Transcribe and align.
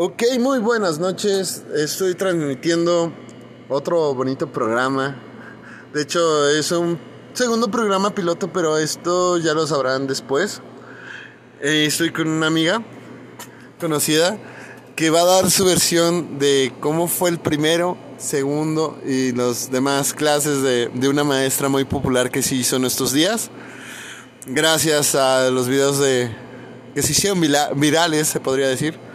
Ok, 0.00 0.22
muy 0.38 0.60
buenas 0.60 1.00
noches. 1.00 1.64
Estoy 1.74 2.14
transmitiendo 2.14 3.12
otro 3.68 4.14
bonito 4.14 4.46
programa. 4.52 5.20
De 5.92 6.02
hecho, 6.02 6.48
es 6.50 6.70
un 6.70 7.00
segundo 7.32 7.68
programa 7.68 8.14
piloto, 8.14 8.52
pero 8.52 8.78
esto 8.78 9.38
ya 9.38 9.54
lo 9.54 9.66
sabrán 9.66 10.06
después. 10.06 10.62
Eh, 11.60 11.86
estoy 11.88 12.12
con 12.12 12.28
una 12.28 12.46
amiga 12.46 12.80
conocida 13.80 14.38
que 14.94 15.10
va 15.10 15.22
a 15.22 15.24
dar 15.24 15.50
su 15.50 15.64
versión 15.64 16.38
de 16.38 16.72
cómo 16.78 17.08
fue 17.08 17.30
el 17.30 17.40
primero, 17.40 17.98
segundo 18.18 19.00
y 19.04 19.32
las 19.32 19.68
demás 19.72 20.14
clases 20.14 20.62
de, 20.62 20.92
de 20.94 21.08
una 21.08 21.24
maestra 21.24 21.68
muy 21.68 21.84
popular 21.84 22.30
que 22.30 22.40
se 22.40 22.54
hizo 22.54 22.76
en 22.76 22.84
estos 22.84 23.12
días. 23.12 23.50
Gracias 24.46 25.16
a 25.16 25.50
los 25.50 25.66
videos 25.66 25.98
de 25.98 26.30
que 26.94 27.02
se 27.02 27.10
hicieron 27.10 27.40
virales, 27.74 28.28
se 28.28 28.38
podría 28.38 28.68
decir, 28.68 29.07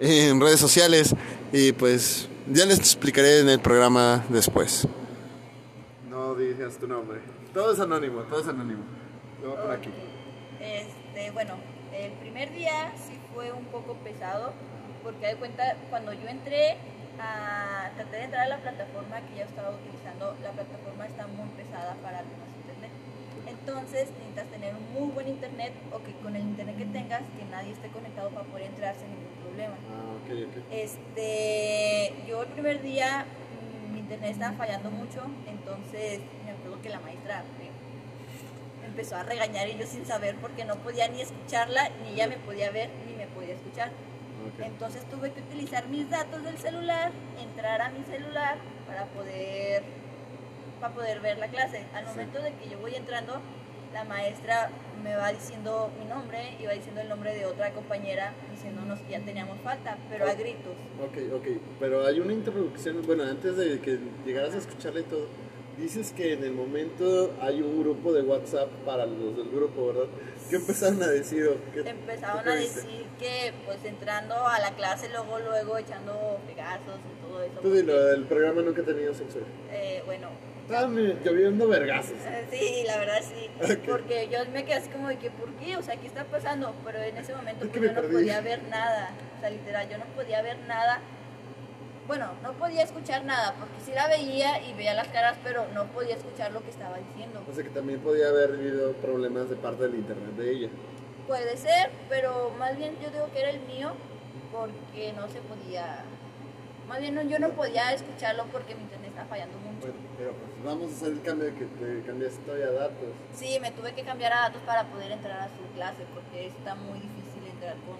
en 0.00 0.40
redes 0.40 0.60
sociales. 0.60 1.14
Y 1.52 1.72
pues 1.72 2.28
ya 2.46 2.64
les 2.64 2.78
explicaré 2.78 3.40
en 3.40 3.48
el 3.48 3.60
programa 3.60 4.24
después. 4.28 4.86
No 6.10 6.34
digas 6.34 6.76
tu 6.78 6.86
nombre. 6.86 7.20
Todo 7.52 7.72
es 7.72 7.80
anónimo, 7.80 8.22
todo 8.22 8.40
es 8.40 8.48
anónimo. 8.48 8.84
Lo 9.42 9.50
voy 9.50 9.58
por 9.62 9.70
aquí. 9.72 9.90
Este, 10.60 11.30
bueno, 11.30 11.54
el 11.92 12.12
primer 12.12 12.52
día 12.52 12.92
sí 13.06 13.18
fue 13.34 13.52
un 13.52 13.64
poco 13.66 13.94
pesado, 14.04 14.52
porque 15.02 15.26
de 15.26 15.36
cuenta, 15.36 15.76
cuando 15.90 16.12
yo 16.12 16.28
entré, 16.28 16.76
a, 17.18 17.90
traté 17.94 18.16
de 18.16 18.24
entrar 18.24 18.44
a 18.44 18.48
la 18.48 18.58
plataforma 18.58 19.20
que 19.28 19.36
ya 19.38 19.44
estaba 19.44 19.70
utilizando, 19.70 20.36
la 20.42 20.52
plataforma 20.52 21.06
está 21.06 21.26
muy 21.26 21.48
pesada 21.56 21.94
para 22.02 22.18
algunos 22.18 22.48
internet. 22.56 22.90
Entonces 23.46 24.08
necesitas 24.10 24.46
tener 24.48 24.74
un 24.74 24.92
muy 24.92 25.12
buen 25.12 25.28
internet 25.28 25.72
o 25.92 26.02
que 26.02 26.12
con 26.22 26.36
el 26.36 26.42
internet 26.42 26.76
que 26.76 26.86
tengas, 26.86 27.22
que 27.38 27.44
nadie 27.50 27.72
esté 27.72 27.88
conectado 27.88 28.30
para 28.30 28.46
poder 28.46 28.66
entrar 28.66 28.94
sin 28.96 29.08
ningún 29.08 29.35
problema. 29.56 29.74
Ah, 29.90 30.16
ok, 30.16 30.58
ok. 30.58 30.64
Este, 30.70 32.12
yo 32.28 32.42
el 32.42 32.48
primer 32.48 32.82
día 32.82 33.24
mm, 33.24 33.92
mi 33.92 33.98
internet 34.00 34.30
estaba 34.32 34.56
fallando 34.56 34.90
mucho, 34.90 35.22
entonces 35.48 36.20
me 36.44 36.50
acuerdo 36.52 36.82
que 36.82 36.88
la 36.90 37.00
maestra 37.00 37.44
me 37.58 38.86
empezó 38.86 39.16
a 39.16 39.22
regañar 39.22 39.68
y 39.68 39.76
yo 39.78 39.86
sin 39.86 40.06
saber 40.06 40.36
porque 40.36 40.64
no 40.64 40.76
podía 40.76 41.08
ni 41.08 41.20
escucharla, 41.20 41.88
ni 42.02 42.10
ella 42.14 42.28
me 42.28 42.36
podía 42.36 42.70
ver, 42.70 42.90
ni 43.06 43.14
me 43.14 43.26
podía 43.26 43.54
escuchar. 43.54 43.90
Entonces 44.60 45.04
tuve 45.10 45.32
que 45.32 45.40
utilizar 45.40 45.88
mis 45.88 46.08
datos 46.08 46.42
del 46.44 46.56
celular, 46.56 47.10
entrar 47.42 47.82
a 47.82 47.88
mi 47.90 48.04
celular 48.04 48.56
para 48.86 49.04
poder, 49.06 49.82
para 50.80 50.94
poder 50.94 51.20
ver 51.20 51.38
la 51.38 51.48
clase. 51.48 51.84
Al 51.94 52.04
Sí. 52.04 52.10
momento 52.10 52.40
de 52.40 52.52
que 52.52 52.68
yo 52.70 52.78
voy 52.78 52.94
entrando, 52.94 53.40
la 53.92 54.04
maestra 54.04 54.70
me 55.02 55.14
va 55.16 55.32
diciendo 55.32 55.90
mi 55.98 56.04
nombre 56.06 56.56
y 56.60 56.66
va 56.66 56.72
diciendo 56.72 57.00
el 57.00 57.08
nombre 57.08 57.34
de 57.34 57.46
otra 57.46 57.70
compañera 57.72 58.32
diciéndonos 58.50 59.00
que 59.00 59.12
ya 59.12 59.20
teníamos 59.20 59.58
falta, 59.62 59.96
pero 60.10 60.26
a 60.26 60.34
gritos. 60.34 60.74
Ok, 61.02 61.34
ok, 61.34 61.46
pero 61.78 62.06
hay 62.06 62.20
una 62.20 62.32
introducción, 62.32 63.02
bueno, 63.06 63.22
antes 63.24 63.56
de 63.56 63.80
que 63.80 63.98
llegaras 64.24 64.54
a 64.54 64.58
escucharla 64.58 65.00
y 65.00 65.04
todo, 65.04 65.26
dices 65.78 66.12
que 66.12 66.32
en 66.32 66.42
el 66.42 66.52
momento 66.52 67.34
hay 67.40 67.60
un 67.60 67.80
grupo 67.82 68.12
de 68.12 68.22
WhatsApp 68.22 68.68
para 68.86 69.04
los 69.06 69.36
del 69.36 69.50
grupo, 69.50 69.88
¿verdad? 69.88 70.06
¿Qué 70.48 70.56
empezaron 70.56 71.02
a 71.02 71.06
decir? 71.08 71.50
qué- 71.74 71.80
Empezaron 71.88 72.44
qué 72.44 72.50
a 72.50 72.54
decir 72.54 73.04
que 73.18 73.52
pues 73.66 73.84
entrando 73.84 74.34
a 74.46 74.58
la 74.58 74.70
clase 74.74 75.08
luego 75.10 75.38
luego 75.38 75.76
echando 75.78 76.38
pegazos 76.46 76.96
y 76.96 77.26
todo 77.26 77.42
eso. 77.42 77.60
Tú 77.60 77.72
dilo, 77.74 78.10
el 78.12 78.24
programa 78.24 78.62
nunca 78.62 78.80
ha 78.82 78.84
tenido 78.84 79.12
censura. 79.14 79.44
eh, 79.70 80.02
bueno, 80.06 80.28
Estaban 80.68 80.96
lloviendo 81.24 81.68
vergazos. 81.68 82.16
Eh, 82.26 82.46
Sí, 82.50 82.84
la 82.86 82.96
verdad 82.98 83.20
sí. 83.22 83.76
Porque 83.86 84.28
yo 84.30 84.38
me 84.52 84.64
quedé 84.64 84.74
así 84.74 84.88
como 84.88 85.08
de 85.08 85.16
que, 85.18 85.30
¿por 85.30 85.50
qué? 85.54 85.76
O 85.76 85.82
sea, 85.82 85.96
¿qué 85.96 86.06
está 86.08 86.24
pasando? 86.24 86.74
Pero 86.84 87.00
en 87.02 87.16
ese 87.16 87.34
momento 87.34 87.64
Es 87.66 87.70
que 87.70 87.78
pues, 87.78 87.94
yo 87.94 88.02
no 88.02 88.08
podía 88.08 88.40
ver 88.40 88.62
nada. 88.64 89.10
O 89.36 89.40
sea, 89.40 89.50
literal, 89.50 89.88
yo 89.88 89.98
no 89.98 90.04
podía 90.06 90.42
ver 90.42 90.58
nada. 90.66 91.00
Bueno, 92.08 92.30
no 92.42 92.52
podía 92.52 92.82
escuchar 92.84 93.24
nada, 93.24 93.54
porque 93.58 93.74
sí 93.84 93.90
la 93.92 94.06
veía 94.06 94.60
y 94.62 94.72
veía 94.74 94.94
las 94.94 95.08
caras, 95.08 95.36
pero 95.42 95.66
no 95.74 95.86
podía 95.86 96.14
escuchar 96.14 96.52
lo 96.52 96.62
que 96.62 96.70
estaba 96.70 96.96
diciendo. 96.98 97.42
O 97.50 97.52
sea 97.54 97.64
que 97.64 97.70
también 97.70 97.98
podía 98.00 98.28
haber 98.28 98.50
habido 98.52 98.92
problemas 98.94 99.50
de 99.50 99.56
parte 99.56 99.82
del 99.84 99.96
internet 99.96 100.36
de 100.36 100.50
ella. 100.52 100.68
Puede 101.26 101.56
ser, 101.56 101.90
pero 102.08 102.52
más 102.60 102.76
bien 102.76 102.92
yo 103.02 103.10
digo 103.10 103.28
que 103.32 103.40
era 103.40 103.50
el 103.50 103.60
mío, 103.62 103.92
porque 104.52 105.12
no 105.14 105.26
se 105.28 105.40
podía... 105.40 106.04
Más 106.88 107.00
bien 107.00 107.16
no- 107.16 107.22
yo 107.22 107.40
no 107.40 107.48
podía 107.50 107.92
escucharlo 107.92 108.44
porque 108.52 108.76
mi 108.76 108.82
internet 108.82 109.08
estaba 109.10 109.28
fallando 109.28 109.58
mucho. 109.58 109.65
Bueno, 109.80 109.94
pero 110.18 110.32
pues 110.32 110.64
vamos 110.64 110.92
a 110.92 110.96
hacer 110.96 111.08
el 111.12 111.22
cambio 111.22 111.46
de 111.46 111.54
que 111.54 111.64
te 111.66 112.02
cambiaste 112.06 112.38
todavía 112.44 112.70
datos. 112.72 113.08
Sí, 113.34 113.58
me 113.60 113.70
tuve 113.72 113.92
que 113.94 114.02
cambiar 114.02 114.32
a 114.32 114.40
datos 114.48 114.62
para 114.64 114.84
poder 114.90 115.12
entrar 115.12 115.40
a 115.40 115.48
su 115.48 115.62
clase 115.74 116.04
porque 116.14 116.46
está 116.48 116.74
muy 116.74 116.98
difícil 117.00 117.44
entrar 117.52 117.74
con, 117.86 117.96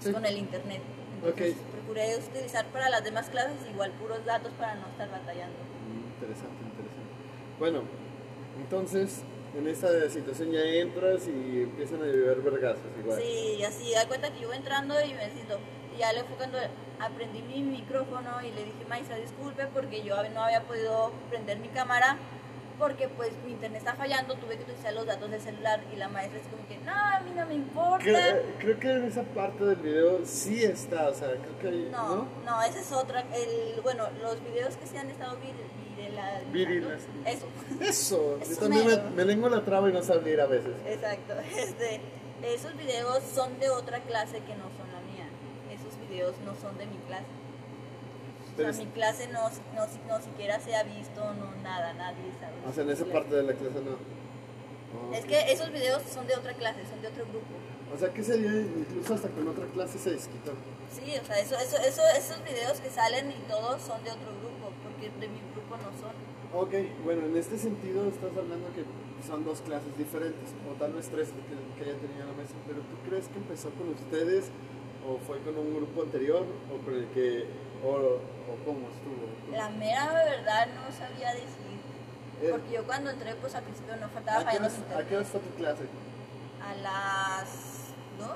Sí. 0.00 0.12
con 0.12 0.24
el 0.26 0.38
internet. 0.38 0.82
Entonces, 1.22 1.56
procuré 1.72 2.16
utilizar 2.18 2.66
para 2.66 2.90
las 2.90 3.02
demás 3.02 3.28
clases 3.30 3.56
igual 3.70 3.90
puros 3.92 4.24
datos 4.24 4.52
para 4.58 4.74
no 4.74 4.86
estar 4.88 5.10
batallando. 5.10 5.56
Mm, 5.58 6.22
Interesante, 6.22 6.62
interesante. 6.62 7.12
Bueno, 7.58 7.82
entonces 8.60 9.22
en 9.56 9.68
esta 9.68 10.10
situación 10.10 10.50
ya 10.52 10.60
entras 10.64 11.26
y 11.28 11.62
empiezan 11.62 12.02
a 12.02 12.06
llover 12.06 12.40
vergazos 12.42 12.82
igual. 13.00 13.20
Sí, 13.20 13.56
y 13.58 13.62
así, 13.64 13.92
da 13.92 14.06
cuenta 14.06 14.32
que 14.32 14.40
yo 14.40 14.48
voy 14.48 14.56
entrando 14.56 14.94
y 15.04 15.14
me 15.14 15.30
siento. 15.30 15.58
Ya 15.98 16.12
le 16.12 16.24
fue 16.24 16.36
cuando 16.36 16.58
aprendí 17.00 17.42
mi 17.42 17.62
micrófono 17.62 18.40
y 18.42 18.50
le 18.52 18.64
dije, 18.64 18.84
maestra, 18.88 19.16
disculpe 19.16 19.66
porque 19.72 20.02
yo 20.02 20.16
no 20.30 20.42
había 20.42 20.62
podido 20.62 21.12
prender 21.30 21.58
mi 21.58 21.68
cámara 21.68 22.16
porque 22.78 23.08
pues 23.08 23.30
mi 23.46 23.52
internet 23.52 23.78
está 23.82 23.94
fallando, 23.94 24.34
tuve 24.34 24.56
que 24.56 24.64
utilizar 24.64 24.92
los 24.94 25.06
datos 25.06 25.30
del 25.30 25.40
celular 25.40 25.80
y 25.92 25.96
la 25.96 26.08
maestra 26.08 26.40
es 26.40 26.46
como 26.48 26.66
que, 26.66 26.76
no, 26.78 26.92
a 26.92 27.20
mí 27.20 27.30
no 27.36 27.46
me 27.46 27.54
importa. 27.54 27.98
Creo, 28.02 28.42
creo 28.58 28.80
que 28.80 28.90
en 28.90 29.04
esa 29.04 29.22
parte 29.22 29.64
del 29.64 29.76
video 29.76 30.20
sí 30.26 30.64
está, 30.64 31.08
o 31.08 31.14
sea, 31.14 31.28
creo 31.36 31.58
que 31.60 31.68
hay, 31.68 31.88
No, 31.92 32.08
¿no? 32.16 32.28
no, 32.44 32.62
esa 32.64 32.80
es 32.80 32.90
otra. 32.90 33.20
El, 33.32 33.80
bueno, 33.82 34.08
los 34.20 34.42
videos 34.42 34.76
que 34.76 34.86
se 34.88 34.98
han 34.98 35.08
estado 35.08 35.36
vir, 35.38 35.54
virela- 35.96 36.40
Virilas. 36.50 37.02
Eso, 37.24 37.46
Eso, 37.80 38.40
yo 38.50 38.56
también 38.56 38.86
me, 38.88 38.96
me 39.10 39.24
lengua 39.24 39.50
la 39.50 39.64
traba 39.64 39.88
y 39.88 39.92
no 39.92 40.02
salir 40.02 40.40
a 40.40 40.46
veces. 40.46 40.74
exacto. 40.84 41.34
Este, 41.56 42.00
esos 42.42 42.76
videos 42.76 43.22
son 43.32 43.56
de 43.60 43.70
otra 43.70 44.00
clase 44.00 44.38
que 44.40 44.54
no 44.56 44.64
son 44.76 44.88
la 44.92 45.00
mía. 45.12 45.28
Esos 45.72 45.94
videos 46.14 46.34
no 46.44 46.54
son 46.54 46.78
de 46.78 46.86
mi 46.86 46.96
clase. 47.06 47.26
O 48.54 48.56
sea, 48.56 48.84
mi 48.84 48.90
clase 48.92 49.28
no, 49.28 49.50
no, 49.50 49.82
no 50.08 50.22
siquiera 50.22 50.60
se 50.60 50.76
ha 50.76 50.84
visto, 50.84 51.34
no 51.34 51.50
nada, 51.62 51.92
nadie 51.94 52.30
sabe. 52.38 52.54
o 52.64 52.72
sea, 52.72 52.84
en 52.84 52.90
esa 52.90 53.04
parte 53.06 53.34
de 53.34 53.42
la 53.42 53.52
clase 53.52 53.80
no. 53.82 53.98
Oh, 54.94 55.12
Es 55.12 55.24
que 55.24 55.52
esos 55.52 55.72
videos 55.72 56.02
son 56.08 56.26
de 56.28 56.36
otra 56.36 56.54
clase, 56.54 56.86
son 56.86 57.02
de 57.02 57.08
otro 57.08 57.24
grupo. 57.26 57.50
O 57.92 57.98
sea, 57.98 58.12
que 58.14 58.22
sería 58.22 58.52
incluso 58.52 59.14
hasta 59.14 59.28
con 59.28 59.48
otra 59.48 59.66
clase 59.66 59.98
se 59.98 60.10
desquitó. 60.12 60.52
Sí, 60.90 61.02
o 61.20 61.24
sea, 61.26 61.38
eso, 61.40 61.56
eso, 61.58 61.76
eso, 61.78 62.02
esos 62.16 62.44
videos 62.44 62.78
que 62.78 62.90
salen 62.90 63.30
y 63.30 63.42
todos 63.50 63.82
son 63.82 64.02
de 64.04 64.10
otro 64.12 64.30
grupo, 64.38 64.70
porque 64.86 65.10
de 65.18 65.28
mi 65.28 65.40
grupo 65.50 65.74
no 65.76 65.90
son. 65.98 66.14
Ok, 66.54 67.02
bueno, 67.04 67.26
en 67.26 67.36
este 67.36 67.58
sentido 67.58 68.06
estás 68.06 68.30
hablando 68.30 68.70
que 68.70 68.84
son 69.26 69.44
dos 69.44 69.60
clases 69.62 69.90
diferentes, 69.98 70.54
o 70.70 70.78
tal 70.78 70.92
vez 70.92 71.08
tres 71.08 71.30
que, 71.34 71.82
que 71.82 71.90
haya 71.90 71.98
tenido 71.98 72.26
la 72.26 72.32
maestra, 72.34 72.58
pero 72.68 72.78
¿tú 72.86 72.94
crees 73.08 73.26
que 73.26 73.38
empezó 73.38 73.70
con 73.70 73.88
ustedes, 73.90 74.54
o 75.08 75.18
fue 75.18 75.38
con 75.40 75.56
un 75.58 75.76
grupo 75.76 76.02
anterior, 76.02 76.44
o 76.72 76.84
con 76.84 76.94
el 76.94 77.06
que, 77.08 77.46
o, 77.84 77.88
o 77.88 78.56
cómo 78.64 78.88
estuvo? 78.88 79.28
La 79.52 79.68
mera 79.70 80.12
verdad 80.12 80.66
no 80.74 80.90
sabía 80.96 81.32
decir. 81.34 81.74
Eh, 82.42 82.48
Porque 82.50 82.72
yo 82.72 82.84
cuando 82.84 83.10
entré, 83.10 83.34
pues 83.36 83.54
al 83.54 83.62
principio 83.62 83.96
no 83.96 84.08
faltaba 84.08 84.40
¿A 84.40 84.50
qué, 84.50 84.56
su 84.58 84.98
¿A 84.98 85.02
qué 85.04 85.14
hora 85.16 85.24
está 85.24 85.38
tu 85.38 85.50
clase? 85.56 85.84
A 86.60 86.74
las 86.76 87.48
2, 88.18 88.28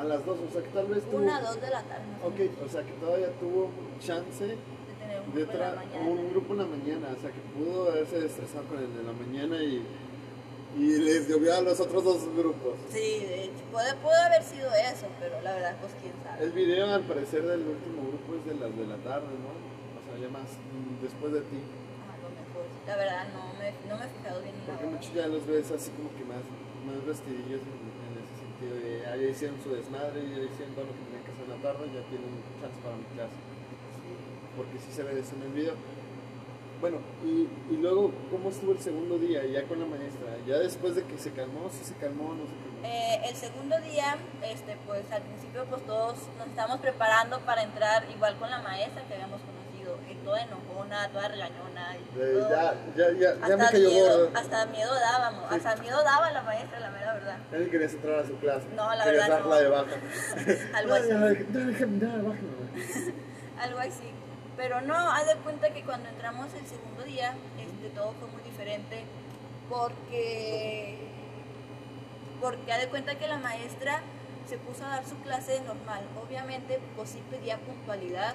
A 0.00 0.04
las 0.04 0.26
dos, 0.26 0.38
o 0.48 0.52
sea 0.52 0.62
que 0.62 0.68
tal 0.68 0.86
vez 0.86 1.04
tuvo... 1.04 1.18
1, 1.18 1.40
2 1.40 1.60
de 1.60 1.70
la 1.70 1.82
tarde. 1.82 2.06
más 2.06 2.22
o 2.22 2.26
Ok, 2.28 2.40
o 2.64 2.68
sea 2.68 2.82
que 2.82 2.92
todavía 2.92 3.28
tuvo 3.38 3.70
chance 4.00 4.44
de 4.44 4.56
tener 4.98 5.20
un 5.20 5.34
de 5.34 5.44
grupo 5.44 5.52
en 5.54 5.60
la 5.60 5.74
mañana. 5.76 6.08
un 6.08 6.30
grupo 6.30 6.52
en 6.52 6.58
la 6.58 6.66
mañana, 6.66 7.06
o 7.16 7.20
sea 7.20 7.30
que 7.30 7.40
pudo 7.54 7.90
haberse 7.90 8.26
estresado 8.26 8.64
con 8.64 8.78
el 8.78 8.96
de 8.96 9.02
la 9.02 9.12
mañana 9.12 9.62
y, 9.62 9.84
y 10.76 10.98
les 10.98 11.28
llovió 11.28 11.54
a 11.56 11.60
los 11.62 11.80
otros 11.80 12.04
dos 12.04 12.20
grupos. 12.36 12.76
Sí, 12.92 13.24
de 13.24 13.44
hecho, 13.44 13.64
puede, 13.72 13.94
puede 13.96 14.20
haber 14.20 14.42
sido 14.42 14.68
eso, 14.74 15.08
pero 15.18 15.40
la 15.40 15.54
verdad, 15.54 15.76
pues 15.80 15.92
quién 16.02 16.12
sabe. 16.22 16.44
El 16.44 16.52
video 16.52 16.92
al 16.92 17.02
parecer 17.04 17.42
del 17.48 17.64
último 17.64 18.12
grupo 18.12 18.36
es 18.36 18.44
de 18.44 18.54
las 18.60 18.76
de 18.76 18.86
la 18.86 18.96
tarde, 19.00 19.32
¿no? 19.40 19.56
O 19.56 20.00
sea, 20.04 20.20
ya 20.20 20.28
más 20.28 20.44
mm, 20.52 21.00
después 21.00 21.32
de 21.32 21.40
ti. 21.48 21.60
A 22.12 22.16
lo 22.20 22.28
mejor. 22.28 22.68
La 22.84 22.96
verdad, 22.96 23.24
no 23.32 23.56
me, 23.56 23.72
no 23.88 23.96
me 23.96 24.04
he 24.04 24.10
fijado 24.20 24.42
bien 24.44 24.54
Porque 24.68 24.86
muchos 24.86 25.12
ya 25.16 25.26
los 25.32 25.46
ves 25.48 25.64
así 25.72 25.88
como 25.96 26.12
que 26.12 26.24
más, 26.28 26.44
más 26.84 27.00
vestidillos 27.08 27.64
en, 27.64 27.80
en 27.80 28.12
ese 28.20 28.34
sentido. 28.36 28.74
De, 28.76 28.92
ah, 29.08 29.16
ya 29.16 29.28
hicieron 29.32 29.56
su 29.64 29.72
desmadre, 29.72 30.28
ya 30.28 30.44
hicieron 30.44 30.76
todo 30.76 30.92
lo 30.92 30.92
que 30.92 31.02
tenían 31.08 31.24
que 31.24 31.32
hacer 31.32 31.44
en 31.48 31.52
la 31.56 31.60
tarde, 31.64 31.82
ya 31.88 32.04
tienen 32.12 32.32
chance 32.60 32.78
para 32.84 33.00
mi 33.00 33.08
clase. 33.16 33.38
Porque 34.60 34.76
sí 34.76 34.92
se 34.92 35.02
ve 35.08 35.16
eso 35.16 35.32
en 35.40 35.42
el 35.48 35.54
video. 35.56 35.76
Bueno, 36.80 36.98
y, 37.24 37.48
y 37.72 37.76
luego, 37.78 38.12
¿cómo 38.30 38.50
estuvo 38.50 38.72
el 38.72 38.78
segundo 38.80 39.18
día 39.18 39.44
ya 39.46 39.62
con 39.64 39.80
la 39.80 39.86
maestra? 39.86 40.36
Ya 40.46 40.58
después 40.58 40.94
de 40.94 41.04
que 41.04 41.16
se 41.18 41.30
calmó, 41.32 41.70
si 41.70 41.84
se 41.84 41.94
calmó, 41.94 42.34
no 42.34 42.44
se 42.44 42.52
calmó. 42.52 42.76
Eh, 42.84 43.20
el 43.30 43.34
segundo 43.34 43.80
día, 43.80 44.16
este, 44.42 44.76
pues 44.86 45.10
al 45.10 45.22
principio 45.22 45.64
pues 45.70 45.84
todos 45.86 46.16
nos 46.38 46.46
estábamos 46.48 46.80
preparando 46.80 47.40
para 47.40 47.62
entrar 47.62 48.04
igual 48.14 48.36
con 48.38 48.50
la 48.50 48.60
maestra 48.60 49.02
que 49.08 49.14
habíamos 49.14 49.40
conocido. 49.40 49.56
Toda 50.26 50.42
enojona, 50.42 51.08
toda 51.10 51.28
regañona. 51.28 51.96
Y 51.96 52.18
Eh, 52.20 52.32
todo. 52.40 52.50
ya, 52.50 52.74
ya, 52.96 53.12
ya, 53.12 53.34
ya 53.48 53.56
me 53.56 53.62
hasta, 53.62 53.70
cayó 53.70 53.88
miedo, 53.90 54.30
hasta 54.34 54.66
miedo 54.66 54.94
dábamos, 54.94 55.48
Sí. 55.48 55.54
hasta 55.54 55.76
miedo 55.76 56.02
daba 56.02 56.30
la 56.32 56.42
maestra, 56.42 56.80
la 56.80 56.90
mera 56.90 57.12
verdad. 57.14 57.38
Ya 57.52 57.58
ni 57.58 57.66
querías 57.66 57.94
entrar 57.94 58.18
a 58.18 58.26
su 58.26 58.36
clase. 58.38 58.66
No, 58.74 58.92
la 58.92 59.04
querías 59.04 59.28
verdad 59.28 59.40
no. 59.44 59.48
darla 59.48 59.62
de 59.62 59.68
baja. 59.68 60.76
Algo 60.78 60.94
así. 60.94 61.08
déjame, 61.52 62.06
algo 63.60 63.78
así. 63.78 64.10
Pero 64.56 64.80
no, 64.80 64.94
haz 64.94 65.26
de 65.26 65.36
cuenta 65.36 65.70
que 65.70 65.82
cuando 65.82 66.08
entramos 66.08 66.52
el 66.54 66.66
segundo 66.66 67.02
día, 67.04 67.34
este, 67.58 67.94
todo 67.94 68.12
fue 68.18 68.28
muy 68.28 68.42
diferente 68.42 69.04
porque, 69.68 70.96
porque 72.40 72.72
haz 72.72 72.80
de 72.80 72.88
cuenta 72.88 73.16
que 73.16 73.28
la 73.28 73.38
maestra 73.38 74.00
se 74.48 74.58
puso 74.58 74.84
a 74.84 74.88
dar 74.88 75.06
su 75.06 75.16
clase 75.20 75.60
normal. 75.60 76.02
Obviamente, 76.24 76.78
pues 76.96 77.10
sí 77.10 77.22
pedía 77.30 77.58
puntualidad 77.58 78.34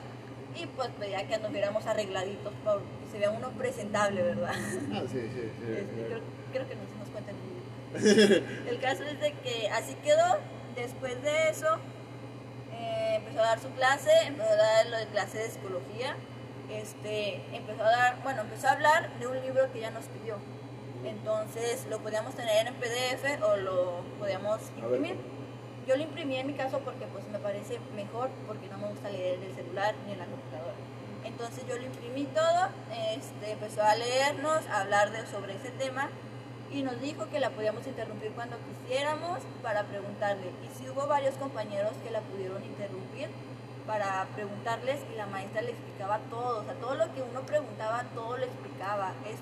y 0.55 0.65
pues 0.67 0.89
pedía 0.99 1.25
que 1.27 1.35
anduviéramos 1.35 1.85
arregladitos 1.85 2.53
para 2.63 2.79
que 2.79 3.11
se 3.11 3.19
vea 3.19 3.31
uno 3.31 3.49
presentable, 3.51 4.21
¿verdad? 4.21 4.53
Ah, 4.53 5.01
sí, 5.07 5.07
sí, 5.11 5.29
sí. 5.33 5.51
Este, 5.71 6.05
creo, 6.05 6.19
creo 6.51 6.67
que 6.67 6.75
nos 6.75 6.87
dimos 6.91 7.09
cuenta. 7.09 7.31
El 8.69 8.79
caso 8.79 9.03
es 9.03 9.19
de 9.19 9.33
que 9.33 9.69
así 9.69 9.95
quedó. 10.03 10.37
Después 10.75 11.21
de 11.21 11.49
eso, 11.49 11.67
eh, 13.11 13.15
empezó 13.15 13.39
a 13.39 13.43
dar 13.43 13.59
su 13.59 13.69
clase, 13.71 14.11
empezó 14.25 14.49
a 14.49 14.55
dar 14.55 14.85
lo 14.87 14.97
de 14.97 15.07
clase 15.07 15.37
de 15.39 15.49
psicología. 15.49 16.15
Este, 16.69 17.43
empezó 17.53 17.83
a 17.83 17.89
dar, 17.89 18.23
bueno, 18.23 18.41
empezó 18.41 18.67
a 18.67 18.71
hablar 18.71 19.09
de 19.19 19.27
un 19.27 19.41
libro 19.41 19.71
que 19.71 19.79
ella 19.79 19.91
nos 19.91 20.05
pidió. 20.05 20.37
Entonces 21.03 21.85
lo 21.89 21.99
podíamos 21.99 22.35
tener 22.35 22.67
en 22.67 22.75
PDF 22.75 23.43
o 23.43 23.57
lo 23.57 24.01
podíamos 24.19 24.61
imprimir. 24.77 25.17
Yo 25.87 25.97
lo 25.97 26.03
imprimí 26.03 26.37
en 26.37 26.47
mi 26.47 26.53
caso 26.53 26.79
porque 26.79 27.05
pues 27.07 27.27
me 27.29 27.39
parece 27.39 27.79
mejor 27.95 28.29
porque 28.47 28.67
no 28.67 28.77
me 28.77 28.87
gusta 28.87 29.09
leer 29.09 29.39
en 29.39 29.43
el 29.43 29.55
celular 29.55 29.95
ni 30.05 30.13
en 30.13 30.19
la 30.19 30.25
computadora. 30.25 30.75
Entonces 31.25 31.65
yo 31.67 31.75
lo 31.77 31.83
imprimí 31.83 32.25
todo, 32.25 32.69
este, 33.15 33.51
empezó 33.51 33.83
a 33.83 33.95
leernos, 33.95 34.65
a 34.67 34.81
hablar 34.81 35.11
de, 35.11 35.25
sobre 35.27 35.55
ese 35.55 35.69
tema 35.71 36.09
y 36.73 36.83
nos 36.83 36.99
dijo 37.01 37.27
que 37.29 37.39
la 37.39 37.49
podíamos 37.49 37.85
interrumpir 37.85 38.31
cuando 38.31 38.55
quisiéramos 38.67 39.39
para 39.61 39.83
preguntarle. 39.83 40.47
Y 40.63 40.77
si 40.77 40.89
hubo 40.89 41.07
varios 41.07 41.35
compañeros 41.35 41.91
que 42.03 42.11
la 42.11 42.21
pudieron 42.21 42.63
interrumpir 42.63 43.27
para 43.85 44.25
preguntarles 44.35 44.99
y 45.13 45.17
la 45.17 45.25
maestra 45.27 45.61
le 45.61 45.71
explicaba 45.71 46.19
todo, 46.29 46.61
o 46.61 46.63
sea, 46.63 46.73
todo 46.75 46.95
lo 46.95 47.13
que 47.13 47.21
uno 47.21 47.41
preguntaba, 47.41 48.03
todo 48.13 48.37
lo 48.37 48.45
explicaba. 48.45 49.13
Es, 49.27 49.37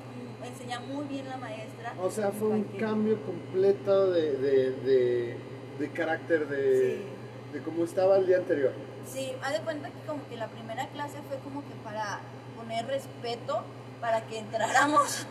enseña 0.48 0.80
muy 0.80 1.06
bien 1.08 1.28
la 1.28 1.38
maestra. 1.38 1.94
O 2.02 2.10
sea, 2.10 2.32
fue 2.32 2.48
un 2.50 2.64
Cualquier- 2.64 2.80
cambio 2.80 3.22
completo 3.24 4.12
de, 4.12 4.32
de, 4.38 4.72
de, 4.72 5.38
de 5.78 5.90
carácter 5.92 6.48
de, 6.48 6.98
Sí. 6.98 7.54
de 7.54 7.62
cómo 7.64 7.84
estaba 7.84 8.18
el 8.18 8.26
día 8.26 8.38
anterior. 8.38 8.72
Sí, 9.06 9.32
haz 9.44 9.54
de 9.54 9.60
cuenta 9.60 9.90
que 9.90 10.00
como 10.08 10.28
que 10.30 10.36
la 10.38 10.48
primera 10.48 10.88
clase 10.88 11.18
fue 11.28 11.38
como 11.40 11.62
que 11.62 11.74
para 11.84 12.20
poner 12.58 12.86
respeto, 12.88 13.62
para 14.02 14.22
que 14.28 14.38
entráramos, 14.40 15.26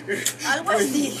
algo 0.48 0.70
así. 0.70 1.18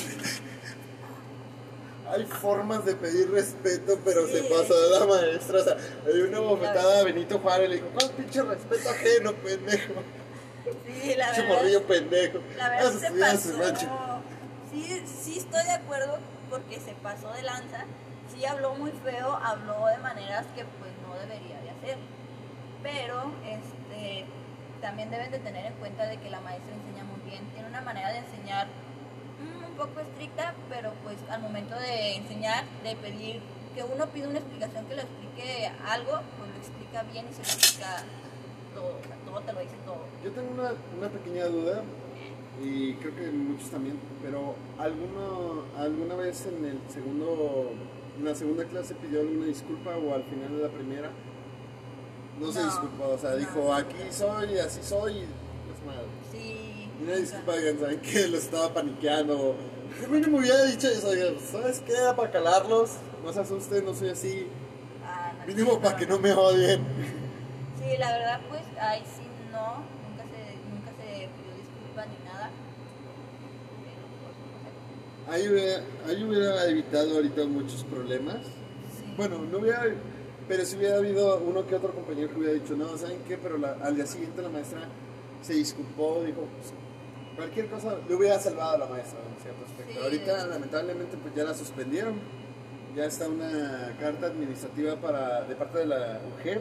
Hay 2.10 2.26
formas 2.26 2.84
de 2.84 2.94
pedir 2.94 3.30
respeto, 3.30 3.98
pero 4.04 4.26
se 4.28 4.42
pasó 4.44 4.78
de 4.78 5.00
la 5.00 5.06
maestra. 5.06 5.60
O 5.60 5.64
sea, 5.64 5.76
dio 6.12 6.28
una 6.28 6.38
Sí, 6.38 6.44
bofetada 6.44 7.00
a 7.00 7.02
Benito 7.04 7.38
Juárez 7.38 7.66
y 7.66 7.70
le 7.70 7.74
dijo, 7.76 7.88
¿cuál 7.94 8.10
pinche 8.10 8.42
respeto 8.42 8.90
ajeno, 8.90 9.32
pendejo? 9.34 9.94
Sí, 10.86 11.14
la 11.16 11.30
verdad. 11.30 11.48
morrillo 11.48 11.82
pendejo. 11.86 12.38
La 12.56 12.68
verdad 12.68 12.92
Ah, 12.94 12.98
se 12.98 13.10
pasó. 13.52 14.22
Sí, 14.70 15.02
sí 15.22 15.38
estoy 15.38 15.64
de 15.64 15.72
acuerdo 15.72 16.18
porque 16.50 16.78
se 16.78 16.92
pasó 17.02 17.32
de 17.32 17.42
lanza. 17.42 17.84
Sí 18.34 18.44
habló 18.44 18.74
muy 18.74 18.92
feo, 18.92 19.34
habló 19.42 19.86
de 19.86 19.98
maneras 19.98 20.44
que 20.54 20.64
pues 20.64 20.92
no 21.06 21.14
debería 21.18 21.60
de 21.62 21.70
hacer. 21.70 21.96
Pero 22.82 23.32
este 23.46 24.26
también 24.84 25.10
deben 25.10 25.30
de 25.30 25.38
tener 25.38 25.64
en 25.64 25.72
cuenta 25.80 26.04
de 26.04 26.18
que 26.18 26.28
la 26.28 26.40
maestra 26.40 26.74
enseña 26.74 27.04
muy 27.04 27.18
bien. 27.24 27.42
Tiene 27.54 27.68
una 27.68 27.80
manera 27.80 28.12
de 28.12 28.18
enseñar 28.18 28.66
mm, 29.40 29.64
un 29.64 29.76
poco 29.78 30.00
estricta, 30.00 30.54
pero 30.68 30.92
pues 31.02 31.16
al 31.30 31.40
momento 31.40 31.74
de 31.74 32.16
enseñar, 32.16 32.64
de 32.84 32.94
pedir 32.96 33.40
que 33.74 33.82
uno 33.82 34.06
pide 34.08 34.28
una 34.28 34.40
explicación 34.40 34.84
que 34.84 34.94
lo 34.94 35.00
explique 35.00 35.72
algo, 35.88 36.20
pues 36.36 36.50
lo 36.52 36.56
explica 36.60 37.02
bien 37.10 37.24
y 37.30 37.32
se 37.32 37.40
lo 37.40 37.48
explica 37.48 38.04
todo, 38.74 39.00
o 39.00 39.02
sea, 39.08 39.16
todo 39.24 39.40
te 39.40 39.52
lo 39.54 39.60
dice 39.60 39.76
todo. 39.86 40.04
Yo 40.22 40.30
tengo 40.32 40.50
una, 40.52 40.74
una 40.98 41.08
pequeña 41.08 41.46
duda 41.46 41.82
y 42.62 42.92
creo 43.00 43.16
que 43.16 43.30
muchos 43.32 43.70
también, 43.70 43.96
pero 44.22 44.54
¿alguno, 44.78 45.64
¿alguna 45.78 46.14
vez 46.14 46.44
en 46.44 46.62
el 46.62 46.78
segundo, 46.90 47.72
en 48.18 48.24
la 48.24 48.34
segunda 48.34 48.64
clase 48.66 48.94
pidió 48.96 49.20
alguna 49.20 49.46
disculpa 49.46 49.96
o 49.96 50.14
al 50.14 50.24
final 50.24 50.54
de 50.54 50.62
la 50.62 50.68
primera? 50.68 51.10
No, 52.40 52.52
se 52.52 52.64
disculpó, 52.64 53.08
o 53.10 53.18
sea, 53.18 53.30
no. 53.30 53.36
dijo 53.36 53.72
aquí 53.72 53.96
soy, 54.10 54.58
así 54.58 54.82
soy, 54.82 55.12
y 55.12 55.22
es 55.22 55.86
madre. 55.86 56.08
Sí. 56.32 56.90
Y 57.00 57.04
una 57.04 57.16
disculpa, 57.16 57.56
digan, 57.56 57.78
¿saben 57.78 58.00
qué? 58.00 58.28
Los 58.28 58.44
estaba 58.44 58.74
paniqueando. 58.74 59.56
A 60.02 60.08
mí 60.08 60.20
no 60.20 60.28
me 60.28 60.38
hubiera 60.38 60.64
dicho 60.64 60.88
eso, 60.88 61.08
oigan, 61.08 61.36
¿sabes 61.40 61.80
qué? 61.80 61.94
Para 62.16 62.30
calarlos, 62.30 62.90
no 63.24 63.32
se 63.32 63.40
asusten, 63.40 63.84
no 63.84 63.94
soy 63.94 64.10
así. 64.10 64.48
Ah, 65.04 65.32
no, 65.38 65.46
Mínimo 65.46 65.72
sí, 65.72 65.78
para 65.82 65.96
que 65.96 66.06
no 66.06 66.18
me 66.18 66.32
odien. 66.32 66.84
Sí, 67.78 67.96
la 67.98 68.10
verdad, 68.10 68.40
pues 68.48 68.62
ahí 68.80 69.02
sí 69.02 69.22
no, 69.52 69.84
nunca 70.08 70.24
se, 70.24 70.56
nunca 70.68 70.90
se 70.98 71.28
pidió 71.28 71.54
disculpa 71.56 72.06
ni 72.06 72.24
nada. 72.24 72.50
Pero, 73.84 74.02
pues, 74.20 74.34
no 75.26 75.32
Ahí 75.32 75.48
hubiera, 75.48 75.82
ahí 76.08 76.24
hubiera 76.24 76.64
evitado 76.68 77.14
ahorita 77.14 77.44
muchos 77.44 77.84
problemas. 77.84 78.38
Sí. 78.98 79.14
Bueno, 79.16 79.38
no 79.38 79.58
hubiera, 79.58 79.84
pero 80.48 80.64
si 80.64 80.76
hubiera 80.76 80.96
habido 80.96 81.38
uno 81.38 81.66
que 81.66 81.74
otro 81.74 81.92
compañero 81.92 82.28
que 82.30 82.36
hubiera 82.38 82.54
dicho, 82.54 82.74
no, 82.76 82.96
¿saben 82.98 83.18
qué? 83.26 83.36
Pero 83.38 83.58
la- 83.58 83.76
al 83.82 83.96
día 83.96 84.06
siguiente 84.06 84.42
la 84.42 84.48
maestra 84.48 84.80
se 85.42 85.54
disculpó, 85.54 86.22
dijo, 86.24 86.40
pues, 86.40 86.72
cualquier 87.36 87.68
cosa 87.68 87.96
le 88.08 88.14
hubiera 88.14 88.38
salvado 88.38 88.76
a 88.76 88.78
la 88.78 88.86
maestra 88.86 89.18
en 89.20 89.42
cierto 89.42 89.64
aspecto. 89.64 89.92
Sí. 89.92 89.98
Ahorita, 90.02 90.46
lamentablemente, 90.46 91.16
pues 91.16 91.34
ya 91.34 91.44
la 91.44 91.54
suspendieron. 91.54 92.14
Ya 92.94 93.06
está 93.06 93.28
una 93.28 93.96
carta 93.98 94.26
administrativa 94.26 94.94
para, 94.96 95.42
de 95.42 95.56
parte 95.56 95.78
de 95.80 95.86
la 95.86 96.20
mujer. 96.30 96.60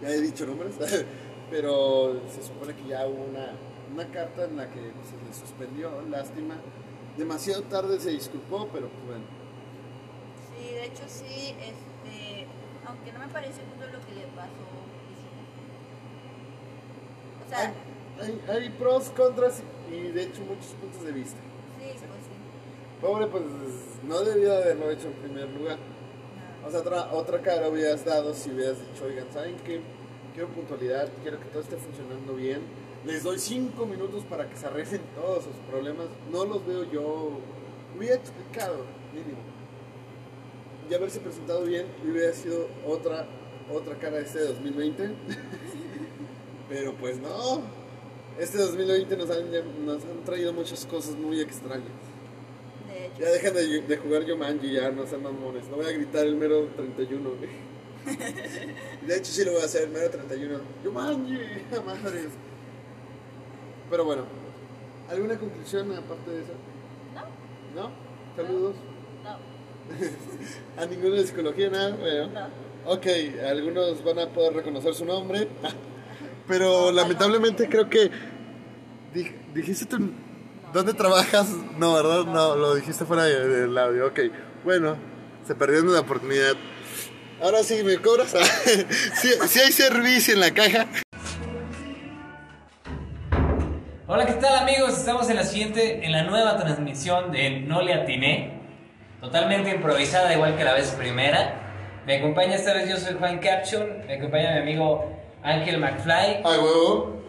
ya 0.00 0.08
he 0.08 0.20
dicho 0.20 0.46
nombres, 0.46 0.74
pero 1.50 2.20
se 2.34 2.42
supone 2.42 2.74
que 2.74 2.88
ya 2.88 3.06
hubo 3.06 3.24
una, 3.24 3.52
una 3.92 4.06
carta 4.10 4.44
en 4.44 4.56
la 4.56 4.68
que 4.70 4.80
se 4.80 5.16
le 5.26 5.34
suspendió, 5.38 5.90
lástima. 6.10 6.56
Demasiado 7.18 7.62
tarde 7.64 8.00
se 8.00 8.10
disculpó, 8.10 8.68
pero 8.72 8.88
pues 8.88 9.04
bueno. 9.06 9.24
Sí, 10.50 10.74
de 10.74 10.84
hecho 10.86 11.02
sí, 11.06 11.54
este, 11.60 11.93
aunque 12.94 13.12
no 13.12 13.18
me 13.18 13.32
parece 13.32 13.60
justo 13.62 13.86
lo 13.92 14.06
que 14.06 14.14
le 14.14 14.26
pasó. 14.34 14.64
O 17.44 17.48
sea, 17.48 17.74
hay, 18.20 18.40
hay, 18.48 18.56
hay 18.56 18.70
pros, 18.70 19.10
contras 19.10 19.62
y 19.90 20.08
de 20.12 20.22
hecho 20.22 20.40
muchos 20.42 20.72
puntos 20.80 21.04
de 21.04 21.12
vista. 21.12 21.38
sí, 21.78 21.84
pues 21.98 22.00
sí. 22.00 23.00
Pobre, 23.00 23.26
pues 23.26 23.44
no 24.06 24.20
debía 24.20 24.56
haberlo 24.58 24.90
hecho 24.90 25.08
en 25.08 25.14
primer 25.14 25.50
lugar. 25.50 25.78
No. 25.78 26.68
O 26.68 26.70
sea, 26.70 26.80
otra, 26.80 27.12
otra 27.12 27.42
cara 27.42 27.68
hubieras 27.68 28.04
dado 28.04 28.32
si 28.34 28.50
hubieras 28.50 28.78
dicho, 28.78 29.04
oigan, 29.04 29.26
¿saben 29.32 29.56
qué? 29.64 29.80
Quiero 30.32 30.48
puntualidad, 30.48 31.08
quiero 31.22 31.38
que 31.38 31.46
todo 31.46 31.62
esté 31.62 31.76
funcionando 31.76 32.34
bien. 32.34 32.62
Les 33.04 33.22
doy 33.22 33.38
cinco 33.38 33.84
minutos 33.84 34.24
para 34.24 34.48
que 34.48 34.56
se 34.56 34.66
arreglen 34.66 35.02
todos 35.14 35.44
sus 35.44 35.54
problemas. 35.70 36.06
No 36.32 36.44
los 36.46 36.66
veo 36.66 36.84
yo. 36.90 37.38
Hubiera 37.96 38.16
explicado, 38.16 38.86
mínimo. 39.12 39.53
Y 40.90 40.94
haberse 40.94 41.20
presentado 41.20 41.64
bien 41.64 41.86
hubiera 42.04 42.32
sido 42.32 42.68
otra, 42.86 43.26
otra 43.72 43.96
cara 43.98 44.18
este 44.18 44.40
2020. 44.40 45.10
Pero 46.68 46.94
pues 46.94 47.18
no. 47.18 47.62
Este 48.38 48.58
2020 48.58 49.16
nos 49.16 49.30
han, 49.30 49.50
nos 49.86 50.04
han 50.04 50.24
traído 50.24 50.52
muchas 50.52 50.84
cosas 50.86 51.14
muy 51.16 51.40
extrañas. 51.40 51.86
De 52.88 53.06
hecho, 53.06 53.20
Ya 53.20 53.28
dejen 53.30 53.54
de, 53.54 53.80
de 53.82 53.96
jugar 53.96 54.24
Yomanji, 54.24 54.72
ya 54.72 54.90
no 54.90 55.06
sean 55.06 55.22
mamones. 55.22 55.68
No 55.68 55.76
voy 55.76 55.86
a 55.86 55.92
gritar 55.92 56.26
el 56.26 56.36
mero 56.36 56.68
31. 56.76 57.30
güey. 57.30 57.50
De 59.06 59.16
hecho, 59.16 59.32
sí 59.32 59.44
lo 59.44 59.52
voy 59.52 59.62
a 59.62 59.64
hacer, 59.64 59.84
el 59.84 59.90
mero 59.90 60.10
31. 60.10 60.58
Yomanji, 60.84 61.38
madres. 61.86 62.28
Pero 63.88 64.04
bueno, 64.04 64.24
¿alguna 65.08 65.38
conclusión 65.38 65.92
aparte 65.92 66.30
de 66.30 66.42
eso? 66.42 66.52
no, 67.74 67.82
¿No? 67.82 67.90
Saludos. 68.36 68.74
no, 68.76 68.93
A 70.80 70.86
ninguno 70.86 71.14
de 71.14 71.26
psicología, 71.26 71.70
nada. 71.70 71.90
Bueno. 71.96 72.28
no. 72.28 72.64
Ok, 72.92 73.06
algunos 73.48 74.04
van 74.04 74.18
a 74.18 74.26
poder 74.28 74.52
reconocer 74.54 74.94
su 74.94 75.04
nombre. 75.04 75.48
Pero 76.48 76.92
lamentablemente 76.92 77.68
creo 77.68 77.88
que. 77.88 78.10
dij- 79.14 79.32
dijiste 79.54 79.86
tú. 79.86 80.10
¿Dónde 80.72 80.92
trabajas? 80.92 81.48
No, 81.78 81.94
¿verdad? 81.94 82.24
No, 82.24 82.56
lo 82.56 82.74
dijiste 82.74 83.04
fuera 83.04 83.24
de- 83.24 83.48
del 83.48 83.78
audio. 83.78 84.08
Ok, 84.08 84.20
bueno, 84.64 84.96
se 85.46 85.54
perdió 85.54 85.82
la 85.84 86.00
oportunidad. 86.00 86.54
Ahora 87.40 87.62
sí, 87.62 87.82
¿me 87.84 87.96
cobras? 87.98 88.32
sí, 89.20 89.30
sí 89.48 89.60
hay 89.60 89.72
servicio 89.72 90.34
en 90.34 90.40
la 90.40 90.52
caja. 90.52 90.86
Hola, 94.06 94.26
¿qué 94.26 94.34
tal 94.34 94.58
amigos? 94.58 94.90
Estamos 94.98 95.28
en 95.30 95.36
la 95.36 95.44
siguiente, 95.44 96.04
en 96.04 96.12
la 96.12 96.24
nueva 96.24 96.58
transmisión 96.58 97.32
de 97.32 97.60
No 97.60 97.80
le 97.82 97.94
atiné, 97.94 98.53
totalmente 99.24 99.70
improvisada, 99.70 100.34
igual 100.34 100.54
que 100.56 100.64
la 100.64 100.74
vez 100.74 100.90
primera. 100.90 101.54
Me 102.06 102.18
acompaña 102.18 102.56
esta 102.56 102.74
vez, 102.74 102.90
yo 102.90 102.98
soy 102.98 103.14
Juan 103.18 103.38
Caption, 103.38 104.04
me 104.06 104.16
acompaña 104.16 104.52
mi 104.52 104.60
amigo 104.60 105.10
Ángel 105.42 105.78
McFly. 105.80 106.42
A 106.44 106.50
huevo. 106.50 107.22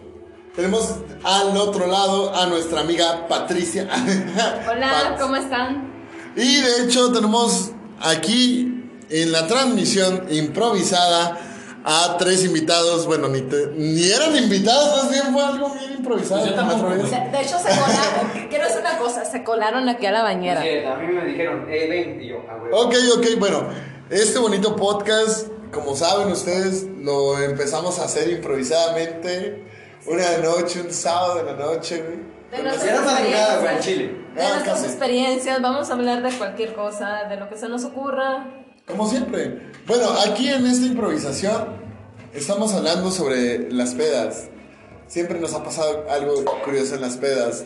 Tenemos 0.53 0.97
al 1.23 1.55
otro 1.55 1.87
lado 1.87 2.35
a 2.35 2.47
nuestra 2.47 2.81
amiga 2.81 3.27
Patricia. 3.29 3.87
Hola. 4.69 5.15
¿cómo 5.19 5.37
están? 5.37 5.93
Y 6.35 6.61
de 6.61 6.83
hecho 6.83 7.13
tenemos 7.13 7.71
aquí 8.01 8.89
en 9.09 9.31
la 9.31 9.47
transmisión 9.47 10.25
improvisada 10.29 11.37
a 11.85 12.17
tres 12.17 12.43
invitados. 12.43 13.05
Bueno, 13.05 13.27
ni, 13.29 13.41
te- 13.41 13.67
ni 13.75 14.09
eran 14.11 14.35
invitados, 14.35 15.03
más 15.03 15.11
bien 15.11 15.31
fue 15.33 15.43
algo 15.43 15.69
bien 15.75 15.93
improvisado. 15.93 16.41
Pues 16.41 16.51
yo 16.51 16.55
tampoco. 16.55 16.89
De, 16.89 17.41
hecho, 17.41 17.57
se 17.59 17.69
colaron. 17.69 18.47
Quiero 18.49 18.63
decir 18.65 18.79
una 18.81 18.97
cosa: 18.97 19.23
se 19.25 19.43
colaron 19.43 19.87
aquí 19.87 20.05
a 20.07 20.11
la 20.11 20.23
bañera. 20.23 20.61
Sí, 20.61 20.69
a 20.85 20.95
mí 20.95 21.07
me 21.13 21.25
dijeron, 21.25 21.65
eh, 21.69 21.87
ven, 21.89 22.19
yo, 22.21 22.37
ah. 22.49 22.57
Ok, 22.73 22.95
ok, 23.17 23.25
bueno, 23.39 23.67
este 24.09 24.39
bonito 24.39 24.75
podcast, 24.75 25.47
como 25.71 25.95
saben 25.95 26.29
ustedes, 26.31 26.85
lo 27.01 27.39
empezamos 27.39 27.99
a 27.99 28.05
hacer 28.05 28.29
improvisadamente. 28.29 29.63
Una 30.07 30.37
noche, 30.37 30.81
un 30.81 30.91
sábado 30.93 31.35
de 31.35 31.43
la 31.45 31.53
noche, 31.53 32.01
güey. 32.03 32.35
De 32.51 32.61
nuestras 32.63 32.99
experiencias, 33.01 33.79
Chile. 33.85 34.15
de 34.35 34.41
Ah, 34.41 34.49
nuestras 34.53 34.83
experiencias, 34.83 35.61
vamos 35.61 35.89
a 35.89 35.93
hablar 35.93 36.21
de 36.21 36.31
cualquier 36.37 36.73
cosa, 36.75 37.23
de 37.27 37.37
lo 37.37 37.49
que 37.49 37.57
se 37.57 37.67
nos 37.67 37.83
ocurra. 37.85 38.45
Como 38.87 39.09
siempre. 39.09 39.61
Bueno, 39.87 40.05
aquí 40.27 40.47
en 40.47 40.65
esta 40.67 40.85
improvisación 40.85 41.69
estamos 42.33 42.73
hablando 42.73 43.09
sobre 43.09 43.71
las 43.71 43.95
pedas. 43.95 44.49
Siempre 45.07 45.39
nos 45.39 45.53
ha 45.55 45.63
pasado 45.63 46.05
algo 46.09 46.45
curioso 46.63 46.95
en 46.95 47.01
las 47.01 47.17
pedas. 47.17 47.65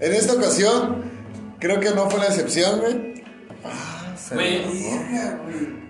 En 0.00 0.12
esta 0.12 0.34
ocasión, 0.34 1.10
creo 1.58 1.80
que 1.80 1.90
no 1.90 2.10
fue 2.10 2.20
la 2.20 2.26
excepción, 2.26 2.80
güey. 2.80 3.24
Ah, 3.64 4.14
se 4.16 4.34
Güey. 4.34 4.62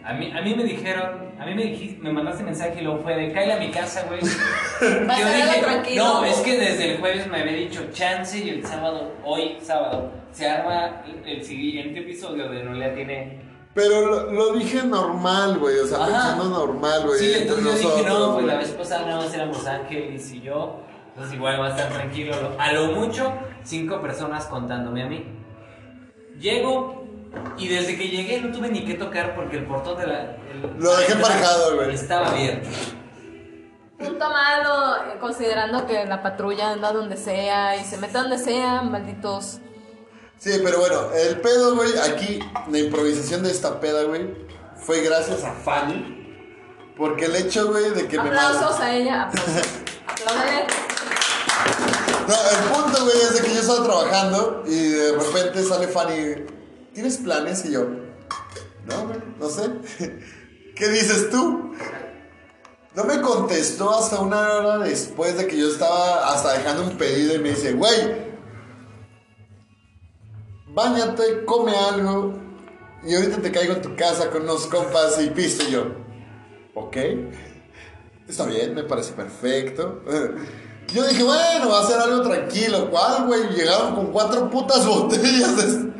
A 0.04 0.14
mí, 0.14 0.32
a 0.32 0.42
mí 0.42 0.54
me 0.54 0.64
dijeron, 0.64 1.32
a 1.38 1.46
mí 1.46 1.54
me 1.54 1.64
dijiste, 1.64 2.00
me 2.02 2.12
mandaste 2.12 2.42
mensaje 2.42 2.80
y 2.80 2.84
luego 2.84 3.02
fue 3.02 3.16
de 3.16 3.32
cállate 3.32 3.52
a 3.52 3.66
mi 3.66 3.70
casa, 3.70 4.04
güey. 4.08 4.20
Yo 4.80 5.28
dije, 5.28 5.60
tranquilo. 5.60 6.04
no, 6.04 6.24
es 6.24 6.36
que 6.38 6.58
desde 6.58 6.92
el 6.92 6.98
jueves 6.98 7.26
me 7.28 7.40
había 7.40 7.52
dicho 7.52 7.88
chance 7.92 8.38
y 8.38 8.48
el 8.48 8.66
sábado, 8.66 9.12
hoy 9.24 9.56
sábado, 9.60 10.12
se 10.32 10.48
arma 10.48 11.02
el 11.24 11.44
siguiente 11.44 12.00
episodio 12.00 12.48
de 12.48 12.64
No 12.64 12.74
le 12.74 12.84
atiene. 12.84 13.51
Pero 13.74 14.06
lo, 14.06 14.32
lo 14.32 14.52
dije 14.52 14.82
normal, 14.82 15.58
güey. 15.58 15.78
O 15.78 15.86
sea, 15.86 15.98
Ajá. 16.04 16.10
pensando 16.10 16.44
normal, 16.50 17.06
güey. 17.06 17.18
Sí, 17.18 17.32
entonces 17.34 17.64
yo 17.64 17.72
dije, 17.96 18.08
no, 18.08 18.34
pues 18.34 18.46
la 18.46 18.56
vez 18.56 18.70
pasada 18.70 19.06
nada 19.06 19.22
más 19.22 19.32
éramos 19.34 19.66
Ángeles 19.66 20.30
y 20.32 20.40
yo. 20.42 20.80
Entonces 21.08 21.34
igual 21.34 21.60
va 21.60 21.66
a 21.66 21.70
estar 21.70 21.90
tranquilo. 21.92 22.34
Lo- 22.40 22.60
A 22.60 22.72
lo 22.72 22.86
mucho, 22.92 23.32
cinco 23.64 24.00
personas 24.02 24.44
contándome 24.46 25.02
a 25.02 25.06
mí. 25.06 25.24
Llego 26.38 27.04
y 27.56 27.68
desde 27.68 27.96
que 27.96 28.08
llegué 28.08 28.40
no 28.40 28.54
tuve 28.54 28.68
ni 28.68 28.84
que 28.84 28.94
tocar 28.94 29.34
porque 29.34 29.56
el 29.58 29.64
portón 29.66 29.98
de 29.98 30.06
la... 30.06 30.20
el- 30.22 30.74
Lo 30.78 30.96
dejé 30.96 31.12
aparcado, 31.14 31.76
güey. 31.76 31.94
Estaba 31.94 32.28
abierto. 32.28 32.68
Punto 33.98 34.28
malo, 34.30 34.96
eh, 34.96 35.18
considerando 35.20 35.86
que 35.86 36.04
la 36.06 36.22
patrulla 36.22 36.72
anda 36.72 36.92
donde 36.92 37.16
sea 37.16 37.76
y 37.76 37.84
se 37.84 37.96
mete 37.98 38.18
donde 38.18 38.36
sea, 38.38 38.82
malditos. 38.82 39.60
Sí, 40.42 40.50
pero 40.64 40.80
bueno, 40.80 41.12
el 41.14 41.40
pedo, 41.40 41.76
güey, 41.76 41.96
aquí, 41.98 42.40
la 42.68 42.78
improvisación 42.78 43.44
de 43.44 43.52
esta 43.52 43.78
peda, 43.78 44.02
güey, 44.02 44.34
fue 44.74 45.00
gracias 45.02 45.44
a 45.44 45.52
Fanny. 45.52 46.18
Porque 46.96 47.26
el 47.26 47.36
hecho, 47.36 47.68
güey, 47.68 47.90
de 47.90 48.08
que 48.08 48.18
me 48.18 48.28
Aplausos 48.28 48.80
a 48.80 48.92
ella, 48.92 49.22
aplausos. 49.22 49.62
Apláudale. 50.08 50.66
No, 52.26 52.34
el 52.34 52.72
punto, 52.72 53.04
güey, 53.04 53.16
es 53.18 53.34
de 53.34 53.42
que 53.42 53.54
yo 53.54 53.60
estaba 53.60 53.84
trabajando 53.84 54.64
y 54.66 54.88
de 54.88 55.12
repente 55.12 55.62
sale 55.62 55.86
Fanny. 55.86 56.44
¿Tienes 56.92 57.18
planes? 57.18 57.64
Y 57.64 57.70
yo, 57.74 57.86
no, 58.86 59.06
güey, 59.06 59.20
no 59.38 59.48
sé. 59.48 59.70
¿Qué 60.74 60.88
dices 60.88 61.30
tú? 61.30 61.72
No 62.96 63.04
me 63.04 63.20
contestó 63.20 63.96
hasta 63.96 64.18
una 64.18 64.54
hora 64.54 64.78
después 64.78 65.38
de 65.38 65.46
que 65.46 65.56
yo 65.56 65.68
estaba 65.68 66.34
hasta 66.34 66.54
dejando 66.54 66.82
un 66.82 66.98
pedido 66.98 67.32
y 67.36 67.38
me 67.38 67.50
dice, 67.50 67.74
güey, 67.74 68.31
bañate, 70.72 71.44
come 71.44 71.72
algo 71.76 72.34
y 73.04 73.14
ahorita 73.14 73.38
te 73.42 73.50
caigo 73.50 73.74
en 73.74 73.82
tu 73.82 73.96
casa 73.96 74.30
con 74.30 74.42
unos 74.42 74.66
compas 74.66 75.20
y 75.20 75.30
pisto 75.30 75.68
yo. 75.68 75.86
Ok, 76.74 76.96
está 78.28 78.46
bien, 78.46 78.74
me 78.74 78.84
parece 78.84 79.12
perfecto. 79.12 80.02
Yo 80.92 81.06
dije, 81.06 81.22
bueno, 81.22 81.70
va 81.70 81.80
a 81.80 81.86
ser 81.86 81.98
algo 81.98 82.22
tranquilo. 82.22 82.90
¿Cuál, 82.90 83.26
güey? 83.26 83.48
Llegaron 83.54 83.94
con 83.94 84.12
cuatro 84.12 84.50
putas 84.50 84.86
botellas 84.86 85.56
de, 85.56 85.92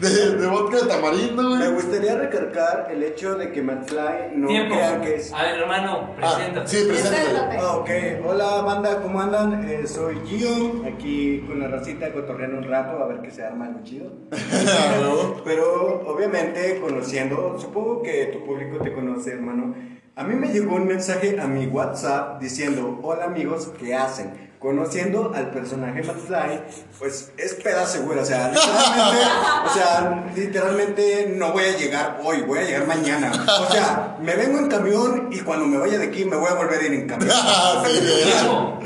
de, 0.00 0.36
de 0.36 0.46
vodka 0.46 0.78
de 0.82 0.86
tamarindo, 0.88 1.42
Me 1.42 1.56
güey. 1.58 1.72
gustaría 1.72 2.16
recargar 2.16 2.88
el 2.90 3.02
hecho 3.02 3.34
de 3.34 3.52
que 3.52 3.62
McFly 3.62 4.32
no 4.36 4.48
Tiempo. 4.48 4.74
crea 4.74 5.00
que 5.00 5.14
es. 5.16 5.32
A 5.32 5.42
ver, 5.42 5.60
hermano, 5.60 6.14
Ah, 6.22 6.34
preséntate. 6.36 6.68
sí, 6.68 6.84
preséntate. 6.88 7.56
Ah, 7.58 7.76
ok, 7.76 7.90
hola 8.26 8.62
banda, 8.62 9.00
¿cómo 9.02 9.20
andan? 9.20 9.68
Eh, 9.68 9.86
soy 9.86 10.16
Gio, 10.26 10.84
aquí 10.86 11.44
con 11.46 11.60
la 11.60 11.68
racita 11.68 12.12
cotorreando 12.12 12.58
un 12.58 12.64
rato 12.64 13.02
a 13.02 13.06
ver 13.08 13.20
qué 13.20 13.30
se 13.30 13.44
arma 13.44 13.66
algo 13.66 13.80
chido. 13.82 14.10
Pero 15.44 16.02
obviamente 16.06 16.80
conociendo, 16.80 17.56
supongo 17.58 18.02
que 18.02 18.26
tu 18.26 18.44
público 18.44 18.78
te 18.82 18.92
conoce, 18.92 19.32
hermano. 19.32 19.74
A 20.16 20.24
mí 20.24 20.34
me 20.34 20.48
llegó 20.48 20.74
un 20.74 20.88
mensaje 20.88 21.40
a 21.40 21.46
mi 21.46 21.66
WhatsApp 21.66 22.40
diciendo, 22.40 22.98
hola 23.02 23.26
amigos, 23.26 23.70
¿qué 23.78 23.94
hacen? 23.94 24.50
Conociendo 24.58 25.32
al 25.34 25.50
personaje 25.50 26.02
McFly, 26.02 26.60
pues 26.98 27.32
es 27.38 27.54
peda 27.54 27.86
segura, 27.86 28.22
o 28.22 28.24
sea, 28.24 28.48
literalmente, 28.48 29.26
o 29.64 29.72
sea, 29.72 30.24
literalmente 30.34 31.34
no 31.36 31.52
voy 31.52 31.64
a 31.64 31.76
llegar 31.78 32.20
hoy, 32.22 32.42
voy 32.42 32.58
a 32.58 32.62
llegar 32.62 32.86
mañana. 32.86 33.30
O 33.60 33.72
sea, 33.72 34.16
me 34.20 34.34
vengo 34.34 34.58
en 34.58 34.68
camión 34.68 35.28
y 35.30 35.38
cuando 35.40 35.66
me 35.66 35.78
vaya 35.78 35.98
de 35.98 36.08
aquí 36.08 36.24
me 36.24 36.36
voy 36.36 36.50
a 36.50 36.54
volver 36.54 36.80
a 36.80 36.86
ir 36.86 36.92
en 36.92 37.06
camión. 37.06 37.30
Ah. 37.42 37.84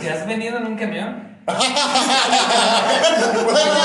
¿Te 0.01 0.11
has 0.11 0.27
venido 0.27 0.59
en 0.59 0.67
un 0.67 0.77
camión? 0.77 1.37
Buena 1.47 1.61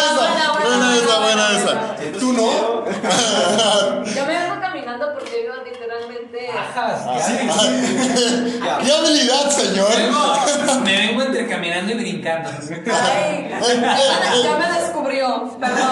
esa, 0.05 0.51
buena 0.59 0.95
esa, 0.95 1.19
buena 1.19 1.57
esa. 1.57 1.95
¿Tú 2.19 2.33
no? 2.33 2.85
Yo 4.15 4.25
me 4.25 4.58
porque 4.97 5.45
yo 5.45 5.63
literalmente. 5.63 6.49
Ajas, 6.49 7.03
Ah, 7.05 8.79
¿Qué 8.83 8.91
habilidad, 8.91 9.49
señor? 9.49 9.89
Vengo- 9.95 10.81
me 10.83 10.97
vengo 10.97 11.21
entre 11.23 11.47
caminando 11.47 11.91
y 11.93 11.95
brincando. 11.95 12.49
Ay, 12.69 13.49
ya 13.49 13.59
me- 13.59 14.43
ya 14.43 14.57
me 14.57 14.79
descubrió. 14.81 15.57
Perdón. 15.59 15.89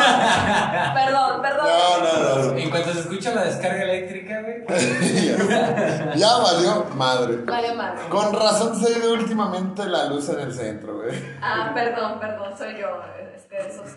Perdón, 0.93 1.41
perdón. 1.41 1.67
No, 1.67 1.97
no, 2.03 2.51
no. 2.51 2.57
En 2.57 2.69
cuanto 2.69 2.93
se 2.93 2.99
escucha 3.01 3.33
la 3.35 3.43
descarga 3.45 3.83
eléctrica, 3.83 4.41
güey. 4.41 4.65
ya, 5.49 6.13
ya 6.15 6.37
valió 6.37 6.85
madre. 6.95 7.37
Vale, 7.45 7.73
madre. 7.73 8.07
Con 8.09 8.33
razón 8.33 8.79
se 8.79 8.93
ha 8.93 8.97
ido 8.97 9.13
últimamente 9.13 9.85
la 9.85 10.05
luz 10.05 10.29
en 10.29 10.39
el 10.39 10.53
centro, 10.53 10.95
güey. 11.01 11.11
Ah, 11.41 11.71
perdón, 11.73 12.19
perdón, 12.19 12.57
soy 12.57 12.77
yo. 12.79 12.87
Es 13.35 13.43
que 13.45 13.57
esos. 13.57 13.91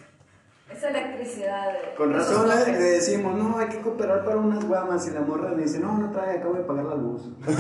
Esa 0.75 0.89
electricidad. 0.89 1.73
de- 1.73 1.95
Con 1.97 2.13
razón 2.15 2.49
le, 2.49 2.55
le 2.73 2.79
decimos, 2.79 3.35
no, 3.35 3.59
hay 3.59 3.69
que 3.69 3.81
cooperar 3.81 4.25
para 4.25 4.37
unas 4.39 4.65
guamas. 4.65 5.07
Y 5.07 5.11
la 5.11 5.21
morra 5.21 5.51
le 5.51 5.63
dice, 5.65 5.79
no, 5.81 5.99
no 5.99 6.11
trae, 6.11 6.39
acabo 6.39 6.55
de 6.55 6.61
pagar 6.63 6.85
la 6.85 6.95
luz. 6.95 7.23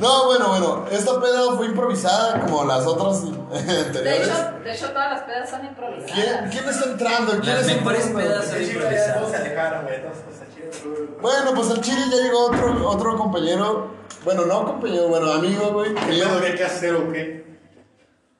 No, 0.00 0.26
bueno, 0.26 0.48
bueno, 0.48 0.84
esta 0.90 1.20
peda 1.20 1.56
fue 1.56 1.66
improvisada 1.66 2.40
como 2.40 2.64
las 2.64 2.84
otras 2.86 3.22
De 3.24 3.30
anteriores. 3.58 4.28
hecho, 4.28 4.52
de 4.64 4.72
hecho, 4.72 4.88
todas 4.90 5.10
las 5.12 5.20
pedas 5.22 5.48
son 5.50 5.64
improvisadas. 5.64 6.12
¿Quién, 6.12 6.50
quién 6.50 6.68
está 6.68 6.90
entrando? 6.90 7.32
¿Quién 7.40 7.54
Las 7.56 7.66
mejores 7.66 8.06
pedas 8.08 8.46
son 8.46 8.62
improvisadas. 8.62 9.22
Bueno, 11.20 11.50
pues 11.54 11.70
al 11.70 11.80
Chile 11.80 12.00
ya 12.10 12.16
llegó 12.16 12.46
otro, 12.46 12.88
otro 12.88 13.16
compañero. 13.16 14.01
Bueno, 14.24 14.46
no 14.46 14.64
compañero, 14.64 15.08
bueno, 15.08 15.32
amigo, 15.32 15.72
güey. 15.72 15.94
que 15.94 16.16
yo- 16.18 16.40
que 16.56 16.64
hacer 16.64 16.94
o 16.94 17.12
qué? 17.12 17.42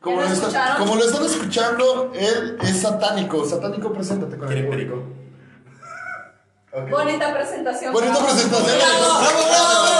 como, 0.01 0.21
¿Ya 0.23 0.29
lo 0.29 0.35
está- 0.35 0.77
como 0.79 0.97
lo 0.97 1.05
están 1.05 1.25
escuchando, 1.25 2.13
él 2.15 2.59
es 2.63 2.81
satánico. 2.83 3.45
Satánico, 3.45 3.93
preséntate 3.93 4.37
con 4.37 4.51
el 4.53 4.67
público. 4.67 5.03
Ok. 6.73 6.91
Bonita 6.91 7.33
presentación. 7.35 7.93
Bonita 7.93 8.13
bravo. 8.15 8.27
presentación. 8.27 8.79
Bravo. 8.79 9.21
¡Bravo, 9.21 9.21
bravo, 9.21 9.49
bravo! 9.49 9.92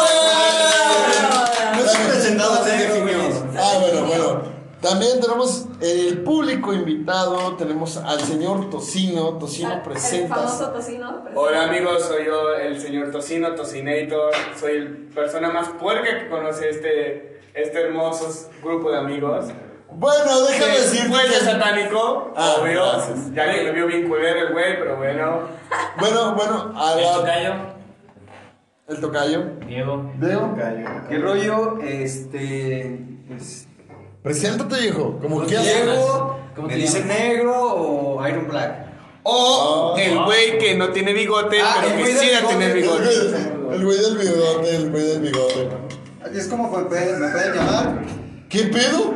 También 4.83 5.21
tenemos 5.21 5.67
el 5.81 6.23
público 6.25 6.73
invitado. 6.73 7.55
Tenemos 7.57 7.97
al 7.99 8.19
señor 8.21 8.69
Tocino. 8.69 9.39
Tocino, 9.39 9.69
Ah, 9.71 9.83
El 9.85 10.29
famoso 10.29 10.71
tocino. 10.73 11.23
presenta. 11.23 11.31
Hola 11.37 11.65
amigos, 11.65 12.03
soy 12.03 12.27
yo 12.27 12.53
el 12.55 12.81
señor 12.81 13.13
Tocino, 13.13 13.55
Tocinator. 13.55 14.33
Soy 14.59 14.81
la 15.09 15.15
persona 15.15 15.51
más 15.51 15.69
puerca 15.69 16.19
que 16.19 16.29
conoce 16.29 16.69
este, 16.71 17.41
este 17.55 17.81
hermoso 17.81 18.51
grupo 18.63 18.91
de 18.91 18.99
amigos. 18.99 19.47
Bueno, 19.95 20.41
déjame 20.49 20.73
decirte 20.73 21.09
Fue 21.11 21.23
que. 21.29 21.45
satánico, 21.45 22.33
Ah, 22.35 22.57
obvio. 22.61 22.83
gracias. 22.85 23.33
Ya 23.35 23.53
que 23.53 23.63
me 23.63 23.73
vio 23.73 23.87
bien 23.87 24.09
culero 24.09 24.49
el 24.49 24.53
güey, 24.53 24.79
pero 24.81 24.97
bueno. 24.97 25.43
Bueno, 26.01 26.35
bueno, 26.35 26.73
a 26.77 26.95
El 26.99 27.05
la- 27.05 27.13
tocayo, 27.15 27.53
El 28.89 29.01
tocayo. 29.01 29.43
Diego. 29.67 30.11
Deo. 30.19 30.57
¿Qué 31.09 31.19
rollo? 31.19 31.79
Este. 31.83 32.99
Pues, 33.29 33.69
Preséntate, 34.23 34.81
viejo. 34.81 35.19
Como 35.21 35.45
quieras. 35.45 35.65
Diego, 35.67 36.39
¿Cómo 36.55 36.69
¿me 36.69 36.75
te 36.75 36.81
dicen 36.81 37.09
negro 37.09 37.55
o 37.75 38.29
Iron 38.29 38.49
Black? 38.49 38.87
O 39.25 39.95
el 39.99 40.19
güey 40.25 40.59
que 40.59 40.75
no 40.75 40.91
tiene 40.91 41.13
bigote, 41.13 41.61
Ah, 41.63 41.77
el 41.79 41.83
pero 41.85 41.97
que 41.97 42.03
güey 42.03 42.13
quisiera 42.15 42.39
bigote. 42.41 42.55
tener 42.55 42.71
El 42.77 42.83
bigote. 42.83 43.05
güey, 43.05 43.75
el 43.77 43.85
güey 43.85 43.99
del 43.99 44.19
bigote, 44.19 44.77
el 44.77 44.91
güey 44.91 45.03
del 45.07 45.21
bigote. 45.21 45.69
Así 46.25 46.39
es 46.39 46.47
como 46.49 46.71
me 46.71 46.85
pueden, 46.85 47.21
me 47.21 47.29
pueden 47.29 47.55
llamar. 47.55 48.03
¿Qué 48.49 48.65
pedo? 48.65 49.15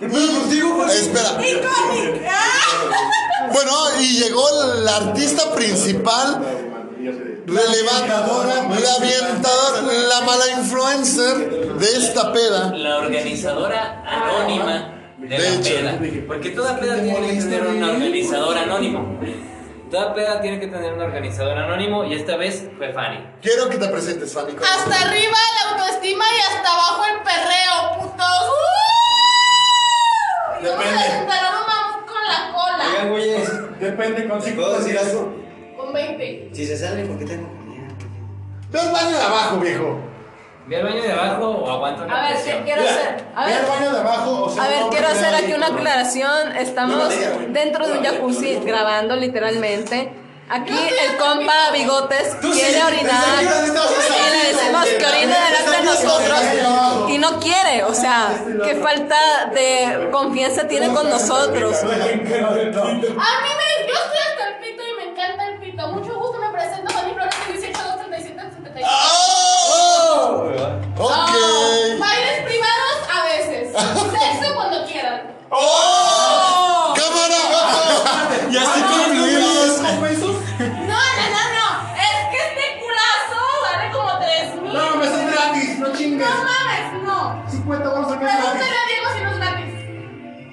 ¿Qué 0.00 0.08
pedo 0.08 0.40
contigo, 0.40 0.74
Juan? 0.76 0.90
Espera. 0.90 1.38
Bueno, 3.52 3.72
y 4.00 4.18
llegó 4.20 4.44
la 4.82 4.96
artista 4.96 5.54
principal, 5.54 6.42
relevantadora, 7.48 8.54
la 8.68 8.94
avientadora, 8.94 9.80
la 10.08 10.20
mala 10.22 10.50
influencer 10.58 11.74
de 11.78 11.86
esta 11.96 12.32
peda. 12.32 12.72
La 12.74 12.98
organizadora 12.98 14.02
anónima 14.06 15.14
de, 15.18 15.28
De 15.28 15.38
la 15.38 15.48
hecho. 15.54 15.74
peda. 15.74 15.98
Porque 16.26 16.50
toda 16.50 16.78
peda 16.78 16.94
tiene 17.02 17.28
que 17.34 17.40
tener 17.42 17.66
un 17.66 17.82
organizador 17.82 18.58
anónimo. 18.58 19.18
Toda 19.90 20.14
peda 20.14 20.40
tiene 20.42 20.60
que 20.60 20.66
tener 20.66 20.92
un 20.92 21.00
organizador 21.00 21.56
anónimo 21.56 22.04
y 22.04 22.12
esta 22.14 22.36
vez 22.36 22.68
fue 22.76 22.92
Fanny. 22.92 23.26
Quiero 23.40 23.70
que 23.70 23.78
te 23.78 23.88
presentes, 23.88 24.34
Fanny. 24.34 24.52
Hasta 24.56 25.00
arriba 25.08 25.36
la 25.54 25.70
autoestima 25.82 26.24
y 26.36 26.40
hasta 26.54 26.70
abajo 26.72 27.02
el 27.06 27.22
perreo, 27.22 27.98
putos. 27.98 28.48
¡Uh! 30.60 30.64
Vamos 30.64 30.84
a 30.84 30.90
Depende. 30.90 31.26
mamut 31.26 32.06
con 32.06 32.22
la 32.28 32.52
cola. 32.52 32.84
Oigan, 32.90 33.10
güeyes, 33.10 33.78
Depende, 33.80 34.28
con 34.28 34.40
¿puedo 34.40 34.78
decir 34.78 34.98
algo? 34.98 35.37
Con 35.88 35.94
20. 35.94 36.50
Si 36.52 36.66
se 36.66 36.76
salen, 36.76 37.06
¿por 37.08 37.18
qué 37.18 37.24
tengo 37.24 37.48
comida? 37.48 37.88
Ve 38.70 38.78
al 38.80 38.92
baño 38.92 39.16
de 39.16 39.22
abajo, 39.22 39.56
viejo. 39.58 39.98
¿Ve 40.66 40.76
al 40.76 40.82
baño 40.84 41.02
de 41.02 41.12
abajo 41.12 41.48
o 41.48 41.70
aguanta 41.70 42.02
una 42.04 42.26
A 42.26 42.28
ver? 42.30 42.42
¿qué 42.44 42.60
quiero 42.64 42.82
hacer? 42.82 43.24
A 43.34 43.46
Ve 43.46 43.54
al 43.54 43.62
ver. 43.62 43.70
baño 43.70 43.92
de 43.92 44.00
abajo. 44.00 44.42
O 44.44 44.50
sea, 44.50 44.64
A 44.64 44.68
ver, 44.68 44.80
no, 44.80 44.90
quiero 44.90 45.08
no, 45.08 45.14
hacer 45.14 45.30
no, 45.32 45.36
aquí 45.38 45.52
una 45.54 45.66
aclaración. 45.68 46.56
Estamos 46.56 47.08
diga, 47.08 47.30
güey. 47.30 47.46
dentro 47.52 47.86
de 47.86 47.98
un 47.98 48.04
jacuzzi 48.04 48.60
grabando 48.64 49.16
literalmente. 49.16 50.12
Aquí 50.50 50.72
el 50.72 51.16
compa 51.18 51.70
Bigotes 51.74 52.34
quiere 52.40 52.82
orinar 52.82 53.22
y 53.40 53.44
le 53.44 54.48
decimos 54.48 54.86
que 54.86 55.04
orine 55.06 55.34
delante 55.34 55.70
de 55.78 55.82
nosotros 55.84 56.40
y 57.10 57.18
no 57.18 57.38
quiere. 57.40 57.84
O 57.84 57.94
sea, 57.94 58.28
qué 58.64 58.74
falta 58.76 59.16
de 59.54 60.08
confianza 60.10 60.66
tiene 60.66 60.88
con 60.88 61.08
nosotros. 61.10 61.82
A 61.82 61.86
mí 61.86 61.92
me, 61.92 61.98
yo 62.00 63.94
estoy 63.94 64.18
hasta 64.26 64.48
el 64.48 64.54
pito 64.62 64.82
pito. 65.78 65.88
Mucho 65.88 66.18
gusto, 66.18 66.38
me 66.38 66.48
presento 66.50 66.92
Fanny 66.92 67.12
Flores 67.14 67.34
18 67.46 67.78
237 67.78 68.50
77. 68.56 68.84
¡Oh! 68.84 70.50
Ok. 70.98 71.10
Ah, 71.10 71.96
bailes 72.00 72.42
privados 72.44 72.98
a 73.14 73.22
veces. 73.24 73.72
Sexo 73.72 74.54
cuando 74.54 74.84
quieran. 74.86 75.22
¡Cámara! 76.96 77.40
Ya 78.50 78.62
estoy 78.62 78.82
concluidos. 78.82 79.80
No, 79.80 79.88
no, 79.88 81.24
no, 81.34 81.42
no. 81.54 81.68
Es 81.96 82.18
que 82.30 82.38
este 82.48 82.64
culazo 82.80 83.40
vale 83.62 83.86
como 83.92 84.18
3 84.18 84.62
mil. 84.62 84.72
No, 84.72 84.96
me 84.96 85.04
es 85.06 85.32
gratis, 85.32 85.78
no 85.78 85.96
chingues. 85.96 86.28
No 86.28 86.34
mames, 86.44 87.02
no. 87.04 87.44
50 87.48 87.88
vamos 87.88 88.12
a 88.12 88.18
Pregúntale 88.18 88.62
a 88.62 88.86
Diego 88.88 89.06
si 89.14 89.20
no 89.22 89.30
es 89.30 89.38
gratis. 89.38 89.74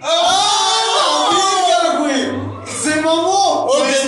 ¡Oh! 0.03 0.94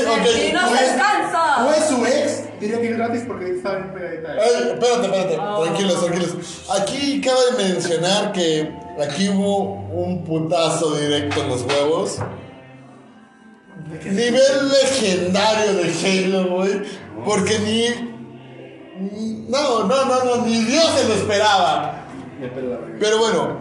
Mamó! 0.07 0.21
Ok, 0.21 0.27
ok. 0.27 0.49
Y 0.49 0.51
no 0.53 1.73
se 1.73 1.87
su 1.87 2.05
ex. 2.05 2.59
Diría 2.59 2.81
que 2.81 2.89
es 2.89 2.97
gratis 2.97 3.23
porque 3.27 3.51
estaba 3.51 3.75
bien 3.75 3.93
pegadita. 3.93 4.31
Ay, 4.31 4.71
espérate, 4.73 5.05
espérate, 5.05 5.35
tranquilos, 5.35 6.05
tranquilos. 6.05 6.35
Aquí 6.79 7.21
cabe 7.21 7.39
de 7.57 7.73
mencionar 7.73 8.31
que 8.31 8.73
aquí 9.01 9.29
hubo 9.29 9.73
un 9.91 10.23
putazo 10.23 10.95
directo 10.95 11.41
en 11.41 11.49
los 11.49 11.61
huevos. 11.63 12.17
Nivel 14.05 14.69
legendario 14.69 15.73
de 15.75 15.93
Halo, 16.25 16.55
güey. 16.55 16.81
Porque 17.25 17.59
ni. 17.59 18.17
No, 19.49 19.83
no, 19.83 20.05
no, 20.05 20.23
no, 20.23 20.45
ni 20.45 20.63
Dios 20.63 20.91
se 20.97 21.07
lo 21.07 21.13
esperaba. 21.13 22.05
Pero 22.99 23.19
bueno, 23.19 23.59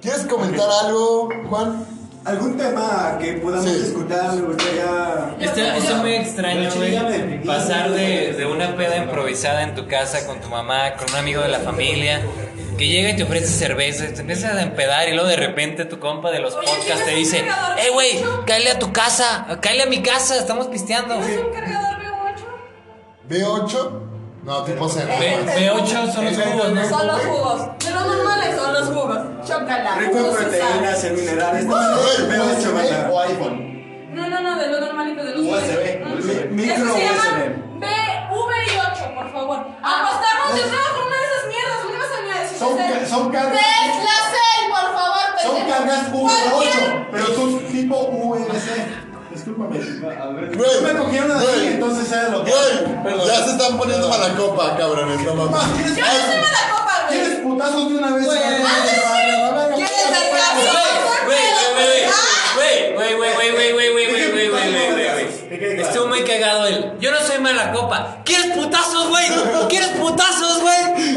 ¿quieres 0.00 0.24
comentar 0.26 0.68
algo, 0.84 1.28
Juan? 1.48 1.91
¿Algún 2.24 2.56
tema 2.56 3.18
que 3.20 3.32
podamos 3.34 3.68
Sí. 3.68 3.94
Me 3.96 4.40
gustaría. 4.42 5.34
Está, 5.40 5.76
está 5.76 5.94
muy 5.96 6.14
extraño, 6.14 6.70
güey, 6.74 7.42
pasar 7.44 7.90
de, 7.90 8.32
de 8.34 8.46
una 8.46 8.76
peda 8.76 8.96
improvisada 8.96 9.62
en 9.62 9.74
tu 9.74 9.88
casa 9.88 10.24
con 10.26 10.40
tu 10.40 10.48
mamá, 10.48 10.94
con 10.94 11.10
un 11.10 11.16
amigo 11.16 11.42
de 11.42 11.48
la 11.48 11.58
familia, 11.58 12.20
que 12.78 12.86
llega 12.86 13.10
y 13.10 13.16
te 13.16 13.24
ofrece 13.24 13.46
cerveza, 13.48 14.04
y 14.04 14.14
te 14.14 14.20
empiezas 14.20 14.54
a 14.56 14.62
empedar 14.62 15.08
y 15.08 15.14
luego 15.14 15.28
de 15.28 15.36
repente 15.36 15.84
tu 15.84 15.98
compa 15.98 16.30
de 16.30 16.38
los 16.38 16.54
Oye, 16.54 16.66
podcasts 16.66 17.04
te 17.04 17.12
¿tienes 17.12 17.26
un 17.26 17.32
dice, 17.32 17.44
hey, 17.78 17.88
güey, 17.92 18.24
cállale 18.46 18.70
a 18.70 18.78
tu 18.78 18.92
casa, 18.92 19.58
cállale 19.60 19.82
a 19.82 19.86
mi 19.86 20.00
casa, 20.02 20.38
estamos 20.38 20.68
pisteando. 20.68 21.16
¿Tienes 21.16 21.44
un 21.44 21.52
cargador 21.52 21.96
B8? 23.28 23.66
¿B8? 23.68 24.11
No, 24.42 24.62
tipo 24.64 24.88
cero. 24.88 25.08
B, 25.20 25.44
B8 25.46 26.12
son 26.12 26.24
los 26.24 26.36
jugos, 26.36 26.72
¿no? 26.72 26.88
Son 26.88 27.06
los 27.06 27.20
jugos. 27.20 27.78
De 27.78 27.90
los 27.90 28.06
normales 28.06 28.56
son 28.56 28.72
los 28.74 28.88
jugos. 28.88 29.18
Chócala. 29.46 29.94
Rico 29.96 30.18
en 30.18 30.34
proteínas, 30.34 31.04
en 31.04 31.14
minerales. 31.14 31.66
Güey, 31.66 31.78
B8, 31.78 32.74
banda. 32.74 33.10
o 33.12 33.20
iPhone. 33.20 34.14
No, 34.14 34.28
no, 34.28 34.40
no, 34.42 34.58
de 34.58 34.68
los 34.68 34.80
normalitos, 34.80 35.24
de 35.26 35.34
los 35.36 35.42
USB. 35.46 36.02
USB. 36.18 36.50
Micro 36.50 36.84
USB. 36.92 37.78
B, 37.78 37.86
V 37.86 38.54
y 38.66 38.78
8, 38.78 39.14
por 39.14 39.32
favor. 39.32 39.58
Apostamos 39.82 40.54
nuevo 40.54 40.88
con 40.96 41.06
una 41.06 41.16
de 41.16 41.26
esas 41.26 41.46
mierdas. 41.48 41.78
¿Qué 41.88 41.96
vas 41.98 42.52
a? 42.52 42.58
Son 42.58 42.76
ca- 42.76 43.06
son 43.06 43.30
cargas- 43.32 43.52
Tesla 43.52 44.16
Cell, 44.32 44.70
por 44.70 44.92
favor. 44.92 45.22
Son 45.40 45.56
cargas 45.70 46.08
Cualquier- 46.10 46.92
V8, 46.92 47.06
pero 47.12 47.26
son 47.34 47.58
tipo 47.68 47.96
USB-C. 47.96 48.86
Discúlpame. 49.52 50.56
Güey, 50.56 50.70
Yo 50.72 50.82
me 50.82 50.92
cogí 50.98 51.18
una 51.18 51.38
de 51.38 51.46
güey, 51.46 51.60
ahí, 51.60 51.66
entonces 51.74 52.12
era 52.12 52.28
lo 52.28 52.44
que. 52.44 52.50
Güey, 52.50 53.26
ya 53.26 53.44
se 53.44 53.50
están 53.52 53.76
poniendo 53.78 54.08
mala 54.08 54.34
copa, 54.34 54.76
cabrones, 54.76 55.20
no 55.24 55.34
mames. 55.34 55.58
¿quieres, 55.76 55.96
Yo 55.96 56.02
no 56.02 56.12
soy 56.12 56.40
mala 56.40 56.62
copa, 56.70 57.06
güey. 57.06 57.18
¿Quieres 57.20 57.38
putazos 57.40 57.88
de 57.88 57.98
una 57.98 58.14
vez? 58.14 58.24
Güey, 58.24 58.38
¿Quieres? 58.38 58.62
Güey, 62.54 62.94
güey, 62.94 63.14
güey, 63.16 63.34
güey, 63.34 63.52
güey, 63.52 63.72
güey, 63.72 63.92
güey, 63.92 64.10
güey, 64.10 64.30
güey, 64.30 64.48
güey, 64.48 64.50
güey, 64.50 64.92
güey, 64.92 65.12
güey. 65.50 65.80
Estuvo 65.80 66.06
muy 66.08 66.22
cagado 66.22 66.66
él. 66.66 66.92
Yo 66.98 67.10
no 67.10 67.20
soy 67.20 67.38
mala 67.40 67.72
copa. 67.72 68.18
¿Quieres 68.24 68.52
putazos, 68.52 69.08
güey? 69.08 69.26
¿Quieres 69.68 69.90
putazos, 69.90 70.60
güey? 70.62 71.16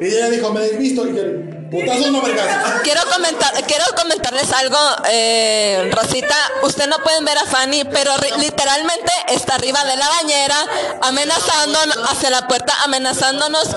Y 0.00 0.06
ella 0.06 0.30
dijo, 0.30 0.52
me 0.52 0.60
desvisto 0.60 1.06
y 1.06 1.12
que 1.12 1.59
putazos 1.70 2.10
no 2.10 2.22
vergas. 2.22 2.80
Quiero 2.82 3.00
comentar, 3.12 3.52
quiero 3.66 3.84
comentarles 3.96 4.52
algo, 4.52 4.78
eh, 5.10 5.90
Rosita. 5.94 6.34
Usted 6.62 6.88
no 6.88 6.96
pueden 6.98 7.24
ver 7.24 7.38
a 7.38 7.44
Fanny, 7.44 7.84
pero 7.84 8.12
literalmente 8.38 9.12
está 9.28 9.54
arriba 9.54 9.84
de 9.84 9.96
la 9.96 10.08
bañera, 10.08 10.56
amenazándonos 11.02 11.98
hacia 12.10 12.30
la 12.30 12.48
puerta, 12.48 12.74
amenazándonos 12.84 13.68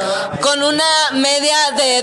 con 0.41 0.63
una 0.63 1.11
media 1.13 1.55
de 1.77 2.01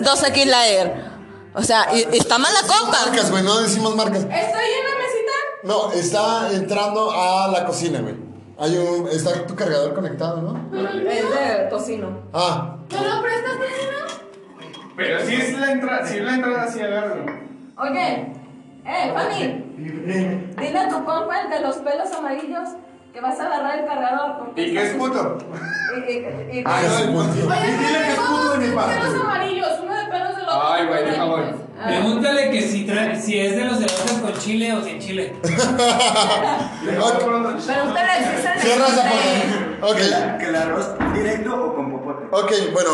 12 0.00 0.32
kilos 0.32 0.56
Air. 0.56 1.08
O 1.54 1.62
sea, 1.62 1.88
y, 1.92 2.06
y 2.14 2.18
está 2.18 2.38
mala 2.38 2.60
copa. 2.62 3.06
Marcas, 3.06 3.30
güey, 3.30 3.42
no 3.42 3.60
decimos 3.60 3.94
marcas. 3.96 4.22
Estoy 4.22 4.32
en 4.32 4.84
la 4.84 4.96
mesita. 4.96 5.32
No, 5.64 5.92
está 5.92 6.50
entrando 6.52 7.10
a 7.10 7.48
la 7.48 7.64
cocina, 7.64 8.00
güey. 8.00 8.14
Hay 8.58 8.76
un. 8.76 9.08
Está 9.08 9.46
tu 9.46 9.54
cargador 9.54 9.94
conectado, 9.94 10.42
¿no? 10.42 10.78
Es 11.10 11.30
de 11.30 11.66
tocino. 11.70 12.22
Ah, 12.32 12.76
¿No 12.90 13.02
lo 13.02 13.22
prestas, 13.22 13.52
tocino? 13.52 14.17
Pero 14.98 15.20
si 15.24 15.34
es 15.36 15.58
la 15.58 15.70
entrada, 15.72 16.04
si 16.06 16.16
es 16.18 16.24
la 16.24 16.34
entrada, 16.34 16.62
así 16.64 16.80
agárralo. 16.82 17.24
Oye, 17.78 18.26
eh, 18.84 19.12
Fanny. 19.14 19.64
Dile 20.58 20.78
a 20.78 20.88
tu 20.88 21.04
compa 21.04 21.40
el 21.42 21.50
de 21.50 21.60
los 21.60 21.76
pelos 21.76 22.12
amarillos 22.12 22.70
que 23.12 23.20
vas 23.20 23.38
a 23.38 23.46
agarrar 23.46 23.78
el 23.78 23.86
cargador. 23.86 24.38
porque 24.38 24.60
¿Y 24.66 24.72
qué 24.74 24.82
es 24.82 24.94
puto? 24.96 25.38
Y- 25.96 26.12
y- 26.12 26.58
y- 26.58 26.62
Ah, 26.66 26.80
no, 26.84 26.98
el 26.98 27.08
puto. 27.10 27.28
Oye, 27.30 27.76
Dile 27.78 27.98
que 28.02 28.10
es 28.12 28.18
puto 28.18 28.50
de 28.58 28.58
mi 28.68 28.74
parte. 28.74 28.94
pelos 28.98 29.14
amarillos, 29.20 29.68
uno 29.84 29.94
de 29.96 30.04
pelos 30.10 30.36
del 30.36 30.44
otro. 30.48 30.62
Ay, 30.72 30.86
güey, 30.86 31.04
deja 31.04 31.24
voy. 31.24 31.42
Ah. 31.80 31.86
Pregúntale 31.86 32.50
que 32.50 32.60
si, 32.62 32.84
trae- 32.84 33.14
si 33.20 33.38
es 33.38 33.54
de 33.56 33.64
los 33.66 33.76
elotes 33.78 34.12
con 34.20 34.32
chile 34.34 34.72
o 34.72 34.82
sin 34.82 34.98
chile. 34.98 35.32
Pregúntale 36.84 38.12
si 38.18 38.34
es 38.34 38.44
el 38.46 38.60
cierra 38.60 38.86
esa 38.88 39.02
de- 39.04 39.10
parte. 39.10 39.78
Ok. 39.80 40.38
¿Que 40.40 40.46
el 40.46 40.56
arroz 40.56 40.94
directo 41.14 41.54
o 41.54 41.74
con? 41.76 41.97
Ok, 42.30 42.52
bueno, 42.72 42.90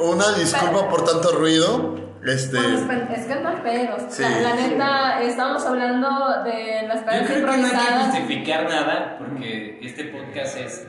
una 0.00 0.32
disculpa 0.32 0.88
por 0.88 1.04
tanto 1.04 1.32
ruido. 1.32 1.96
Este. 2.26 2.58
Pen- 2.58 3.08
Es 3.14 3.26
que 3.26 3.36
no 3.36 3.48
hay 3.48 3.56
pedos. 3.56 4.02
Sí. 4.10 4.22
La, 4.22 4.40
la 4.40 4.54
neta, 4.56 5.22
estábamos 5.22 5.64
hablando 5.64 6.42
de 6.44 6.82
las 6.88 7.00
Yo 7.00 7.06
pedas 7.06 7.26
creo 7.26 7.36
que 7.36 7.42
no 7.42 7.52
hay 7.52 7.60
que 7.60 7.66
improvisadas. 7.68 8.06
justificar 8.06 8.68
nada 8.68 9.16
porque 9.18 9.78
este 9.82 10.04
podcast 10.04 10.56
es 10.58 10.86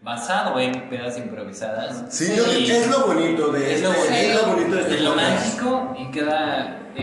basado 0.00 0.58
en 0.60 0.88
pedas 0.88 1.18
improvisadas. 1.18 2.04
Sí, 2.08 2.32
yo- 2.36 2.50
Y 2.52 2.70
Es 2.70 2.88
lo 2.88 3.06
bonito 3.06 3.48
de 3.48 3.74
es 3.74 3.82
lo 3.82 3.90
este- 3.92 4.08
bonito, 4.08 4.14
es 4.16 4.34
lo 4.36 4.46
bonito 4.52 4.74
de 4.76 4.80
este 4.82 4.94
es 4.94 5.00
lo 5.02 5.14
mágico 5.16 5.96
y 5.98 6.10
queda 6.10 6.78
eh, 6.94 7.02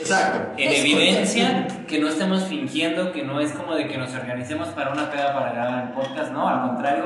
Exacto. 0.00 0.52
en 0.58 0.72
evidencia 0.72 1.66
que 1.88 1.98
no 1.98 2.08
estamos 2.08 2.44
fingiendo, 2.44 3.10
que 3.12 3.22
no 3.22 3.40
es 3.40 3.52
como 3.52 3.74
de 3.74 3.88
que 3.88 3.96
nos 3.96 4.14
organicemos 4.14 4.68
para 4.68 4.92
una 4.92 5.10
peda 5.10 5.32
para 5.34 5.52
grabar 5.52 5.84
el 5.84 5.90
podcast, 5.92 6.30
no, 6.32 6.46
al 6.48 6.60
contrario. 6.68 7.04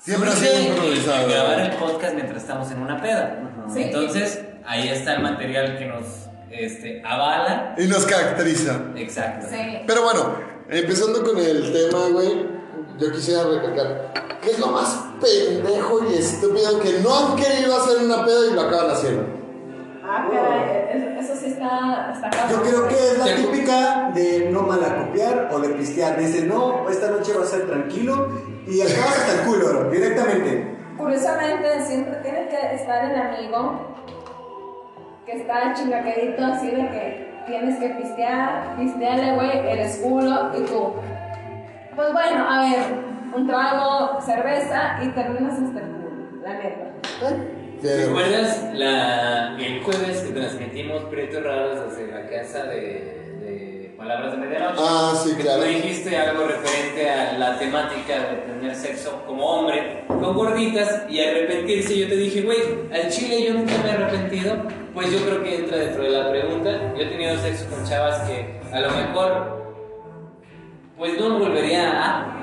Siempre 0.00 0.30
ha 0.30 0.32
surge 0.32 0.48
sido 0.48 0.72
improvisado. 0.72 1.28
Grabar 1.28 1.60
el 1.60 1.72
podcast 1.72 2.14
mientras 2.14 2.42
estamos 2.42 2.70
en 2.70 2.80
una 2.80 3.02
peda. 3.02 3.38
Sí. 3.72 3.82
Entonces, 3.82 4.40
ahí 4.64 4.88
está 4.88 5.16
el 5.16 5.22
material 5.22 5.76
que 5.76 5.84
nos 5.84 6.04
este, 6.50 7.02
avala. 7.04 7.74
Y 7.76 7.86
nos 7.86 8.06
caracteriza. 8.06 8.80
Exacto. 8.96 9.46
Sí. 9.50 9.82
Pero 9.86 10.02
bueno, 10.02 10.36
empezando 10.70 11.22
con 11.22 11.38
el 11.38 11.70
tema, 11.70 12.08
güey, 12.12 12.46
yo 12.98 13.12
quisiera 13.12 13.44
recalcar, 13.44 14.38
¿qué 14.40 14.52
es 14.52 14.58
lo 14.58 14.68
más 14.68 15.04
pendejo 15.20 16.00
y 16.10 16.14
estúpido 16.14 16.80
que 16.80 17.00
no 17.00 17.18
han 17.18 17.36
querido 17.36 17.76
hacer 17.76 17.98
una 18.02 18.24
peda 18.24 18.46
y 18.50 18.54
lo 18.54 18.60
acaban 18.62 18.90
haciendo? 18.92 19.26
Ah, 20.02 20.26
caray, 20.30 21.18
eso, 21.20 21.36
sí 21.36 21.46
está, 21.46 22.10
está 22.14 22.30
cabrón. 22.30 22.64
Yo 22.64 22.70
creo 22.70 22.88
que 22.88 22.94
es 22.94 23.18
la 23.18 23.36
típica 23.36 24.10
de 24.14 24.48
no 24.50 24.62
malacopiar 24.62 25.50
o 25.52 25.60
de 25.60 25.68
pistear. 25.68 26.18
Dices, 26.18 26.46
no, 26.46 26.88
esta 26.88 27.10
noche 27.10 27.32
va 27.36 27.44
a 27.44 27.46
ser 27.46 27.66
tranquilo 27.66 28.28
y 28.70 28.80
acabas 28.82 29.18
hasta 29.18 29.40
el 29.40 29.48
culo, 29.48 29.90
directamente. 29.90 30.76
Curiosamente, 30.96 31.82
siempre 31.82 32.16
tiene 32.22 32.48
que 32.48 32.74
estar 32.74 33.10
el 33.10 33.20
amigo 33.20 33.94
que 35.26 35.32
está 35.32 35.74
chingaquerito 35.74 36.44
así 36.44 36.70
de 36.70 36.88
que 36.88 37.30
tienes 37.46 37.78
que 37.78 37.88
pistear, 37.90 38.76
pistearle, 38.78 39.34
güey, 39.34 39.58
eres 39.68 39.96
culo 39.98 40.50
y 40.56 40.62
tú. 40.66 40.94
Pues 41.96 42.12
bueno, 42.12 42.48
a 42.48 42.60
ver, 42.60 42.80
un 43.34 43.46
trago, 43.46 44.20
cerveza 44.20 44.98
y 45.02 45.08
terminas 45.08 45.54
hasta 45.54 45.80
el 45.80 45.86
culo, 45.86 46.42
la 46.42 46.54
neta. 46.54 46.90
¿Te 47.80 48.04
acuerdas 48.04 48.70
la, 48.74 49.56
el 49.58 49.82
jueves 49.82 50.20
que 50.20 50.32
transmitimos 50.32 51.04
Prietos 51.04 51.42
Raros 51.42 51.96
desde 51.96 52.12
la 52.12 52.28
casa 52.28 52.64
de 52.64 53.19
Palabras 54.00 54.32
de 54.32 54.38
Medianoche? 54.38 54.78
Ah, 54.78 55.12
sí, 55.22 55.36
Que 55.36 55.42
claro. 55.42 55.62
Tú 55.62 55.68
dijiste 55.68 56.16
algo 56.16 56.46
referente 56.46 57.10
a 57.10 57.36
la 57.36 57.58
temática 57.58 58.18
de 58.18 58.36
tener 58.50 58.74
sexo 58.74 59.22
como 59.26 59.44
hombre 59.44 60.06
con 60.08 60.34
gorditas 60.34 61.02
y 61.10 61.20
arrepentirse. 61.20 61.98
Yo 61.98 62.08
te 62.08 62.16
dije, 62.16 62.40
güey, 62.40 62.58
al 62.94 63.10
chile 63.10 63.44
yo 63.44 63.52
nunca 63.52 63.74
me 63.84 63.90
he 63.90 63.92
arrepentido. 63.92 64.56
Pues 64.94 65.12
yo 65.12 65.18
creo 65.26 65.42
que 65.42 65.54
entra 65.54 65.76
dentro 65.76 66.02
de 66.02 66.08
la 66.12 66.30
pregunta. 66.30 66.94
Yo 66.96 67.02
he 67.02 67.06
tenido 67.10 67.36
sexo 67.40 67.66
con 67.68 67.84
chavas 67.84 68.20
que 68.20 68.58
a 68.72 68.80
lo 68.80 68.90
mejor, 68.90 69.74
pues 70.96 71.20
no 71.20 71.38
volvería 71.38 72.02
a. 72.02 72.36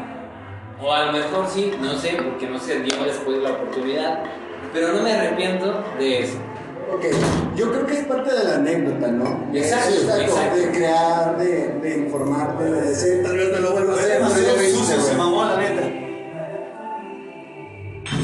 O 0.80 0.94
a 0.94 1.06
lo 1.06 1.12
mejor 1.14 1.48
sí, 1.48 1.72
no 1.82 1.98
sé, 1.98 2.20
porque 2.24 2.46
no 2.46 2.60
se 2.60 2.82
dio 2.82 3.04
después 3.04 3.40
la 3.40 3.54
oportunidad. 3.54 4.24
Pero 4.72 4.94
no 4.94 5.02
me 5.02 5.12
arrepiento 5.12 5.84
de 5.98 6.20
eso. 6.20 6.38
Ok, 6.94 7.04
yo 7.56 7.72
creo 7.72 7.86
que 7.88 7.94
es 7.94 8.06
parte 8.06 8.32
de 8.32 8.37
anécdota, 8.58 9.08
¿no? 9.08 9.50
Exacto, 9.54 9.90
Es 9.90 10.04
exacto. 10.04 10.58
De 10.58 10.72
crear, 10.72 11.38
de, 11.38 11.80
de 11.82 11.98
informarte, 11.98 12.64
de 12.64 12.82
decir, 12.82 13.24
tal 13.24 13.38
vez 13.38 13.52
no 13.52 13.60
lo 13.60 13.72
vuelvo 13.72 13.92
a 13.94 13.96
hacer. 13.96 14.22
Pero 14.36 14.56
yo 14.56 14.64
hice, 14.64 15.02
se 15.02 15.16
mamó, 15.16 15.46
la 15.46 15.58
neta. 15.58 16.08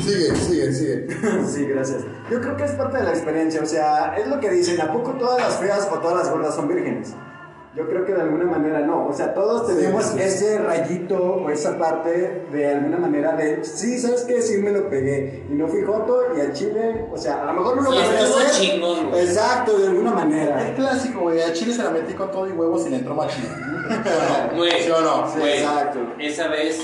Sigue, 0.04 0.36
sigue, 0.36 0.74
sigue. 0.74 1.08
Sí, 1.48 1.66
gracias. 1.66 2.04
Yo 2.30 2.42
creo 2.42 2.58
que 2.58 2.64
es 2.66 2.72
parte 2.72 2.98
de 2.98 3.04
la 3.04 3.12
experiencia, 3.12 3.62
o 3.62 3.66
sea, 3.66 4.16
es 4.18 4.28
lo 4.28 4.40
que 4.40 4.50
dicen, 4.50 4.80
¿a 4.82 4.92
poco 4.92 5.12
todas 5.12 5.42
las 5.42 5.58
feas 5.60 5.88
o 5.92 6.00
todas 6.00 6.18
las 6.18 6.30
gordas 6.32 6.56
son 6.56 6.68
vírgenes? 6.68 7.14
Yo 7.76 7.88
creo 7.90 8.06
que 8.06 8.14
de 8.14 8.22
alguna 8.22 8.46
manera 8.46 8.82
no, 8.82 9.08
o 9.08 9.14
sea, 9.14 9.34
todos 9.34 9.66
tenemos 9.66 10.04
sí, 10.06 10.18
sí. 10.18 10.22
ese 10.24 10.58
rayito 10.60 11.18
o 11.18 11.50
esa 11.50 11.76
parte 11.80 12.46
de 12.52 12.68
alguna 12.68 12.98
manera 13.00 13.34
de, 13.36 13.66
sí, 13.66 13.98
¿sabes 13.98 14.26
qué? 14.28 14.44
Sí 14.44 14.58
me 14.58 14.70
lo 14.70 14.90
pegué 14.92 15.44
y 15.50 15.54
no 15.54 15.68
fui 15.68 15.82
joto 15.82 16.22
y 16.38 16.42
al 16.42 16.54
chile, 16.54 17.08
o 17.12 17.18
sea, 17.18 17.42
a 17.42 17.46
lo 17.48 17.54
mejor 17.54 17.78
no 17.78 17.82
lo 17.82 17.92
Sí, 17.92 17.98
volvería 17.98 18.20
a 18.20 18.24
hacer. 18.26 18.52
chingón, 18.62 19.10
güey. 19.10 19.24
Exacto, 19.24 19.80
de 19.80 19.88
alguna 19.88 20.12
manera. 20.12 20.68
El 20.70 20.76
clásico, 20.76 21.22
güey. 21.22 21.42
A 21.42 21.52
Chile 21.52 21.74
se 21.74 21.82
la 21.84 21.90
metí 21.90 22.14
con 22.14 22.30
todo 22.30 22.48
y 22.48 22.52
huevos 22.52 22.86
y 22.86 22.92
le 22.92 22.98
entró 22.98 23.16
machín. 23.16 23.44
Güey, 24.56 24.84
¿Sí 24.84 24.92
o 24.92 25.02
no? 25.02 25.28
Sí, 25.28 25.40
güey, 25.40 25.54
exacto. 25.58 26.00
esa 26.20 26.48
vez 26.50 26.80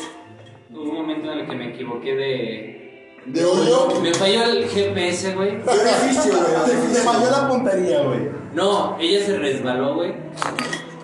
hubo 0.74 0.82
un 0.90 0.96
momento 0.96 1.32
en 1.32 1.40
el 1.40 1.48
que 1.48 1.56
me 1.56 1.70
equivoqué 1.70 2.16
de. 2.16 3.16
¿De 3.28 3.46
hoyo? 3.46 4.02
Me 4.02 4.14
falló 4.14 4.44
el 4.44 4.66
GPS, 4.68 5.36
güey. 5.36 5.62
Qué 5.64 5.72
difícil, 5.72 6.32
güey. 6.32 6.94
Te 6.94 7.00
falló 7.00 7.30
la 7.30 7.48
puntería, 7.48 8.02
güey. 8.02 8.39
No, 8.54 8.98
ella 9.00 9.26
se 9.26 9.38
resbaló, 9.38 9.96
güey. 9.96 10.14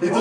Y 0.02 0.08
tú, 0.08 0.20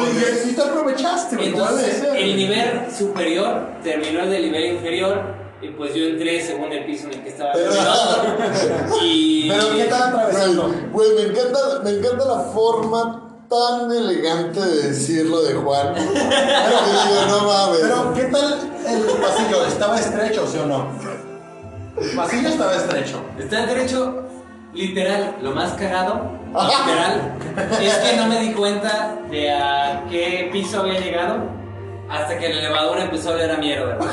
y, 0.50 0.52
te 0.52 0.62
aprovechaste, 0.62 1.36
güey. 1.36 1.52
¿cómo 1.52 1.66
debe 1.66 1.90
Entonces, 1.90 2.14
el 2.16 2.36
nivel 2.36 2.92
superior 2.96 3.68
terminó 3.82 4.20
el 4.20 4.30
del 4.30 4.42
nivel 4.42 4.74
inferior. 4.74 5.44
Y 5.62 5.68
pues 5.68 5.94
yo 5.94 6.04
entré 6.04 6.44
según 6.44 6.70
el 6.72 6.84
piso 6.84 7.06
en 7.06 7.14
el 7.14 7.22
que 7.22 7.30
estaba 7.30 7.52
terminando. 7.52 8.96
Y. 9.02 9.48
Pero 9.48 9.76
¿qué 9.76 9.84
tal 9.84 10.02
atravesando? 10.02 10.74
Güey, 10.92 11.14
me 11.14 11.22
encanta, 11.22 11.58
me 11.82 11.90
encanta 11.90 12.24
la 12.24 12.40
forma 12.52 13.24
tan 13.48 13.90
elegante 13.90 14.60
de 14.60 14.88
decirlo 14.88 15.42
de 15.42 15.54
Juan. 15.54 15.94
Que 15.94 16.00
digo, 16.02 17.26
no 17.28 17.46
mames. 17.46 17.80
Pero, 17.80 18.14
¿qué 18.14 18.24
tal 18.24 18.58
el 18.86 19.02
pasillo? 19.20 19.66
¿Estaba 19.66 19.98
estrecho, 19.98 20.46
sí 20.46 20.58
o 20.58 20.66
no? 20.66 20.88
El 22.00 22.10
pasillo 22.16 22.48
estaba 22.48 22.76
estrecho. 22.76 23.22
Está 23.38 23.66
derecho, 23.66 24.22
literal, 24.74 25.36
lo 25.42 25.52
más 25.52 25.72
cagado, 25.74 26.43
literal, 26.62 27.34
es 27.80 27.94
que 27.94 28.16
no 28.16 28.26
me 28.26 28.40
di 28.40 28.52
cuenta 28.52 29.18
de 29.30 29.50
a 29.52 30.04
qué 30.08 30.48
piso 30.52 30.80
había 30.80 31.00
llegado 31.00 31.64
hasta 32.08 32.38
que 32.38 32.46
el 32.46 32.58
elevador 32.58 32.98
empezó 32.98 33.30
a 33.30 33.32
oler 33.34 33.50
a 33.50 33.56
mierda. 33.56 33.98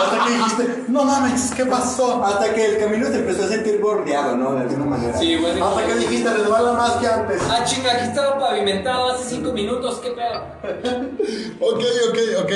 Hasta 0.00 0.24
que 0.24 0.30
dijiste, 0.32 0.84
no 0.88 1.04
mames, 1.04 1.50
¿qué 1.56 1.64
pasó? 1.64 2.22
Hasta 2.24 2.52
que 2.52 2.66
el 2.66 2.78
camino 2.78 3.06
se 3.06 3.16
empezó 3.16 3.44
a 3.44 3.48
sentir 3.48 3.80
bordeado, 3.80 4.36
¿no? 4.36 4.52
De 4.52 4.60
alguna 4.60 4.84
manera. 4.84 5.18
Sí, 5.18 5.34
así 5.34 5.60
Hasta 5.60 5.86
que 5.86 5.94
dijiste, 5.94 6.30
resbala 6.30 6.72
más 6.72 6.92
que 6.92 7.06
antes. 7.06 7.42
Ah, 7.48 7.64
chinga, 7.64 7.92
aquí 7.92 8.04
estaba 8.08 8.38
pavimentado 8.38 9.12
hace 9.12 9.30
cinco 9.30 9.52
minutos, 9.52 10.00
qué 10.02 10.10
pedo. 10.10 10.44
Ok, 11.60 11.82
ok, 12.10 12.18
ok. 12.44 12.52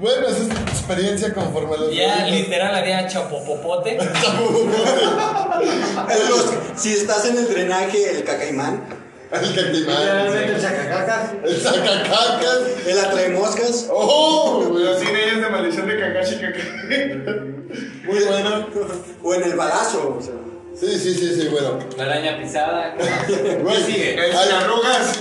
Bueno, 0.00 0.28
esa 0.28 0.42
es 0.42 0.48
tu 0.48 0.54
experiencia 0.56 1.34
conforme 1.34 1.74
a 1.74 1.78
los 1.78 1.94
Ya, 1.94 2.26
literal, 2.26 2.74
había 2.74 3.06
chapopopote. 3.08 3.98
Si 6.76 6.92
estás 6.92 7.24
en 7.26 7.36
el 7.38 7.48
drenaje, 7.48 8.10
el 8.16 8.22
cacaimán, 8.24 8.84
El 9.32 9.42
Literalmente 9.72 10.44
el 10.44 10.50
cactimán. 10.52 10.60
chacacacas. 10.60 11.30
El 11.44 11.60
sacacacas. 11.60 12.58
el 12.86 12.98
atraemoscas. 12.98 13.88
¡Oh! 13.90 14.70
Los 14.72 15.00
cines 15.00 15.40
de 15.42 15.48
maldición 15.50 15.88
de 15.88 15.98
Kakashi 15.98 16.36
Kakashi. 16.36 18.04
Muy 18.04 18.24
bueno. 18.24 18.66
O 19.22 19.34
en 19.34 19.42
el 19.42 19.54
balazo, 19.56 20.16
o 20.18 20.22
sea. 20.22 20.34
Sí, 20.80 20.96
sí, 20.96 21.12
sí, 21.14 21.34
sí, 21.34 21.48
bueno. 21.48 21.78
La 21.96 22.04
araña 22.04 22.38
pisada. 22.38 22.94
¿qué 22.96 23.02
más? 23.02 23.26
Güey, 23.62 23.76
¿Qué 23.76 23.82
sigue? 23.92 24.14
El 24.14 24.32
sin 24.32 24.52
arrugas. 24.52 25.18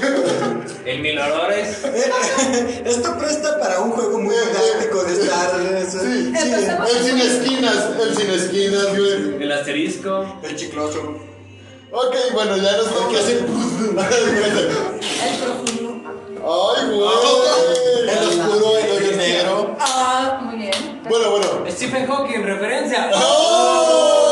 El 0.85 0.99
mil 0.99 1.17
olores. 1.19 1.83
Esto 2.85 3.17
presta 3.17 3.59
para 3.59 3.79
un 3.81 3.89
juego 3.91 4.19
muy 4.19 4.35
didáctico 4.35 5.03
de 5.03 5.13
estar. 5.13 5.51
Sí, 5.89 5.97
sí. 5.97 6.33
El 6.35 7.03
sin 7.03 7.17
esquinas, 7.19 7.89
el 7.99 8.15
sin 8.15 8.29
esquinas, 8.29 8.87
güey. 8.89 9.43
El 9.43 9.51
asterisco. 9.51 10.39
El 10.43 10.55
chicloso. 10.55 11.17
Ok, 11.91 12.15
bueno, 12.33 12.57
ya 12.57 12.77
nos 12.77 12.93
toca 12.93 13.17
hacer. 13.19 13.37
El 13.37 13.45
profundo. 15.41 16.01
Ay, 16.45 16.85
güey. 16.85 18.09
El 18.09 18.27
oscuro, 18.27 18.77
el 18.77 18.91
hoyo 18.91 19.17
negro. 19.17 19.75
Ah, 19.79 20.39
muy 20.43 20.57
bien. 20.57 21.01
Bueno, 21.09 21.31
bueno. 21.31 21.65
Stephen 21.71 22.05
Hawking, 22.05 22.43
referencia. 22.43 23.09
¡Oh! 23.15 24.26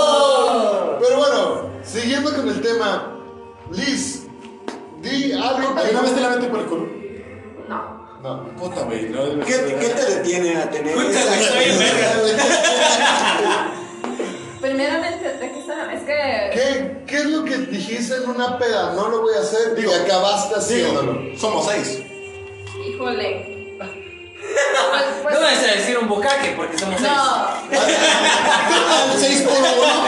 Siguiendo 1.96 2.36
con 2.36 2.50
el 2.50 2.62
tema, 2.62 3.16
Liz, 3.72 4.28
di 5.02 5.32
algo 5.32 5.74
que 5.76 5.82
¿Alguna 5.82 6.02
vez 6.02 6.14
te 6.14 6.20
la 6.20 6.50
por 6.52 6.60
el 6.60 6.66
culo? 6.66 6.88
No. 7.70 8.20
No. 8.22 8.48
Puta, 8.58 8.82
güey. 8.84 9.08
No, 9.08 9.24
¿Qué, 9.46 9.78
qué 9.80 9.88
te 9.88 10.16
detiene 10.16 10.58
a 10.58 10.70
tener 10.70 10.94
güey, 10.94 11.08
estoy 11.08 11.34
en 11.34 11.40
experiencia? 11.40 11.88
Primeramente, 14.60 15.38
¿de 15.38 15.52
qué 15.54 15.60
está? 15.60 15.94
Es 15.94 16.04
que. 16.04 16.50
¿Qué, 16.54 17.04
¿Qué 17.08 17.18
es 17.18 17.26
lo 17.28 17.46
que 17.46 17.60
dijiste 17.60 18.16
en 18.18 18.30
una 18.30 18.58
peda? 18.58 18.92
No 18.94 19.08
lo 19.08 19.22
voy 19.22 19.36
a 19.38 19.40
hacer 19.40 19.80
y 19.80 19.90
acabaste 19.90 20.56
haciéndolo. 20.56 21.38
Somos 21.38 21.66
seis. 21.66 22.04
Híjole. 22.86 23.55
Pues, 24.92 25.04
pues, 25.24 25.36
No 25.36 25.42
vas 25.42 25.64
a 25.64 25.68
decir 25.76 25.98
un 25.98 26.08
bucaque 26.08 26.54
porque 26.56 26.78
somos 26.78 27.00
seis. 27.00 27.12
no. 27.12 27.76
Al 29.12 29.18
6 29.20 29.42
por 29.44 29.54
1, 29.54 29.64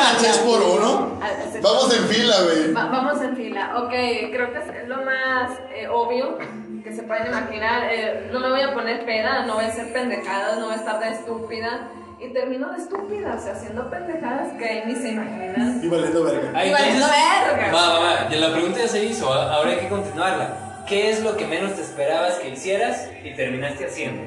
al 0.10 0.18
6 0.20 0.38
por 0.40 0.62
1. 0.62 1.20
Ah, 1.22 1.30
Vamos 1.62 1.94
en 1.96 2.08
fila, 2.08 2.36
güey. 2.44 2.74
Va- 2.74 2.86
vamos 2.86 3.22
en 3.22 3.36
fila. 3.36 3.72
Ok, 3.78 3.90
creo 4.32 4.52
que 4.54 4.60
es 4.60 4.88
lo 4.88 4.98
más 5.04 5.52
eh, 5.74 5.88
obvio 5.88 6.38
que 6.84 6.94
se 6.94 7.04
pueden 7.04 7.28
imaginar. 7.28 7.84
Eh, 7.92 8.30
no 8.32 8.40
me 8.40 8.50
voy 8.50 8.62
a 8.62 8.74
poner 8.74 9.06
peda, 9.06 9.46
no 9.46 9.56
voy 9.56 9.66
a 9.66 9.72
ser 9.72 9.92
pendejada, 9.94 10.56
no 10.58 10.66
voy 10.66 10.74
a 10.74 10.78
estar 10.78 11.00
de 11.00 11.10
estúpida. 11.10 11.90
Y 12.20 12.30
termino 12.34 12.72
de 12.72 12.78
estúpida, 12.82 13.36
o 13.38 13.42
sea, 13.44 13.54
haciendo 13.54 13.90
pendejadas 13.92 14.48
que 14.58 14.84
ni 14.88 14.96
se 14.96 15.10
imaginan. 15.10 15.80
Y 15.84 15.88
valiendo 15.88 16.24
verga. 16.24 16.52
Ahí 16.60 16.70
Y 16.70 16.74
valiendo 16.74 17.06
entonces- 17.06 17.58
verga. 17.58 17.72
Va, 17.74 17.94
va, 17.94 18.00
va. 18.00 18.30
Ya 18.30 18.38
la 18.38 18.52
pregunta 18.54 18.80
ya 18.80 18.88
se 18.88 19.04
hizo. 19.06 19.32
Ahora 19.32 19.72
hay 19.72 19.78
que 19.78 19.88
continuarla. 19.88 20.84
¿Qué 20.88 21.12
es 21.12 21.22
lo 21.22 21.36
que 21.38 21.46
menos 21.46 21.76
te 21.76 21.82
esperabas 21.82 22.36
que 22.36 22.50
hicieras 22.50 23.10
y 23.24 23.36
terminaste 23.36 23.86
haciendo? 23.86 24.24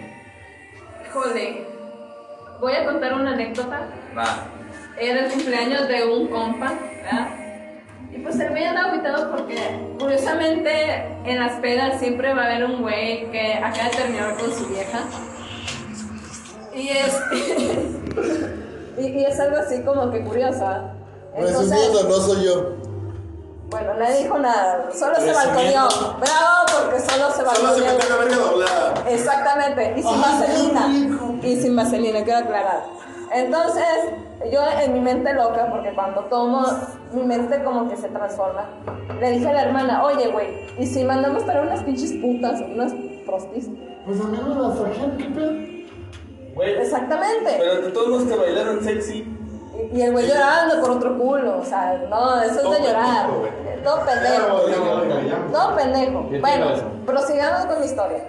Híjole. 1.11 1.67
Voy 2.61 2.73
a 2.73 2.85
contar 2.85 3.15
una 3.15 3.33
anécdota. 3.33 3.89
Va. 4.17 4.47
Era 4.97 5.27
el 5.27 5.33
cumpleaños 5.33 5.89
de 5.89 6.05
un 6.05 6.29
compa, 6.29 6.73
¿verdad? 6.73 7.29
Y 8.13 8.19
pues 8.19 8.39
el 8.39 8.51
güey 8.51 8.65
andaba 8.65 8.91
agüitado 8.91 9.31
porque, 9.31 9.57
curiosamente, 9.99 11.07
en 11.25 11.39
las 11.41 11.55
pedas 11.61 11.99
siempre 11.99 12.33
va 12.33 12.43
a 12.43 12.47
haber 12.47 12.65
un 12.65 12.83
güey 12.83 13.31
que 13.31 13.55
acaba 13.55 13.89
de 13.89 13.97
terminar 13.97 14.37
con 14.37 14.53
su 14.53 14.67
vieja. 14.67 15.01
Y 16.75 16.89
es. 16.91 17.21
y, 18.99 19.07
y 19.07 19.25
es 19.25 19.41
algo 19.41 19.57
así 19.57 19.83
como 19.83 20.11
que 20.11 20.23
curioso. 20.23 20.65
¿ah? 20.65 20.93
Resumiendo, 21.37 22.05
no 22.05 22.15
soy 22.21 22.45
yo. 22.45 22.90
Bueno, 23.71 23.95
nadie 23.95 24.25
dijo 24.25 24.37
nada, 24.39 24.89
solo 24.93 25.15
se 25.17 25.33
balconeó. 25.33 25.87
Bravo, 26.19 26.67
porque 26.83 27.01
solo 27.01 27.31
se 27.31 27.37
Solo 27.37 27.51
se 27.55 27.63
balconeó. 27.63 27.95
metió 27.95 28.09
la 28.09 28.17
verga 28.17 28.37
doblada. 28.37 28.95
Exactamente, 29.09 29.95
y 29.97 30.03
sin 30.03 30.21
vaselina. 30.21 31.39
Y 31.43 31.57
sin 31.61 31.77
vaselina, 31.77 32.25
quiero 32.25 32.41
aclarar. 32.41 32.83
Entonces, 33.33 33.85
yo 34.53 34.61
en 34.83 34.93
mi 34.93 35.01
mente 35.01 35.33
loca, 35.35 35.69
porque 35.71 35.95
cuando 35.95 36.23
tomo, 36.25 36.67
mi 37.13 37.23
mente 37.23 37.63
como 37.63 37.89
que 37.89 37.97
se 37.97 38.09
transforma. 38.09 38.69
Le 39.21 39.31
dije 39.31 39.49
a 39.49 39.53
la 39.53 39.63
hermana, 39.63 40.03
oye, 40.05 40.29
güey, 40.33 40.67
¿y 40.79 40.87
si 40.87 41.05
mandamos 41.05 41.45
para 41.45 41.63
unas 41.63 41.85
pinches 41.85 42.13
putas, 42.15 42.61
unas 42.61 42.93
prostis? 43.25 43.69
Pues 44.05 44.21
a 44.21 44.25
mí 44.25 44.39
no 44.43 44.69
la 44.69 44.75
trajeron, 44.75 45.17
¿qué 45.17 45.25
pedo? 45.27 45.53
Güey, 46.55 46.75
Exactamente. 46.81 47.55
pero 47.57 47.83
de 47.83 47.91
todos 47.93 48.09
los 48.09 48.23
que 48.25 48.35
bailaron 48.35 48.83
sexy. 48.83 49.37
Y, 49.93 50.01
el 50.01 50.13
güey 50.13 50.27
llorando 50.27 50.81
por 50.81 50.91
otro 50.91 51.19
culo, 51.19 51.59
o 51.59 51.65
sea, 51.65 52.01
no, 52.09 52.43
eso 52.43 52.61
es 52.61 52.79
de 52.83 52.89
llorar. 52.89 53.27
Todo 53.83 54.05
pendejo. 54.05 54.61
Todo 55.53 55.77
pendejo. 55.77 56.23
Bueno, 56.41 56.67
prosigamos 57.07 57.67
con 57.67 57.81
mi 57.81 57.87
historia. 57.87 58.25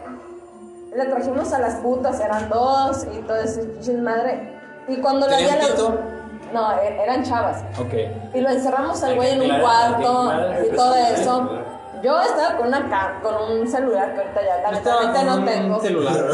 Le 0.95 1.05
trajimos 1.05 1.53
a 1.53 1.59
las 1.59 1.75
putas, 1.75 2.19
eran 2.19 2.49
dos 2.49 3.05
y 3.13 3.19
todo 3.19 3.37
ese 3.37 3.63
pinche 3.63 3.93
madre. 3.93 4.59
Y 4.87 4.97
cuando 4.97 5.27
la 5.27 5.37
vi 5.37 5.45
a 5.45 5.59
¿Tenían 5.59 5.77
la-? 5.77 6.21
No, 6.53 6.73
e- 6.81 7.03
eran 7.03 7.23
chavas. 7.23 7.63
Ok. 7.79 7.93
Y 8.33 8.41
lo 8.41 8.49
encerramos 8.49 9.01
al 9.03 9.15
güey 9.15 9.31
en 9.31 9.41
un 9.51 9.59
cuarto 9.61 10.31
y 10.65 10.75
todo 10.75 10.95
eso. 10.95 11.49
Yo 12.01 12.19
estaba 12.19 12.57
con 12.57 12.67
una 12.67 12.89
cam, 12.89 13.21
con 13.21 13.35
un 13.51 13.67
celular 13.67 14.13
que 14.15 14.21
ahorita 14.21 14.41
ya 14.43 14.57
lamentablemente 14.61 15.23
no 15.23 15.43
tengo. 15.45 15.79
celular. 15.81 16.15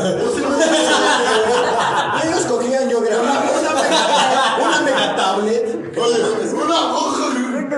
Ellos 2.24 2.46
cogían, 2.46 2.90
yo 2.90 3.02
grababa. 3.02 3.44
Una 4.64 4.82
mega 4.86 5.16
tablet. 5.16 5.98
Oye, 5.98 6.24
una 6.54 6.96
hoja 6.96 7.26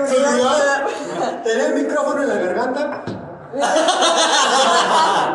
celular. 0.06 0.86
Tenía 1.44 1.66
el 1.66 1.74
micrófono 1.74 2.22
en 2.22 2.28
la 2.28 2.34
garganta. 2.34 3.02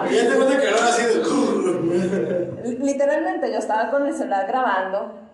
Y 0.10 0.18
él 0.18 0.30
te 0.30 0.36
cuenta 0.36 0.58
que 0.58 0.68
era 0.68 0.78
así 0.88 1.04
de. 1.04 1.16
Literalmente 2.80 3.52
yo 3.52 3.58
estaba 3.58 3.90
con 3.90 4.08
el 4.08 4.16
celular 4.16 4.48
grabando 4.48 5.25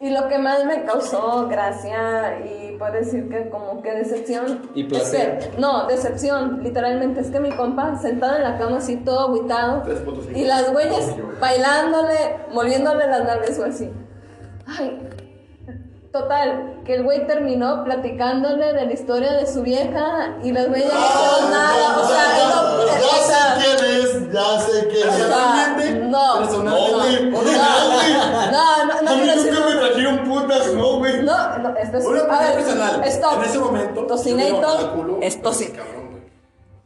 y 0.00 0.10
lo 0.10 0.28
que 0.28 0.38
más 0.38 0.64
me 0.64 0.84
causó 0.84 1.48
gracia 1.48 2.38
y 2.46 2.76
puedo 2.78 2.92
decir 2.92 3.28
que 3.28 3.48
como 3.50 3.82
que 3.82 3.92
decepción 3.92 4.70
Y 4.74 4.82
es 4.82 4.86
placer. 4.88 5.38
que, 5.50 5.58
no, 5.60 5.86
decepción, 5.88 6.62
literalmente 6.62 7.20
es 7.20 7.30
que 7.30 7.40
mi 7.40 7.50
compa 7.50 7.96
sentado 7.98 8.36
en 8.36 8.44
la 8.44 8.58
cama 8.58 8.76
así 8.78 8.96
todo 8.96 9.30
aguitado 9.30 9.82
y 10.34 10.44
las 10.44 10.72
güeyes 10.72 11.16
bailándole, 11.40 12.36
moviéndole 12.52 13.06
las 13.08 13.24
nalgas 13.24 13.58
o 13.58 13.64
así. 13.64 13.90
Ay, 14.66 15.00
Total, 16.12 16.80
que 16.86 16.94
el 16.94 17.02
güey 17.04 17.26
terminó 17.26 17.84
platicándole 17.84 18.72
de 18.72 18.86
la 18.86 18.92
historia 18.92 19.32
de 19.34 19.46
su 19.46 19.62
vieja 19.62 20.38
y 20.42 20.52
las 20.52 20.68
güeyes 20.68 20.90
no 20.92 20.98
hicieron 20.98 21.50
nada, 21.50 21.98
o 21.98 22.06
sea, 22.06 22.24
no- 22.48 22.78
Ya 22.88 23.18
sé 23.28 23.76
quién 23.76 23.90
es, 23.90 24.32
ya 24.32 24.60
sé 24.60 24.88
quién 24.88 25.08
es. 25.08 26.08
no, 26.08 26.40
No, 26.40 26.62
no, 26.62 26.70
güey, 26.98 27.24
no, 27.26 27.30
no, 27.30 27.42
güey. 27.42 28.12
no, 28.14 28.84
no, 28.86 29.02
no 29.02 29.10
A 29.10 29.14
mí 29.14 29.20
quiero 29.20 29.42
decir- 29.42 29.52
nunca 29.52 29.66
me 29.68 29.74
trajeron 29.76 30.18
putas, 30.28 30.74
no, 30.74 30.98
güey. 30.98 31.22
No, 31.22 31.58
no, 31.58 31.76
esto 31.76 31.98
es. 31.98 32.04
Una 32.06 32.20
a 32.20 32.40
ver, 32.40 32.54
personal. 32.54 33.04
Stop. 33.04 33.34
En 33.34 33.42
ese 33.44 33.58
momento. 33.58 34.06
Tocinator 34.06 34.76
es 35.20 35.42
toci- 35.42 35.72
cabrón, 35.72 36.10
güey. 36.10 36.22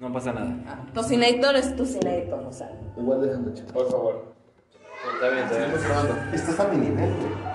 No 0.01 0.13
pasa 0.13 0.33
nada. 0.33 0.85
Tocinator 0.93 1.55
es 1.57 1.77
Tocinator, 1.77 2.41
o 2.45 2.53
sea. 2.53 2.71
Igual 2.97 3.23
déjame 3.23 3.53
checar. 3.55 3.73
Por 3.73 3.89
favor. 3.89 4.33
Está 5.15 5.29
bien, 5.29 5.45
está 5.45 5.57
bien. 5.59 6.29
Estás 6.35 6.59
a 6.61 6.65
mi 6.65 6.77
nivel, 6.79 7.11
güey. 7.15 7.52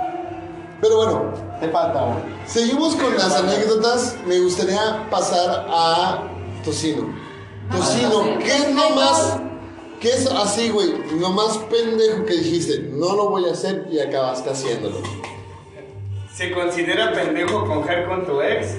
Pero 0.82 0.98
bueno, 0.98 1.34
Te 1.60 1.70
falta, 1.70 2.02
güey. 2.04 2.18
seguimos 2.46 2.96
con 2.96 3.14
las 3.16 3.34
anécdotas. 3.36 4.18
Me 4.26 4.40
gustaría 4.40 5.08
pasar 5.10 5.66
a 5.70 6.24
Tocino. 6.64 7.14
Tocino, 7.72 8.38
¿qué 8.40 8.56
es 8.56 8.76
lo 8.76 8.90
más? 8.92 9.38
¿Qué 10.00 10.10
es 10.10 10.28
así, 10.32 10.70
güey? 10.70 10.94
Lo 11.20 11.32
más 11.32 11.58
pendejo 11.58 12.24
que 12.26 12.34
dijiste, 12.36 12.90
no 12.92 13.16
lo 13.16 13.30
voy 13.30 13.50
a 13.50 13.54
hacer 13.54 13.88
y 13.92 14.00
acabaste 14.00 14.52
haciéndolo. 14.52 14.98
¿Se 16.32 16.52
considera 16.52 17.12
pendejo 17.14 17.66
coger 17.66 18.06
con 18.08 18.24
tu 18.26 18.40
ex? 18.42 18.76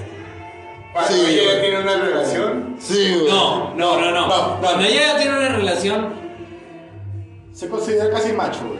Cuando 0.93 1.11
Sí, 1.11 1.21
ella 1.27 1.53
ya 1.55 1.61
tiene 1.61 1.79
una 1.81 1.97
relación. 1.97 2.75
Sí, 2.79 3.13
güey. 3.19 3.29
No, 3.29 3.73
no, 3.75 3.99
no, 3.99 4.11
no. 4.11 4.27
No, 4.27 4.59
Cuando 4.61 4.85
ella 4.85 5.07
ya 5.13 5.17
tiene 5.17 5.37
una 5.37 5.49
relación, 5.49 6.13
Se 7.53 7.67
considera 7.67 8.09
casi 8.09 8.31
macho, 8.31 8.61
güey. 8.65 8.79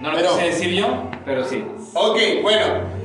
No 0.00 0.10
lo 0.10 0.16
Pero- 0.16 0.30
quise 0.30 0.44
decir 0.46 0.70
yo, 0.74 0.86
pero 1.24 1.44
sí. 1.44 1.64
Ok, 1.94 2.18
bueno. 2.42 2.96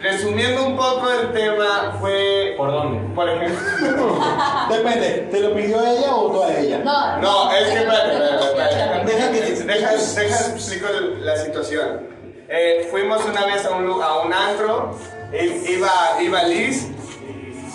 Resumiendo 0.00 0.66
un 0.66 0.76
poco 0.76 1.08
el 1.12 1.32
tema, 1.32 1.96
fue. 2.00 2.54
¿Por 2.56 2.72
dónde? 2.72 3.14
Por 3.14 3.28
ejemplo. 3.28 4.18
Depende, 4.68 5.28
¿te 5.30 5.38
lo 5.40 5.54
pidió 5.54 5.80
ella 5.86 6.16
o 6.16 6.28
tú 6.32 6.42
a 6.42 6.58
ella? 6.58 6.78
No, 6.78 7.18
No, 7.18 7.52
es 7.52 7.68
que 7.68 7.78
espérate, 7.78 8.12
espérate. 8.16 9.04
Deja 9.06 9.30
que 9.30 9.40
te 9.40 9.62
Deja, 9.64 9.90
deja, 9.92 10.46
explico 10.54 10.88
la 11.20 11.36
situación. 11.36 12.00
Eh, 12.48 12.88
fuimos 12.90 13.24
una 13.24 13.46
vez 13.46 13.64
a 13.64 13.70
un, 13.76 14.02
a 14.02 14.18
un 14.22 14.32
antro, 14.32 14.98
iba, 15.32 15.90
iba 16.20 16.42
Liz, 16.44 16.88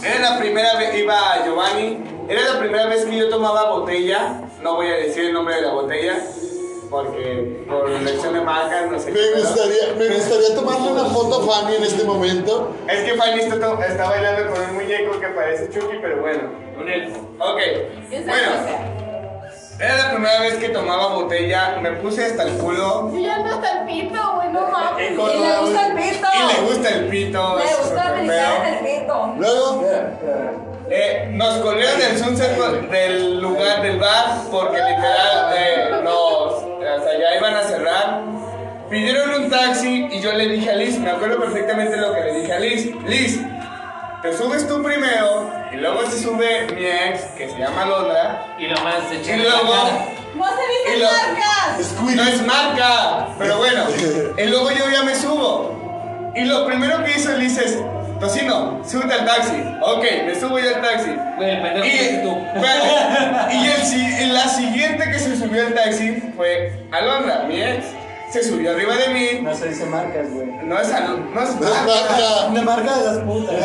era 0.04 0.32
la 0.32 0.38
primera 0.38 0.76
vez, 0.78 0.96
iba 0.96 1.44
Giovanni, 1.46 1.98
era 2.28 2.42
la 2.54 2.60
primera 2.60 2.86
vez 2.88 3.06
que 3.06 3.18
yo 3.18 3.30
tomaba 3.30 3.72
botella, 3.72 4.42
no 4.62 4.76
voy 4.76 4.88
a 4.88 4.96
decir 4.96 5.26
el 5.28 5.34
nombre 5.34 5.56
de 5.56 5.62
la 5.62 5.72
botella, 5.72 6.18
porque 6.90 7.64
por 7.70 7.90
elección 7.90 8.34
de 8.34 8.42
marcas, 8.42 8.92
no 8.92 9.00
sé 9.00 9.12
qué 9.12 9.20
Me 9.20 9.20
pedo. 9.28 9.40
gustaría, 9.44 9.94
me 9.98 10.08
gustaría 10.16 10.56
tomarle 10.56 10.92
una 10.92 11.06
foto 11.06 11.42
a 11.42 11.46
Fanny 11.62 11.76
en 11.76 11.84
este 11.84 12.04
momento. 12.04 12.76
Es 12.88 13.04
que 13.04 13.14
Fanny 13.16 13.40
está, 13.42 13.60
to- 13.60 13.82
está 13.82 14.10
bailando 14.10 14.52
con 14.54 14.62
un 14.62 14.74
muñeco 14.76 15.20
que 15.20 15.28
parece 15.28 15.70
Chucky, 15.70 15.98
pero 16.02 16.22
bueno. 16.22 16.44
Un 16.80 16.88
elfo. 16.90 17.20
Ok, 17.40 17.60
¿Quién 18.10 18.26
sabe 18.26 18.40
bueno, 18.48 18.66
qué 18.66 18.98
era 19.80 19.96
la 19.96 20.12
primera 20.12 20.42
vez 20.42 20.56
que 20.56 20.70
tomaba 20.70 21.14
botella, 21.14 21.78
me 21.82 21.92
puse 21.92 22.26
hasta 22.26 22.44
el 22.44 22.54
culo. 22.58 23.12
Yo 23.14 23.20
ya 23.20 23.38
no 23.40 23.52
está 23.56 23.82
el 23.82 23.86
pito, 23.86 24.20
güey, 24.36 24.50
no 24.52 24.68
mames. 24.68 25.12
Y 25.12 25.14
le 25.14 25.58
gusta 25.60 25.88
el 25.88 25.94
pito. 25.96 26.28
Y 26.34 26.54
le 26.54 26.68
gusta 26.68 26.90
el 26.90 27.06
pito. 27.10 27.58
Le 27.60 27.64
es 27.66 27.78
gusta 27.80 28.12
brincar 28.14 28.68
el 28.68 28.80
pito. 28.80 29.34
Luego, 29.38 29.84
Eh, 30.90 31.30
nos 31.34 31.56
corrieron 31.58 32.00
del 32.00 32.18
sunset 32.18 32.58
del 32.90 33.42
lugar 33.42 33.82
del 33.82 34.00
bar 34.00 34.38
porque 34.50 34.78
literal 34.78 35.54
eh, 35.58 35.90
nos, 36.02 36.37
ya 37.42 37.48
iban 37.50 37.56
a 37.56 37.64
cerrar. 37.64 38.22
Pidieron 38.90 39.44
un 39.44 39.50
taxi 39.50 40.08
y 40.12 40.22
yo 40.22 40.32
le 40.34 40.48
dije 40.48 40.72
a 40.72 40.76
Liz, 40.76 40.98
me 41.00 41.10
acuerdo 41.12 41.40
perfectamente 41.40 41.98
lo 41.98 42.14
que 42.14 42.22
le 42.22 42.34
dije 42.40 42.54
a 42.54 42.60
Liz. 42.60 42.90
Liz, 43.06 43.40
te 44.22 44.34
subes 44.38 44.68
tú 44.68 44.82
primero 44.82 45.50
y 45.74 45.76
luego 45.76 46.10
se 46.10 46.22
sube 46.24 46.68
mi 46.74 46.86
ex 46.86 47.22
que 47.38 47.50
se 47.50 47.58
llama 47.60 47.86
Londra. 47.86 48.56
Y 48.58 48.68
nomás 48.68 48.96
se 49.10 49.16
Y 49.16 49.18
echan 49.20 49.44
luego... 49.44 49.74
No 50.36 50.46
se 50.46 50.62
Y 50.62 50.96
dicen 50.96 51.02
lo- 51.02 51.10
marcas. 51.12 52.16
No 52.16 52.24
es 52.24 52.42
marca, 52.46 53.28
pero 53.38 53.58
bueno. 53.58 53.84
Y 54.38 54.44
luego 54.46 54.72
yo 54.72 54.90
ya 54.90 55.04
me 55.04 55.16
subo. 55.16 56.32
Y 56.36 56.46
lo 56.46 56.66
primero 56.66 57.04
que 57.04 57.12
hizo 57.18 57.32
Liz 57.34 57.58
es, 57.58 57.80
Tocino, 58.20 58.82
súbete 58.88 59.14
al 59.14 59.26
taxi. 59.26 59.64
Ok, 59.82 60.04
me 60.26 60.36
subo 60.40 60.58
ya 60.60 60.76
al 60.76 60.82
taxi. 60.82 61.12
Güey, 61.38 61.50
el 61.52 61.62
pendejo 61.62 61.86
Y, 61.86 62.22
tú. 62.24 62.38
y 63.52 63.68
el 63.68 63.84
si- 63.86 64.24
y 64.24 64.26
la 64.28 64.48
siguiente 64.48 65.04
que 65.12 65.20
se 65.20 65.36
subió 65.38 65.68
al 65.68 65.74
taxi 65.74 66.22
fue 66.36 66.74
Alondra, 66.92 67.44
mi 67.48 67.62
ex. 67.62 67.86
Se 68.32 68.44
subió 68.44 68.72
arriba 68.72 68.96
de 68.96 69.08
mí. 69.14 69.28
No 69.42 69.56
se 69.56 69.70
dice 69.70 69.86
marcas, 69.86 70.30
güey. 70.32 70.48
No 70.64 70.80
es 70.80 70.92
Alondra, 70.92 71.30
no 71.34 71.42
es 71.44 71.56
no 71.56 71.70
marca. 71.70 72.46
Una 72.50 72.62
marca 72.62 72.98
de 72.98 73.06
las 73.06 73.18
putas. 73.20 73.56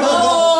Mamaste. 0.00 0.51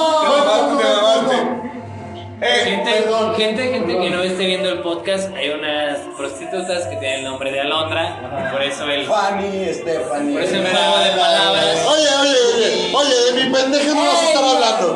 Eh, 2.45 2.65
Gente, 2.65 2.91
gente, 3.37 3.63
gente 3.71 3.99
que 4.01 4.11
no 4.11 4.21
esté 4.25 4.47
viendo 4.47 4.69
el 4.69 4.81
podcast, 4.81 5.33
hay 5.37 5.51
unas 5.51 5.99
prostitutas 6.17 6.89
que 6.89 6.97
tienen 6.97 7.21
el 7.21 7.25
nombre 7.25 7.53
de 7.53 7.61
Alondra, 7.61 8.51
por 8.51 8.61
eso 8.61 8.85
el, 8.91 9.07
Fanny, 9.07 9.73
Stephanie. 9.73 10.33
por 10.33 10.43
eso 10.43 10.57
el 10.57 10.67
juego 10.67 10.99
de 10.99 11.11
palabras. 11.11 11.87
Oye, 11.87 12.09
oye, 12.21 12.35
oye, 12.57 12.91
oye, 12.97 13.15
de 13.15 13.45
mi 13.45 13.55
pendejo 13.55 13.95
no 13.95 14.05
vas 14.07 14.23
a 14.23 14.27
estar 14.27 14.45
hablando. 14.45 14.87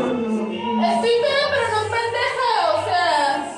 Estoy 0.86 1.10
peda, 1.22 1.44
pero 1.52 1.66
no 1.70 1.82
pendeja, 1.94 2.50
o 2.74 2.84
sea. 2.84 3.56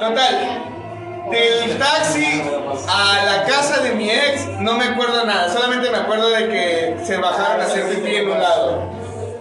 Total. 0.00 0.64
Del 1.30 1.78
taxi 1.78 2.42
a 2.88 3.24
la 3.26 3.44
casa 3.44 3.82
de 3.82 3.92
mi 3.92 4.08
ex 4.10 4.46
no 4.60 4.78
me 4.78 4.84
acuerdo 4.84 5.26
nada. 5.26 5.52
Solamente 5.52 5.90
me 5.90 5.98
acuerdo 5.98 6.30
de 6.30 6.48
que 6.48 6.96
se 7.04 7.18
bajaron 7.18 7.60
a 7.60 7.64
hacer 7.64 7.84
pipí 7.94 8.16
en 8.16 8.30
un 8.30 8.40
lado. 8.40 8.97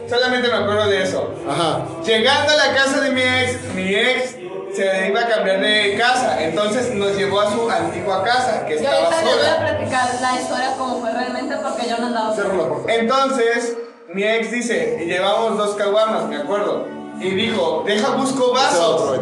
Solamente 0.10 0.48
me 0.48 0.56
acuerdo 0.56 0.88
de 0.90 1.04
eso. 1.04 1.34
Ajá. 1.50 1.86
Llegando 2.06 2.54
a 2.54 2.56
la 2.56 2.74
casa 2.74 3.02
de 3.02 3.12
mi 3.12 3.22
ex, 3.22 3.74
mi 3.76 3.94
ex 3.94 4.36
se 4.74 5.08
iba 5.08 5.22
a 5.22 5.28
cambiar 5.28 5.60
de 5.60 5.96
casa. 5.98 6.44
Entonces 6.44 6.94
nos 6.94 7.16
llevó 7.18 7.42
a 7.42 7.52
su 7.52 7.70
antigua 7.70 8.24
casa, 8.24 8.66
que 8.66 8.76
Yo 8.76 8.80
estaba 8.82 8.98
ahorita 9.06 9.22
les 9.24 9.36
voy 9.36 9.46
a 9.46 9.56
sola. 9.56 9.68
platicar 9.78 10.10
la 10.22 10.42
historia 10.42 10.74
como 10.78 11.02
fue 11.02 11.12
realmente 11.12 11.56
porque 11.62 11.90
yo 11.90 11.98
no 11.98 12.08
andaba. 12.08 12.34
Cierro 12.34 12.56
la 12.56 12.68
puerta. 12.70 12.94
Entonces, 12.94 13.78
mi 14.14 14.24
ex 14.24 14.52
dice, 14.52 15.00
y 15.02 15.06
llevamos 15.06 15.58
dos 15.58 15.76
caguamas, 15.76 16.26
me 16.28 16.38
acuerdo. 16.38 16.86
Y 17.20 17.32
dijo, 17.32 17.84
deja 17.86 18.12
busco 18.12 18.48
Se 18.48 18.54
va 18.54 18.60
a 18.60 18.72
vasos. 18.72 19.20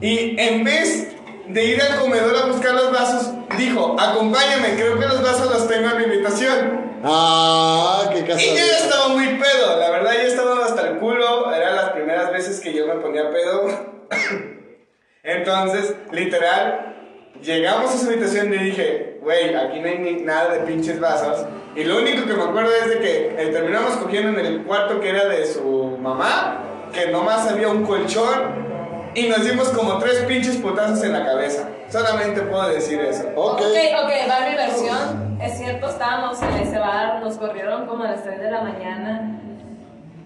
Y 0.00 0.38
en 0.40 0.64
vez 0.64 1.08
de 1.48 1.64
ir 1.64 1.82
al 1.82 1.98
comedor 1.98 2.36
a 2.36 2.46
buscar 2.46 2.74
los 2.74 2.92
vasos, 2.92 3.30
dijo, 3.58 3.96
acompáñame, 3.98 4.74
creo 4.76 4.98
que 4.98 5.06
los 5.06 5.22
vasos 5.22 5.50
los 5.50 5.68
tengo 5.68 5.90
en 5.90 5.98
mi 5.98 6.04
habitación. 6.04 6.83
Ah, 7.06 8.08
qué 8.10 8.18
Y 8.18 8.22
yo 8.22 8.26
casualidad. 8.28 8.66
ya 8.66 8.78
estaba 8.78 9.08
muy 9.08 9.26
pedo, 9.26 9.78
la 9.78 9.90
verdad 9.90 10.12
ya 10.14 10.22
estaba 10.22 10.64
hasta 10.64 10.88
el 10.88 10.98
culo, 10.98 11.54
eran 11.54 11.76
las 11.76 11.90
primeras 11.90 12.32
veces 12.32 12.60
que 12.60 12.72
yo 12.72 12.86
me 12.86 12.94
ponía 12.94 13.30
pedo. 13.30 13.68
Entonces, 15.22 15.94
literal, 16.12 16.94
llegamos 17.42 17.94
a 17.94 17.98
su 17.98 18.06
habitación 18.06 18.54
y 18.54 18.58
dije, 18.58 19.18
güey, 19.20 19.54
aquí 19.54 19.80
no 19.80 19.88
hay 19.88 19.98
ni 19.98 20.12
nada 20.22 20.54
de 20.54 20.60
pinches 20.60 20.98
vasos. 20.98 21.44
Y 21.76 21.84
lo 21.84 21.98
único 21.98 22.26
que 22.26 22.32
me 22.32 22.42
acuerdo 22.42 22.70
es 22.74 22.88
de 22.88 22.98
que 23.00 23.34
eh, 23.38 23.48
terminamos 23.52 23.96
cogiendo 23.96 24.40
en 24.40 24.46
el 24.46 24.62
cuarto 24.62 24.98
que 25.00 25.10
era 25.10 25.26
de 25.26 25.44
su 25.46 25.98
mamá, 26.00 26.62
que 26.92 27.08
nomás 27.08 27.46
había 27.48 27.68
un 27.68 27.84
colchón. 27.84 28.73
Y 29.14 29.28
nos 29.28 29.44
dimos 29.44 29.68
como 29.68 29.98
tres 29.98 30.24
pinches 30.24 30.56
putazos 30.56 31.02
en 31.04 31.12
la 31.12 31.24
cabeza. 31.24 31.68
Solamente 31.88 32.40
puedo 32.42 32.68
decir 32.68 33.00
eso. 33.00 33.24
Ok. 33.36 33.60
Ok, 33.60 33.76
ok, 34.02 34.10
va 34.28 34.48
mi 34.48 34.56
versión. 34.56 35.38
Es 35.40 35.58
cierto, 35.58 35.88
estábamos 35.88 36.42
en 36.42 36.54
ese 36.54 36.78
bar, 36.78 37.20
nos 37.22 37.36
corrieron 37.36 37.86
como 37.86 38.02
a 38.02 38.10
las 38.10 38.24
3 38.24 38.40
de 38.40 38.50
la 38.50 38.62
mañana. 38.62 39.40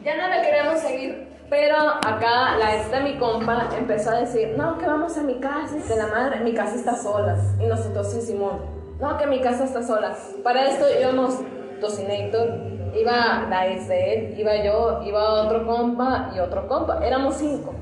Ya 0.03 0.16
no 0.16 0.29
le 0.35 0.42
queríamos 0.42 0.81
seguir, 0.81 1.29
pero 1.51 1.77
acá 1.77 2.57
la 2.59 2.77
esta 2.77 3.01
mi 3.01 3.18
compa 3.18 3.68
empezó 3.77 4.11
a 4.11 4.20
decir, 4.20 4.55
no, 4.57 4.79
que 4.79 4.87
vamos 4.87 5.18
a 5.18 5.22
mi 5.22 5.38
casa, 5.38 5.77
que 5.87 5.96
la 5.96 6.07
madre, 6.07 6.40
mi 6.40 6.55
casa 6.55 6.77
está 6.77 6.96
sola. 6.96 7.37
Y 7.61 7.66
nosotros 7.66 8.11
sí, 8.11 8.22
Simón, 8.22 8.61
no, 9.01 9.18
que 9.18 9.27
mi 9.27 9.40
casa 9.40 9.64
está 9.64 9.83
sola. 9.83 10.16
Para 10.42 10.66
esto 10.66 10.87
íbamos 10.98 11.40
Tocinator, 11.81 12.48
iba 12.94 13.46
la 13.51 13.68
ex 13.68 13.88
de 13.88 14.14
él, 14.14 14.35
iba 14.38 14.64
yo, 14.64 15.03
iba 15.05 15.42
otro 15.42 15.66
compa 15.66 16.31
y 16.35 16.38
otro 16.38 16.66
compa. 16.66 17.05
Éramos 17.05 17.37
cinco. 17.37 17.74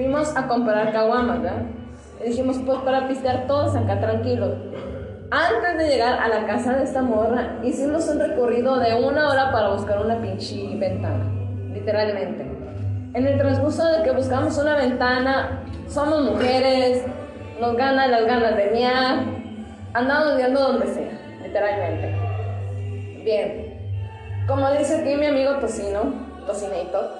Fuimos 0.00 0.34
a 0.34 0.48
comprar 0.48 0.92
caguamas, 0.92 1.42
¿verdad? 1.42 1.60
Y 2.24 2.28
dijimos, 2.30 2.58
pues 2.64 2.78
para 2.78 3.06
pistear 3.06 3.46
todos 3.46 3.76
acá 3.76 4.00
tranquilos. 4.00 4.54
Antes 5.30 5.76
de 5.76 5.88
llegar 5.90 6.18
a 6.18 6.26
la 6.26 6.46
casa 6.46 6.72
de 6.72 6.84
esta 6.84 7.02
morra, 7.02 7.58
hicimos 7.62 8.08
un 8.08 8.18
recorrido 8.18 8.78
de 8.78 8.94
una 8.94 9.28
hora 9.28 9.52
para 9.52 9.68
buscar 9.74 10.02
una 10.02 10.18
pinche 10.18 10.74
ventana, 10.78 11.30
literalmente. 11.74 12.46
En 13.12 13.26
el 13.26 13.36
transcurso 13.36 13.84
de 13.84 14.02
que 14.02 14.12
buscamos 14.12 14.56
una 14.56 14.74
ventana, 14.76 15.64
somos 15.86 16.22
mujeres, 16.22 17.04
nos 17.60 17.76
ganan 17.76 18.10
las 18.10 18.24
ganas 18.24 18.56
de 18.56 18.70
miar, 18.70 19.18
andamos 19.92 20.38
viendo 20.38 20.60
donde 20.60 20.86
sea, 20.86 21.10
literalmente. 21.42 22.16
Bien, 23.22 23.78
como 24.46 24.70
dice 24.70 25.02
aquí 25.02 25.14
mi 25.16 25.26
amigo 25.26 25.56
Tocino, 25.56 26.04
Tocinator, 26.46 27.19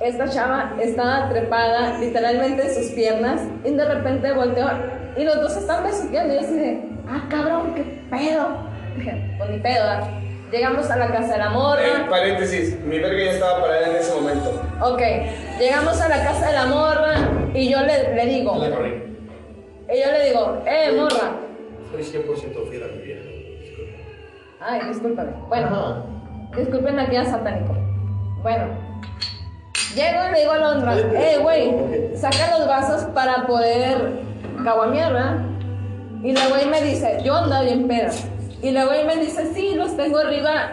esta 0.00 0.28
chava 0.28 0.74
estaba 0.80 1.28
trepada 1.28 1.98
literalmente 1.98 2.62
en 2.62 2.74
sus 2.74 2.92
piernas 2.92 3.40
y 3.64 3.70
de 3.74 3.84
repente 3.84 4.32
volteó 4.32 4.66
y 5.16 5.24
los 5.24 5.36
dos 5.40 5.56
están 5.56 5.82
besuqueando 5.84 6.34
y 6.34 6.36
yo 6.36 6.42
así 6.42 6.54
de, 6.54 6.82
ah 7.08 7.26
cabrón, 7.28 7.74
qué 7.74 7.82
pedo. 8.10 8.48
Dije, 8.96 9.34
pues 9.38 9.50
ni 9.50 9.58
pedo, 9.58 9.84
¿verdad? 9.84 10.08
Llegamos 10.52 10.90
a 10.90 10.96
la 10.96 11.08
casa 11.08 11.32
de 11.32 11.38
la 11.38 11.46
Eh, 11.46 11.50
morra. 11.50 12.06
paréntesis, 12.08 12.80
mi 12.84 12.98
verga 12.98 13.22
ya 13.24 13.30
estaba 13.32 13.60
parada 13.60 13.88
en 13.90 13.96
ese 13.96 14.14
momento. 14.14 14.62
Ok, 14.82 15.00
llegamos 15.58 16.00
a 16.00 16.08
la 16.08 16.22
casa 16.24 16.46
de 16.46 16.52
la 16.54 16.66
morra 16.66 17.14
y 17.52 17.68
yo 17.68 17.80
le, 17.82 18.14
le 18.14 18.26
digo, 18.26 18.56
La 18.56 18.68
y 18.68 20.00
yo 20.00 20.12
le 20.12 20.24
digo, 20.26 20.62
eh 20.66 20.92
morra, 20.96 21.32
Soy 21.92 22.02
100% 22.02 22.70
fiel 22.70 22.82
a 22.82 22.86
mi 22.96 23.02
vieja. 23.02 23.22
Ay, 24.60 24.80
discúlpame. 24.88 25.30
Bueno, 25.48 26.04
disculpen 26.56 26.98
aquí 26.98 27.16
a 27.16 27.24
satánico. 27.24 27.74
Bueno, 28.42 28.66
llego 29.94 30.18
y 30.28 30.32
le 30.32 30.40
digo 30.40 30.52
a 30.52 30.58
Londra, 30.58 30.96
eh, 30.98 31.38
güey, 31.40 31.74
saca 32.16 32.58
los 32.58 32.66
vasos 32.68 33.02
para 33.14 33.46
poder 33.46 34.20
caguamear, 34.64 35.12
¿verdad? 35.12 35.36
Y 36.22 36.32
la 36.32 36.48
güey 36.48 36.66
me 36.66 36.82
dice, 36.82 37.18
yo 37.24 37.34
ando 37.36 37.60
bien 37.62 37.86
peda. 37.86 38.10
Y 38.62 38.70
la 38.72 38.86
güey 38.86 39.04
me 39.06 39.16
dice, 39.16 39.52
sí, 39.54 39.74
los 39.74 39.96
tengo 39.96 40.18
arriba 40.18 40.72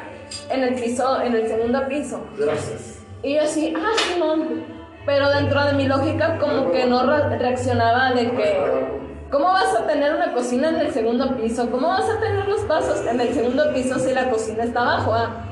en 0.49 0.63
el 0.63 0.73
piso, 0.75 1.21
en 1.21 1.35
el 1.35 1.47
segundo 1.47 1.87
piso. 1.87 2.19
Gracias. 2.37 2.99
Y 3.21 3.35
yo 3.35 3.41
así, 3.43 3.73
ah, 3.77 3.91
Simón. 4.11 4.63
Pero 5.05 5.29
dentro 5.29 5.63
de 5.65 5.73
mi 5.73 5.85
lógica 5.87 6.39
como 6.39 6.71
que 6.71 6.85
no 6.87 7.05
re- 7.05 7.37
reaccionaba 7.37 8.11
de 8.13 8.31
que... 8.31 9.05
¿Cómo 9.29 9.45
vas 9.45 9.75
a 9.75 9.85
tener 9.85 10.15
una 10.15 10.33
cocina 10.33 10.69
en 10.69 10.77
el 10.77 10.91
segundo 10.91 11.35
piso? 11.37 11.69
¿Cómo 11.69 11.89
vas 11.89 12.09
a 12.09 12.19
tener 12.19 12.47
los 12.47 12.67
vasos 12.67 13.05
en 13.05 13.19
el 13.21 13.33
segundo 13.33 13.71
piso 13.73 13.99
si 13.99 14.13
la 14.13 14.29
cocina 14.29 14.63
está 14.63 14.81
abajo? 14.81 15.13
ah? 15.13 15.44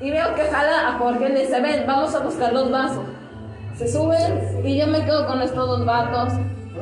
Y 0.00 0.10
veo 0.10 0.34
que 0.34 0.42
jala 0.42 0.88
a 0.88 0.98
Jorge 0.98 1.26
y 1.28 1.32
le 1.32 1.40
dice, 1.40 1.60
ven, 1.60 1.84
vamos 1.86 2.14
a 2.14 2.20
buscar 2.20 2.52
los 2.52 2.70
vasos. 2.70 3.04
Se 3.78 3.90
suben 3.90 4.60
y 4.64 4.76
yo 4.78 4.86
me 4.86 5.04
quedo 5.04 5.26
con 5.26 5.40
estos 5.42 5.66
dos 5.66 5.84
vatos. 5.84 6.32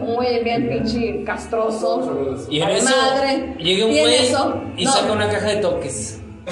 Un 0.01 0.15
güey 0.17 0.43
bien 0.43 0.69
pinche 0.69 1.23
castroso. 1.25 2.37
Y 2.51 2.61
en 2.61 2.69
eso 2.71 2.91
madre. 2.97 3.55
llega 3.59 3.87
un 3.87 3.93
Y 3.93 4.01
güey 4.01 4.15
eso- 4.27 4.61
y 4.77 4.85
no. 4.85 4.93
saca 4.93 5.13
una 5.13 5.29
caja 5.29 5.47
de 5.49 5.57
toques. 5.57 6.21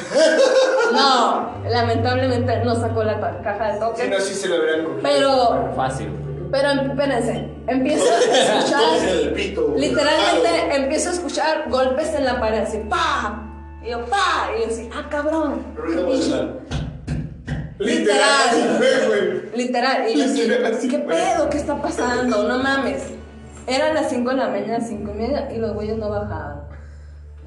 No, 0.92 1.50
lamentablemente 1.70 2.58
no 2.64 2.74
sacó 2.74 3.02
la 3.02 3.18
ca- 3.18 3.40
caja 3.42 3.72
de 3.72 3.80
toque. 3.80 4.02
Si 4.02 4.08
no, 4.10 4.20
sí 4.20 4.34
se 4.34 4.48
lo 4.48 4.56
hubieran 4.56 4.84
cogido. 4.84 5.00
Pero 5.02 5.72
Fácil. 5.74 6.08
Pero 6.50 6.68
espérense, 6.82 7.48
empiezo 7.66 8.04
a 8.12 8.18
escuchar, 8.58 8.82
literalmente 9.76 10.76
empiezo 10.76 11.08
a 11.08 11.12
escuchar 11.12 11.64
golpes 11.70 12.12
en 12.14 12.26
la 12.26 12.38
pared, 12.38 12.60
así, 12.60 12.78
¡pa! 12.90 13.42
Y 13.84 13.90
yo, 13.90 14.04
¡pa! 14.06 14.50
Y 14.56 14.62
yo 14.62 14.66
así, 14.68 14.90
¡ah, 14.94 15.06
cabrón! 15.10 15.64
Literal. 17.78 19.50
Literal, 19.54 20.08
y 20.08 20.18
yo 20.18 20.24
así, 20.66 20.88
¿qué 20.88 20.98
pedo? 20.98 21.50
¿Qué 21.50 21.58
está 21.58 21.80
pasando? 21.80 22.48
No 22.48 22.58
mames. 22.58 23.08
Eran 23.66 23.94
las 23.94 24.10
5 24.10 24.30
de 24.30 24.36
la 24.36 24.48
mañana, 24.48 24.80
5 24.80 25.10
y 25.10 25.18
media, 25.18 25.52
y 25.52 25.58
los 25.58 25.74
güeyes 25.74 25.96
no 25.96 26.10
bajaban. 26.10 26.62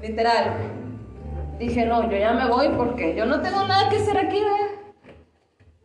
Literal. 0.02 0.52
Dije, 1.58 1.86
no, 1.86 2.10
yo 2.10 2.18
ya 2.18 2.32
me 2.32 2.48
voy 2.48 2.68
porque 2.76 3.14
yo 3.16 3.24
no 3.24 3.40
tengo 3.40 3.66
nada 3.66 3.88
que 3.88 3.96
hacer 3.96 4.18
aquí, 4.18 4.40
¿ve? 4.40 5.14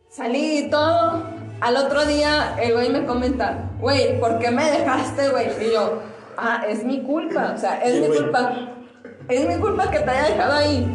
Salí 0.08 0.58
y 0.58 0.70
todo. 0.70 1.22
Al 1.60 1.76
otro 1.76 2.04
día 2.04 2.56
el 2.60 2.74
güey 2.74 2.90
me 2.90 3.06
comenta, 3.06 3.70
güey, 3.80 4.18
¿por 4.20 4.38
qué 4.38 4.50
me 4.50 4.70
dejaste, 4.70 5.30
güey? 5.30 5.46
Y 5.60 5.72
yo, 5.72 6.02
ah, 6.36 6.64
es 6.68 6.84
mi 6.84 7.02
culpa, 7.02 7.52
o 7.54 7.58
sea, 7.58 7.76
es 7.82 8.00
mi 8.00 8.14
culpa. 8.14 8.81
Es 9.34 9.48
mi 9.48 9.56
culpa 9.56 9.90
que 9.90 9.98
te 10.00 10.10
haya 10.10 10.34
dejado 10.34 10.52
ahí. 10.52 10.86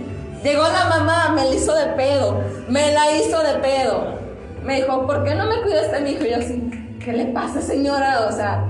Llegó 0.43 0.63
la 0.63 0.85
mamá, 0.89 1.29
me 1.35 1.43
la 1.45 1.53
hizo 1.55 1.73
de 1.75 1.85
pedo, 1.97 2.39
me 2.69 2.91
la 2.93 3.11
hizo 3.17 3.39
de 3.41 3.53
pedo. 3.55 4.15
Me 4.63 4.75
dijo, 4.77 5.05
¿por 5.07 5.23
qué 5.23 5.33
no 5.35 5.45
me 5.47 5.61
cuidaste 5.61 5.95
a 5.95 5.99
mi 5.99 6.11
hijo? 6.11 6.23
Y 6.25 6.29
yo 6.29 6.37
así, 6.37 6.69
¿qué 7.03 7.13
le 7.13 7.25
pasa, 7.27 7.61
señora? 7.61 8.27
O 8.27 8.31
sea, 8.31 8.63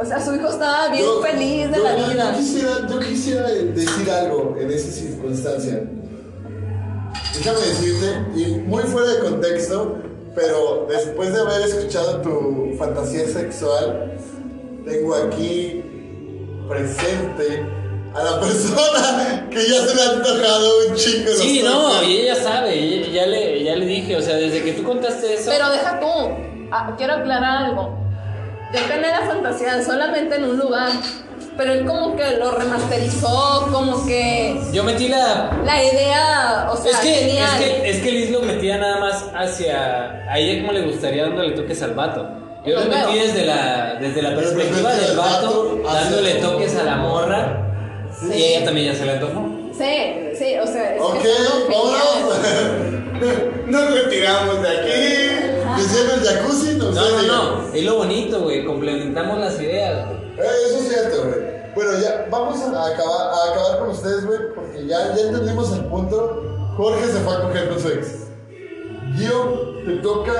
o 0.00 0.04
sea, 0.04 0.24
su 0.24 0.34
hijo 0.34 0.48
estaba 0.48 0.88
bien 0.88 1.04
Yo- 1.04 1.20
feliz 1.22 1.70
de 1.70 1.76
yo- 1.76 1.84
la 1.84 1.94
vida. 1.94 2.32
Yo 2.32 2.38
quisiera, 2.38 2.70
yo 2.88 2.98
quisiera 3.00 3.48
decir 3.48 4.10
algo 4.10 4.56
en 4.58 4.70
esa 4.70 4.90
circunstancia. 4.90 5.82
Déjame 7.34 7.58
decirte, 7.60 8.06
y 8.36 8.46
muy 8.66 8.82
fuera 8.84 9.08
de 9.12 9.18
contexto, 9.20 9.96
pero 10.34 10.86
después 10.88 11.32
de 11.32 11.40
haber 11.40 11.62
escuchado 11.62 12.20
tu 12.22 12.74
fantasía 12.78 13.26
sexual, 13.26 14.14
tengo 14.86 15.14
aquí 15.14 15.84
presente 16.68 17.64
a 18.14 18.22
la 18.22 18.40
persona 18.40 19.48
que 19.50 19.56
ya 19.68 19.86
se 19.86 19.94
le 19.94 20.02
ha 20.02 20.10
antojado 20.10 20.70
un 20.88 20.94
chingo 20.96 21.30
los 21.30 21.38
Sí, 21.38 21.62
no, 21.62 22.02
y 22.02 22.16
ella 22.18 22.34
sabe, 22.34 22.76
y 22.76 23.10
ya 23.12 23.26
le, 23.26 23.62
ya 23.64 23.76
le 23.76 23.86
dije, 23.86 24.16
o 24.16 24.22
sea, 24.22 24.36
desde 24.36 24.62
que 24.62 24.72
tú 24.72 24.82
contaste 24.82 25.34
eso. 25.34 25.50
Pero 25.50 25.70
deja 25.70 25.98
tú, 26.00 26.06
ah, 26.70 26.94
quiero 26.96 27.14
aclarar 27.14 27.64
algo. 27.66 27.98
Yo 28.74 28.80
tenía 28.86 29.20
la 29.20 29.26
fantasía 29.26 29.82
solamente 29.84 30.36
en 30.36 30.44
un 30.44 30.58
lugar, 30.58 30.90
pero 31.58 31.72
él 31.72 31.84
como 31.84 32.16
que 32.16 32.36
lo 32.38 32.50
remasterizó, 32.52 33.68
como 33.70 34.06
que 34.06 34.58
Yo 34.72 34.82
metí 34.84 35.08
la. 35.08 35.50
la 35.64 35.84
idea, 35.84 36.68
o 36.72 36.76
sea, 36.76 36.92
Es 36.92 36.96
que, 36.98 37.12
es 37.12 37.18
genial. 37.26 37.58
que, 37.58 37.90
es 37.90 38.02
que 38.02 38.10
Liz 38.10 38.30
lo 38.30 38.40
metía 38.40 38.78
nada 38.78 38.98
más 38.98 39.24
hacia. 39.34 40.24
A 40.30 40.38
ella 40.38 40.62
como 40.62 40.72
le 40.72 40.82
gustaría 40.86 41.24
dándole 41.24 41.52
toques 41.54 41.82
al 41.82 41.92
vato. 41.94 42.26
Yo 42.64 42.74
lo 42.76 42.84
Los 42.84 42.88
metí 42.88 43.18
desde 43.18 43.44
la, 43.44 43.96
desde 44.00 44.22
la 44.22 44.34
perspectiva 44.36 44.94
el 44.94 45.00
del 45.06 45.16
vato, 45.16 45.80
dándole 45.84 46.34
toques 46.36 46.76
a 46.76 46.84
la 46.84 46.96
morra. 46.96 47.71
Sí. 48.28 48.34
Y 48.34 48.44
ella 48.44 48.64
también 48.64 48.92
ya 48.92 48.98
se 48.98 49.04
le 49.06 49.12
antojó. 49.12 49.48
Sí, 49.72 50.34
sí, 50.38 50.56
o 50.58 50.66
sea, 50.66 50.94
es 50.94 51.02
Ok, 51.02 51.24
vámonos. 51.68 52.38
Nos 53.66 53.94
retiramos 53.94 54.62
de 54.62 54.68
aquí. 54.68 55.52
En 55.72 56.10
el 56.10 56.26
jacuzzi, 56.26 56.76
no, 56.76 56.90
No, 56.90 57.10
no, 57.10 57.22
no. 57.22 57.74
Es 57.74 57.84
lo 57.84 57.96
bonito, 57.96 58.40
güey. 58.42 58.64
Complementamos 58.64 59.38
las 59.38 59.60
ideas, 59.60 60.06
güey. 60.06 60.46
Eh, 60.46 60.50
Eso 60.66 60.78
es 60.78 60.88
cierto, 60.88 61.24
güey. 61.24 61.52
Bueno, 61.74 61.92
ya 61.98 62.26
vamos 62.30 62.60
a 62.60 62.68
acabar, 62.68 63.32
a 63.32 63.52
acabar 63.52 63.78
con 63.78 63.90
ustedes, 63.90 64.26
güey, 64.26 64.38
porque 64.54 64.86
ya, 64.86 65.14
ya 65.14 65.22
entendimos 65.22 65.72
el 65.72 65.84
punto. 65.86 66.42
Jorge 66.76 67.06
se 67.06 67.18
fue 67.20 67.34
a 67.34 67.42
coger 67.42 67.68
con 67.70 67.80
su 67.80 67.88
ex. 67.88 68.26
Gio, 69.16 69.78
te 69.84 69.96
toca 70.02 70.32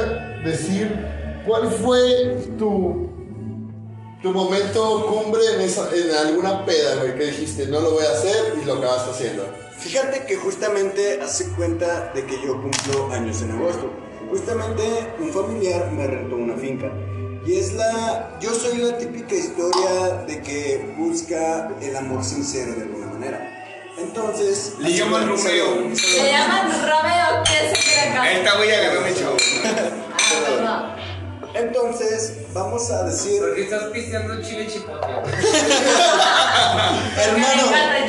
decir 0.45 0.95
cuál 1.47 1.69
fue 1.69 2.37
tu, 2.59 3.09
tu 4.23 4.31
momento 4.33 5.07
cumbre 5.07 5.43
en, 5.55 5.61
esa, 5.63 5.89
en 5.95 6.11
alguna 6.15 6.65
peda, 6.65 6.97
güey, 6.97 7.17
que 7.17 7.25
dijiste, 7.27 7.67
no 7.67 7.81
lo 7.81 7.91
voy 7.93 8.05
a 8.07 8.13
hacer 8.13 8.55
y 8.61 8.65
lo 8.65 8.75
acabaste 8.75 9.11
haciendo. 9.11 9.47
Fíjate 9.79 10.25
que 10.27 10.37
justamente 10.37 11.21
hace 11.21 11.49
cuenta 11.57 12.13
de 12.15 12.25
que 12.25 12.37
yo 12.41 12.61
cumplo 12.63 13.13
años 13.13 13.43
en 13.43 13.51
agosto. 13.51 13.91
Justamente 14.31 14.83
un 15.19 15.31
familiar 15.33 15.91
me 15.91 16.07
rentó 16.07 16.37
una 16.37 16.55
finca. 16.57 16.91
Y 17.45 17.59
es 17.59 17.73
la. 17.75 18.39
Yo 18.41 18.55
soy 18.55 18.79
la 18.79 18.97
típica 18.97 19.35
historia 19.35 20.23
de 20.29 20.41
que 20.41 20.95
busca 20.97 21.71
el 21.83 21.97
amor 21.97 22.25
sincero 22.25 22.73
de 22.77 22.83
alguna 22.83 23.07
manera. 23.07 23.49
Entonces, 23.99 24.75
Le 24.79 24.93
llaman 24.93 25.29
Romeo. 25.29 25.37
salud. 25.39 25.97
llaman 26.31 26.71
Romeo, 26.71 27.43
¿quién 27.45 27.75
se 27.77 27.83
cree 27.83 28.11
acá? 28.11 28.33
Esta 28.33 28.57
güey 28.57 28.71
agarró 28.71 29.01
mi 29.03 29.15
chavo. 29.15 29.37
Ah, 29.65 30.17
perdón. 30.47 31.12
Entonces, 31.55 32.35
vamos 32.55 32.91
a 32.91 33.05
decir, 33.05 33.41
Porque 33.41 33.63
estás 33.65 33.85
pisteando 33.85 34.43
chile 34.43 34.67
chipotle. 34.67 35.09
hermano, 37.19 37.63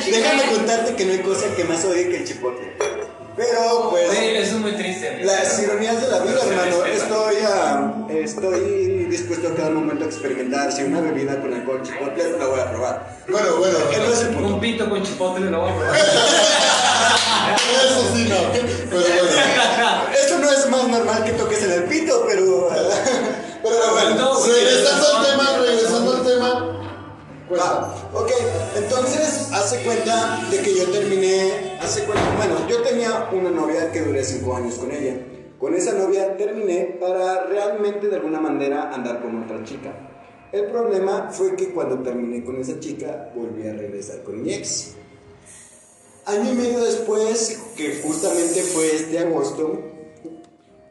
déjame 0.04 0.42
contarte 0.50 0.94
que 0.94 1.04
no 1.04 1.12
hay 1.12 1.18
cosa 1.20 1.46
que 1.54 1.64
más 1.64 1.84
odie 1.84 2.08
que 2.08 2.16
el 2.18 2.24
chipotle. 2.26 2.72
Pero, 3.36 3.90
pues, 3.90 4.10
Sí, 4.12 4.24
eso 4.36 4.56
es 4.56 4.60
muy 4.60 4.72
triste. 4.72 5.08
amigo. 5.08 5.26
las 5.26 5.58
ironías 5.60 6.00
de 6.00 6.08
la 6.08 6.20
vida, 6.20 6.38
hermano. 6.48 6.84
Estoy, 6.84 7.34
ah, 7.44 7.92
estoy 8.08 9.04
dispuesto 9.06 9.48
a 9.48 9.54
cada 9.54 9.70
momento 9.70 10.04
a 10.04 10.06
experimentar. 10.06 10.70
Si 10.72 10.82
una 10.84 11.00
bebida 11.00 11.40
con 11.40 11.52
alcohol 11.52 11.82
chipotle, 11.82 12.38
la 12.38 12.46
voy 12.46 12.60
a 12.60 12.70
probar. 12.70 13.16
Bueno, 13.28 13.56
bueno. 13.56 13.78
Ese 13.90 13.98
no 13.98 14.12
es 14.12 14.20
el 14.20 14.28
punto. 14.28 14.54
Un 14.54 14.60
pito 14.60 14.88
con 14.88 15.02
chipotle 15.02 15.50
lo 15.50 15.60
voy 15.62 15.70
a 15.70 15.74
probar. 15.74 15.96
Eso 17.84 18.14
sí 18.14 18.28
no. 18.28 18.36
Pero 18.52 19.02
bueno. 19.02 20.02
Eso 20.24 20.38
no 20.38 20.50
es 20.50 20.70
más 20.70 20.88
normal 20.88 21.24
que 21.24 21.32
toques 21.32 21.62
en 21.64 21.72
el 21.72 21.84
pito, 21.84 22.24
pero. 22.28 22.68
Pero 23.62 23.92
bueno. 23.92 24.14
No, 24.14 24.38
güey. 24.38 24.52
Regresando 24.64 25.16
al 25.16 25.26
tema, 25.26 25.58
regresando 25.58 26.12
al 26.16 26.22
tema. 26.22 26.70
Va, 27.52 27.94
ok, 28.12 28.30
entonces 28.76 29.50
hace 29.52 29.82
cuenta 29.84 30.40
de 30.50 30.58
que 30.60 30.74
yo 30.74 30.90
terminé, 30.90 31.78
hace 31.80 32.04
cuenta, 32.04 32.24
bueno, 32.36 32.68
yo 32.68 32.82
tenía 32.82 33.28
una 33.32 33.50
novia 33.50 33.92
que 33.92 34.00
duré 34.00 34.24
5 34.24 34.56
años 34.56 34.74
con 34.74 34.90
ella. 34.90 35.16
Con 35.58 35.74
esa 35.74 35.92
novia 35.92 36.36
terminé 36.36 36.96
para 37.00 37.44
realmente 37.44 38.08
de 38.08 38.16
alguna 38.16 38.40
manera 38.40 38.92
andar 38.92 39.22
con 39.22 39.42
otra 39.42 39.62
chica. 39.64 39.92
El 40.52 40.66
problema 40.66 41.30
fue 41.30 41.56
que 41.56 41.72
cuando 41.72 42.00
terminé 42.00 42.44
con 42.44 42.60
esa 42.60 42.78
chica 42.78 43.32
volví 43.34 43.66
a 43.66 43.72
regresar 43.72 44.22
con 44.22 44.42
mi 44.42 44.52
ex. 44.52 44.94
Año 46.26 46.52
y 46.52 46.54
medio 46.54 46.80
después, 46.80 47.60
que 47.76 48.00
justamente 48.02 48.62
fue 48.62 48.94
este 48.94 49.18
agosto, 49.18 49.80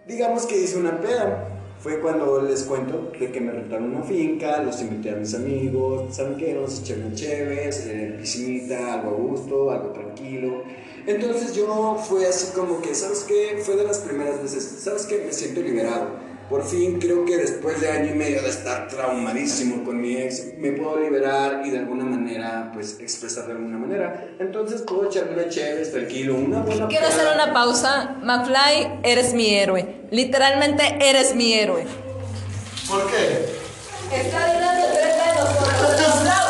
digamos 0.08 0.46
que 0.46 0.58
hice 0.58 0.78
una 0.78 1.00
peda. 1.00 1.53
Fue 1.84 2.00
cuando 2.00 2.42
les 2.42 2.64
cuento 2.64 3.12
de 3.20 3.30
que 3.30 3.42
me 3.42 3.52
rentaron 3.52 3.94
una 3.94 4.06
finca, 4.06 4.64
los 4.64 4.80
invité 4.80 5.10
a 5.10 5.16
mis 5.18 5.34
amigos, 5.34 6.16
¿saben 6.16 6.38
qué? 6.38 6.56
Vamos 6.56 6.80
a 6.80 6.82
echar 6.82 6.98
una 7.00 7.14
chéves, 7.14 7.86
eh, 7.88 8.16
piscinita, 8.18 8.94
algo 8.94 9.10
a 9.10 9.14
gusto, 9.16 9.70
algo 9.70 9.90
tranquilo. 9.90 10.64
Entonces 11.06 11.54
yo 11.54 12.02
fue 12.02 12.26
así 12.26 12.54
como 12.56 12.82
que, 12.82 12.96
¿sabes 12.96 13.26
qué? 13.28 13.62
Fue 13.62 13.76
de 13.76 13.84
las 13.84 13.98
primeras 13.98 14.42
veces, 14.42 14.64
¿sabes 14.80 15.06
qué? 15.06 15.24
Me 15.26 15.34
siento 15.34 15.60
liberado. 15.60 16.23
Por 16.50 16.64
fin 16.64 17.00
creo 17.00 17.26
que 17.26 17.38
después 17.38 17.82
de 17.82 17.90
año 17.90 18.12
y 18.12 18.18
medio 18.18 18.42
de 18.42 18.50
estar 18.50 18.88
traumadísimo 18.88 19.84
con 19.84 20.00
mi 20.00 20.18
ex, 20.18 20.58
me 20.58 20.74
puedo 20.74 21.00
liberar 21.00 21.62
y 21.66 21.72
de 21.72 21.80
alguna 21.80 22.04
manera, 22.04 22.70
pues, 22.74 23.00
expresar 23.00 23.48
de 23.48 23.54
alguna 23.54 23.78
manera. 23.78 24.28
Entonces 24.40 24.82
puedo 24.82 25.06
echarme 25.06 25.34
una 25.34 25.50
chéves, 25.50 25.92
tranquilo, 25.92 26.36
una 26.36 26.60
buena 26.60 26.88
Quiero 26.88 27.08
hacer 27.08 27.28
una 27.34 27.54
pausa. 27.54 28.18
McFly, 28.22 29.00
eres 29.04 29.34
mi 29.34 29.56
héroe. 29.56 30.02
Literalmente 30.12 30.98
eres 31.02 31.34
mi 31.34 31.54
héroe. 31.54 31.86
¿Por 32.88 33.10
qué? 33.10 33.64
Está 34.16 34.46
hablando 34.46 34.88
frente 34.88 35.30
de 35.30 35.36
nosotros. 35.36 35.84
¡Aplausos! 36.20 36.43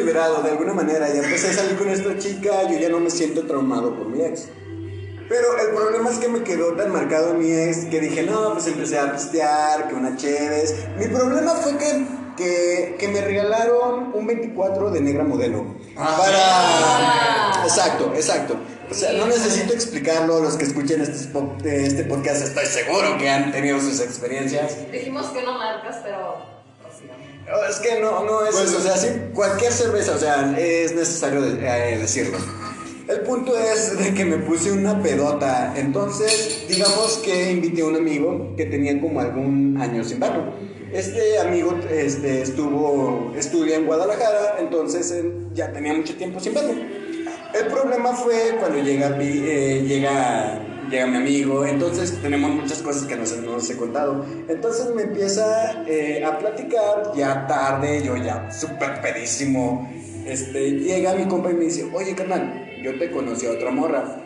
Liberado 0.00 0.42
de 0.42 0.50
alguna 0.50 0.72
manera, 0.72 1.08
ya 1.08 1.22
empecé 1.22 1.50
a 1.50 1.52
salir 1.52 1.76
con 1.76 1.88
esta 1.90 2.16
chica, 2.18 2.68
yo 2.70 2.78
ya 2.78 2.88
no 2.88 3.00
me 3.00 3.10
siento 3.10 3.46
traumado 3.46 3.94
por 3.96 4.08
mi 4.08 4.22
ex. 4.22 4.48
Pero 5.28 5.46
el 5.58 5.74
problema 5.76 6.10
es 6.10 6.18
que 6.18 6.28
me 6.28 6.42
quedó 6.42 6.72
tan 6.72 6.90
marcado 6.90 7.34
mi 7.34 7.52
ex 7.52 7.84
que 7.84 8.00
dije, 8.00 8.24
no, 8.24 8.54
pues 8.54 8.66
empecé 8.66 8.98
a 8.98 9.12
pistear, 9.12 9.88
que 9.88 9.94
una 9.94 10.16
chéves. 10.16 10.74
Mi 10.98 11.06
problema 11.06 11.52
fue 11.52 11.76
que, 11.76 12.06
que, 12.36 12.96
que 12.98 13.08
me 13.08 13.20
regalaron 13.20 14.10
un 14.12 14.26
24 14.26 14.90
de 14.90 15.00
negra 15.00 15.22
modelo. 15.22 15.76
para... 15.94 17.62
Exacto, 17.64 18.12
exacto. 18.16 18.56
O 18.90 18.94
sea, 18.94 19.12
no 19.12 19.26
necesito 19.26 19.72
explicarlo, 19.72 20.40
los 20.40 20.56
que 20.56 20.64
escuchen 20.64 21.00
este, 21.00 21.86
este 21.86 22.04
podcast 22.04 22.42
estoy 22.42 22.66
seguro 22.66 23.16
que 23.18 23.30
han 23.30 23.52
tenido 23.52 23.78
sus 23.80 24.00
experiencias. 24.00 24.90
Dijimos 24.90 25.26
que 25.26 25.42
no 25.42 25.56
marcas, 25.56 25.98
pero. 26.02 26.59
Es 27.68 27.76
que 27.80 28.00
no, 28.00 28.24
no 28.24 28.44
es 28.46 28.58
eso, 28.60 28.78
o 28.78 28.80
sea, 28.80 28.96
sí, 28.96 29.08
cualquier 29.34 29.72
cerveza, 29.72 30.12
o 30.14 30.18
sea, 30.18 30.54
es 30.58 30.94
necesario 30.94 31.40
de- 31.42 31.66
eh, 31.94 31.98
decirlo. 31.98 32.38
El 33.08 33.20
punto 33.22 33.58
es 33.58 33.98
de 33.98 34.14
que 34.14 34.24
me 34.24 34.36
puse 34.38 34.70
una 34.70 35.02
pedota, 35.02 35.74
entonces 35.76 36.64
digamos 36.68 37.18
que 37.24 37.50
invité 37.50 37.82
a 37.82 37.86
un 37.86 37.96
amigo 37.96 38.54
que 38.56 38.66
tenía 38.66 39.00
como 39.00 39.20
algún 39.20 39.76
año 39.80 40.04
sin 40.04 40.20
verlo. 40.20 40.52
Este 40.92 41.38
amigo 41.38 41.76
este, 41.90 42.42
estuvo, 42.42 43.32
estudia 43.36 43.76
en 43.76 43.86
Guadalajara, 43.86 44.56
entonces 44.60 45.10
eh, 45.10 45.32
ya 45.54 45.72
tenía 45.72 45.92
mucho 45.94 46.14
tiempo 46.16 46.38
sin 46.38 46.54
verlo. 46.54 46.72
El 46.72 47.66
problema 47.66 48.12
fue 48.14 48.56
cuando 48.60 48.78
llega, 48.80 49.16
eh, 49.20 49.84
llega, 49.86 50.60
llega 50.90 51.06
mi 51.06 51.16
amigo, 51.16 51.64
entonces 51.64 52.20
tenemos 52.20 52.50
muchas 52.50 52.82
cosas 52.82 53.04
que 53.04 53.16
nos 53.16 53.70
he 53.70 53.76
contado. 53.76 54.24
Entonces 54.48 54.94
me 54.94 55.02
empieza 55.02 55.84
eh, 55.86 56.24
a 56.24 56.38
platicar, 56.38 57.12
ya 57.14 57.46
tarde, 57.46 58.02
yo 58.04 58.16
ya 58.16 58.50
súper 58.50 59.00
pedísimo. 59.00 59.90
Este, 60.26 60.72
llega 60.72 61.14
mi 61.14 61.26
compa 61.26 61.50
y 61.50 61.54
me 61.54 61.64
dice, 61.64 61.88
oye 61.94 62.14
carnal, 62.14 62.68
yo 62.82 62.98
te 62.98 63.10
conocí 63.10 63.46
a 63.46 63.52
otra 63.52 63.70
morra. 63.70 64.16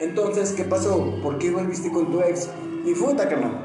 Entonces, 0.00 0.52
¿qué 0.52 0.64
pasó? 0.64 1.20
¿Por 1.22 1.38
qué 1.38 1.50
volviste 1.50 1.90
con 1.90 2.10
tu 2.10 2.20
ex? 2.20 2.48
Y 2.84 2.94
puta, 2.94 3.28
carnal. 3.28 3.63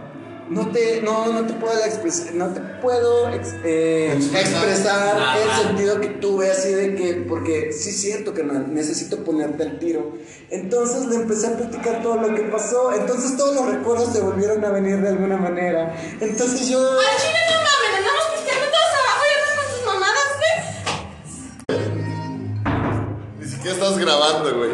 No 0.50 0.68
te, 0.72 1.02
no, 1.02 1.28
no 1.32 1.46
te 1.46 1.54
puedo, 1.54 1.80
expres- 1.84 2.32
no 2.34 2.48
te 2.48 2.60
puedo 2.82 3.30
ex- 3.30 3.54
eh, 3.64 4.14
Expresar. 4.16 4.64
expresar 4.68 5.16
Nada. 5.18 5.38
el 5.44 5.52
sentido 5.68 6.02
que 6.02 6.08
tuve 6.08 6.50
así 6.50 6.74
de 6.74 6.96
que, 6.96 7.14
porque 7.30 7.72
sí 7.72 7.90
es 7.90 8.02
cierto 8.02 8.34
que 8.34 8.42
necesito 8.44 9.24
ponerte 9.24 9.62
al 9.64 9.78
tiro. 9.78 10.14
Entonces 10.50 11.06
le 11.06 11.18
empecé 11.18 11.48
a 11.48 11.58
platicar 11.58 12.02
todo 12.02 12.16
lo 12.16 12.34
que 12.34 12.42
pasó. 12.44 12.92
Entonces 12.94 13.38
todos 13.38 13.54
los 13.56 13.68
recuerdos 13.68 14.12
se 14.12 14.22
volvieron 14.22 14.66
a 14.66 14.70
venir 14.70 15.00
de 15.02 15.10
alguna 15.10 15.38
manera. 15.38 15.96
Entonces 16.20 16.68
yo... 16.68 16.80
¡Al 16.80 17.18
chile 17.18 17.40
no 17.52 17.56
mames! 17.58 17.98
¡Andamos 18.00 18.24
pisteando 18.34 18.66
todos 18.66 18.92
abajo 19.06 19.24
y 19.30 19.34
con 19.56 19.66
sus 19.76 19.86
mamadas, 19.86 20.30
güey! 21.70 23.40
Ni 23.40 23.48
siquiera 23.48 23.74
estás 23.76 23.98
grabando, 24.00 24.58
güey. 24.58 24.72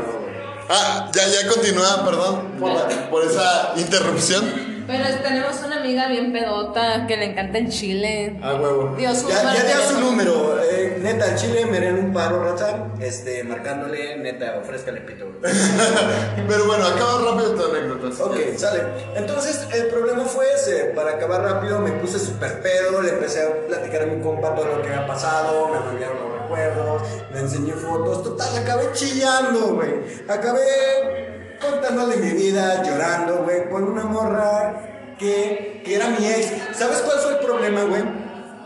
Ah, 0.70 1.12
ya, 1.14 1.28
ya 1.28 1.48
continúa, 1.50 2.06
perdón 2.06 2.54
por, 2.60 2.72
la- 2.72 3.10
por 3.10 3.24
esa 3.26 3.74
interrupción. 3.78 4.75
Pero 4.88 5.04
tenemos 5.24 5.62
una 5.66 5.80
amiga 5.80 6.08
bien 6.08 6.32
pedota 6.32 7.08
que 7.08 7.18
le 7.18 7.32
encanta 7.32 7.58
el 7.58 7.70
chile. 7.70 8.40
A 8.42 8.54
huevo. 8.54 8.96
Dio 8.96 9.16
su 9.16 9.28
ya, 9.28 9.42
número 9.42 9.58
ya 9.58 9.66
dio 9.66 9.82
su 9.88 10.00
número. 10.00 10.64
Eh, 10.64 11.00
neta, 11.02 11.26
al 11.26 11.36
chile 11.36 11.66
me 11.66 11.94
un 11.94 12.14
paro, 12.14 12.44
raza. 12.44 12.88
Este, 13.00 13.44
marcándole, 13.44 14.18
neta, 14.18 14.60
ofrézcale 14.62 15.02
pito. 15.02 15.26
Pero 16.48 16.66
bueno, 16.66 16.86
acaba 16.86 17.32
rápido 17.32 17.56
tu 17.56 17.76
anécdota. 17.76 18.24
Ok, 18.26 18.38
sale. 18.58 18.84
Entonces, 19.16 19.68
el 19.74 19.88
problema 19.88 20.24
fue 20.26 20.46
ese. 20.54 20.92
Para 20.96 21.12
acabar 21.12 21.42
rápido, 21.42 21.80
me 21.80 21.92
puse 21.94 22.20
súper 22.20 22.62
pedo. 22.62 23.02
Le 23.02 23.10
empecé 23.10 23.42
a 23.42 23.68
platicar 23.68 24.04
a 24.04 24.06
mi 24.06 24.22
compa 24.22 24.54
todo 24.54 24.66
lo 24.66 24.82
que 24.84 24.90
había 24.90 25.08
pasado. 25.08 25.70
Me 25.70 25.80
volvieron 25.80 26.18
los 26.18 26.42
recuerdos. 26.42 27.02
Le 27.34 27.40
enseñé 27.40 27.74
fotos. 27.74 28.24
Total, 28.24 28.56
acabé 28.58 28.92
chillando, 28.94 29.76
güey. 29.76 29.94
Acabé 30.30 31.25
contándole 31.70 32.18
mi 32.18 32.32
vida, 32.32 32.84
llorando, 32.84 33.44
güey, 33.44 33.70
con 33.70 33.84
una 33.84 34.04
morra 34.04 35.16
que, 35.18 35.82
que 35.86 35.96
era 35.96 36.10
mi 36.10 36.26
ex. 36.26 36.78
¿Sabes 36.78 37.00
cuál 37.00 37.20
fue 37.20 37.32
el 37.34 37.40
problema, 37.40 37.84
güey? 37.84 38.04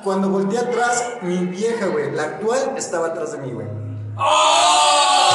Cuando 0.03 0.29
volteé 0.29 0.59
atrás, 0.59 1.03
mi 1.21 1.45
vieja, 1.45 1.87
güey, 1.87 2.11
la 2.11 2.23
actual, 2.23 2.73
estaba 2.77 3.07
atrás 3.07 3.33
de 3.33 3.39
mí, 3.39 3.51
güey. 3.51 3.67
¡Oh! 4.17 5.29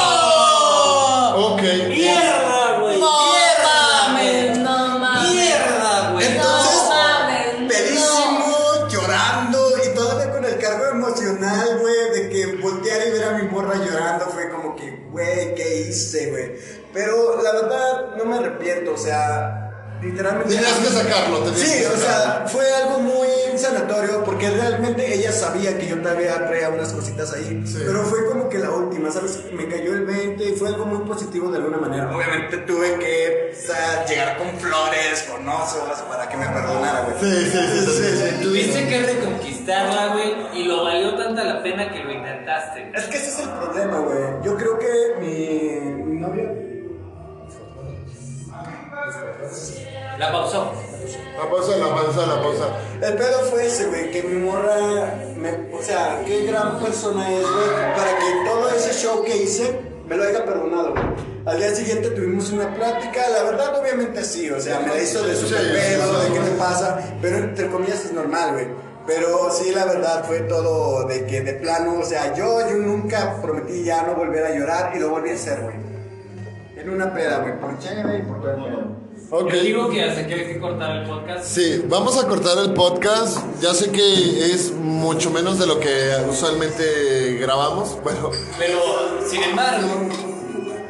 Ok. 1.53 1.61
¡Mierda, 1.61 2.79
güey! 2.79 2.99
¡No 2.99 3.11
mames! 3.63 4.57
¡No 4.57 4.99
mames! 4.99 5.31
¡Mierda, 5.31 6.11
güey! 6.11 6.25
Entonces, 6.27 6.81
no 7.59 7.67
pedísimo, 7.67 8.87
llorando 8.89 9.59
y 9.83 9.95
todavía 9.95 10.31
con 10.31 10.45
el 10.45 10.57
cargo 10.59 10.85
emocional, 10.85 11.79
güey, 11.79 12.09
de 12.13 12.29
que 12.29 12.55
voltear 12.57 13.07
y 13.07 13.11
ver 13.11 13.23
a 13.23 13.31
mi 13.33 13.43
morra 13.49 13.75
llorando 13.75 14.25
fue 14.27 14.49
como 14.49 14.75
que, 14.75 15.07
güey, 15.11 15.55
¿qué 15.55 15.87
hice, 15.89 16.31
güey? 16.31 16.51
Pero 16.95 17.41
la 17.43 17.51
verdad, 17.51 18.15
no 18.17 18.25
me 18.25 18.37
arrepiento, 18.37 18.93
o 18.93 18.97
sea, 18.97 19.61
literalmente. 20.01 20.55
Tenías 20.55 20.73
que 20.79 20.85
sacarlo, 20.87 21.39
tenías 21.39 21.59
Sí, 21.59 21.79
que 21.81 21.87
o 21.87 21.97
sea, 21.97 22.17
sacarlo. 22.23 22.47
fue 22.49 22.73
algo 22.73 22.99
muy 22.99 23.27
sanatorio 23.57 24.23
porque 24.23 24.49
realmente 24.49 25.13
ella 25.13 25.31
sabía 25.31 25.77
que 25.77 25.87
yo 25.87 26.01
todavía 26.01 26.47
traía 26.47 26.69
unas 26.69 26.91
cositas 26.93 27.33
ahí. 27.33 27.63
Pero 27.85 28.03
fue 28.05 28.25
como 28.27 28.47
que 28.49 28.59
la 28.59 28.69
última, 28.71 29.11
¿sabes? 29.11 29.41
Me 29.53 29.67
cayó 29.67 29.93
el 29.93 30.05
20 30.05 30.43
y 30.43 30.51
fue 30.55 30.69
algo 30.69 30.85
muy 30.85 31.05
positivo 31.07 31.49
de 31.51 31.57
alguna 31.57 31.77
manera. 31.77 32.15
Obviamente 32.15 32.57
tuve 32.59 32.97
que 32.99 33.53
o 33.53 33.67
sea, 33.67 34.05
llegar 34.05 34.37
con 34.37 34.47
flores, 34.59 35.23
con 35.29 35.47
osos, 35.49 35.99
para 36.09 36.27
que 36.29 36.37
me 36.37 36.47
perdonara, 36.47 37.01
güey. 37.01 37.15
Sí, 37.19 37.49
sí, 37.51 37.57
sí, 37.57 37.85
sí, 37.85 38.17
sí. 38.17 38.43
Tuviste 38.43 38.87
que 38.87 38.99
reconquistarla, 39.03 40.13
güey, 40.13 40.33
y 40.61 40.63
lo 40.65 40.83
valió 40.83 41.15
tanta 41.15 41.43
la 41.43 41.63
pena 41.63 41.91
que 41.91 42.03
lo 42.03 42.11
intentaste. 42.11 42.91
Es 42.93 43.03
que 43.05 43.17
ese 43.17 43.29
es 43.29 43.39
el 43.39 43.49
problema, 43.49 43.99
güey. 43.99 44.17
Yo 44.43 44.55
creo 44.57 44.77
que 44.79 45.15
mi, 45.19 46.03
mi 46.03 46.19
novia. 46.19 46.51
La 50.17 50.31
pausó. 50.31 50.71
La 51.37 51.49
pausa, 51.49 51.77
la 51.77 51.89
pausa, 51.93 52.25
la 52.25 52.41
pausa. 52.41 52.67
El 53.01 53.13
pedo 53.15 53.39
fue 53.51 53.65
ese, 53.65 53.87
güey, 53.87 54.09
que 54.11 54.23
mi 54.23 54.41
morra, 54.41 55.13
me- 55.35 55.75
o 55.77 55.81
sea, 55.81 56.21
qué 56.25 56.45
gran 56.45 56.79
persona 56.79 57.29
es, 57.29 57.41
güey, 57.41 57.67
para 57.95 58.17
que 58.17 58.49
todo 58.49 58.69
ese 58.69 58.93
show 58.93 59.21
que 59.23 59.35
hice 59.43 59.79
me 60.07 60.15
lo 60.15 60.23
haya 60.23 60.45
perdonado, 60.45 60.91
güey. 60.91 61.03
Al 61.45 61.57
día 61.59 61.75
siguiente 61.75 62.09
tuvimos 62.11 62.51
una 62.51 62.73
plática, 62.73 63.21
la 63.29 63.43
verdad, 63.43 63.79
obviamente 63.79 64.23
sí, 64.23 64.49
o 64.49 64.59
sea, 64.59 64.79
me 64.79 64.87
la 64.87 65.01
hizo 65.01 65.21
de 65.27 65.35
super 65.35 65.59
Sí, 65.59 65.71
pedo, 65.73 66.21
sí, 66.23 66.27
de 66.29 66.33
qué 66.33 66.39
te 66.45 66.51
pasa, 66.57 66.99
pero 67.21 67.37
entre 67.37 67.69
comillas 67.69 68.05
es 68.05 68.13
normal, 68.13 68.53
güey. 68.53 68.67
Pero 69.05 69.51
sí, 69.51 69.71
la 69.71 69.85
verdad, 69.85 70.23
fue 70.25 70.39
todo 70.39 71.05
de 71.07 71.25
que 71.27 71.41
de 71.41 71.53
plano, 71.53 71.99
o 71.99 72.03
sea, 72.03 72.33
yo, 72.33 72.61
yo 72.67 72.77
nunca 72.77 73.39
prometí 73.41 73.83
ya 73.83 74.01
no 74.03 74.15
volver 74.15 74.43
a 74.45 74.55
llorar 74.55 74.93
y 74.95 74.99
lo 74.99 75.09
volví 75.09 75.29
a 75.29 75.33
hacer, 75.35 75.61
güey. 75.61 75.75
En 76.77 76.89
una 76.89 77.13
peda, 77.13 77.39
güey, 77.39 77.59
por 77.59 77.77
chévere 77.77 78.19
y 78.19 78.21
por 78.23 78.41
todo 78.41 78.51
el 78.51 78.63
pedo. 78.63 79.04
Ok. 79.31 79.51
Yo 79.53 79.61
digo 79.61 79.89
que 79.89 80.03
hasta 80.03 80.27
que 80.27 80.33
hay 80.35 80.47
que 80.53 80.59
cortar 80.59 80.97
el 80.97 81.07
podcast. 81.07 81.45
Sí, 81.45 81.83
vamos 81.89 82.17
a 82.23 82.27
cortar 82.27 82.57
el 82.59 82.73
podcast. 82.73 83.39
Ya 83.61 83.73
sé 83.73 83.91
que 83.91 84.53
es 84.53 84.71
mucho 84.71 85.31
menos 85.31 85.57
de 85.59 85.65
lo 85.67 85.79
que 85.79 86.11
usualmente 86.29 87.37
grabamos. 87.41 87.97
Bueno, 88.03 88.29
Pero, 88.59 88.79
sin 89.27 89.41
embargo, 89.43 89.87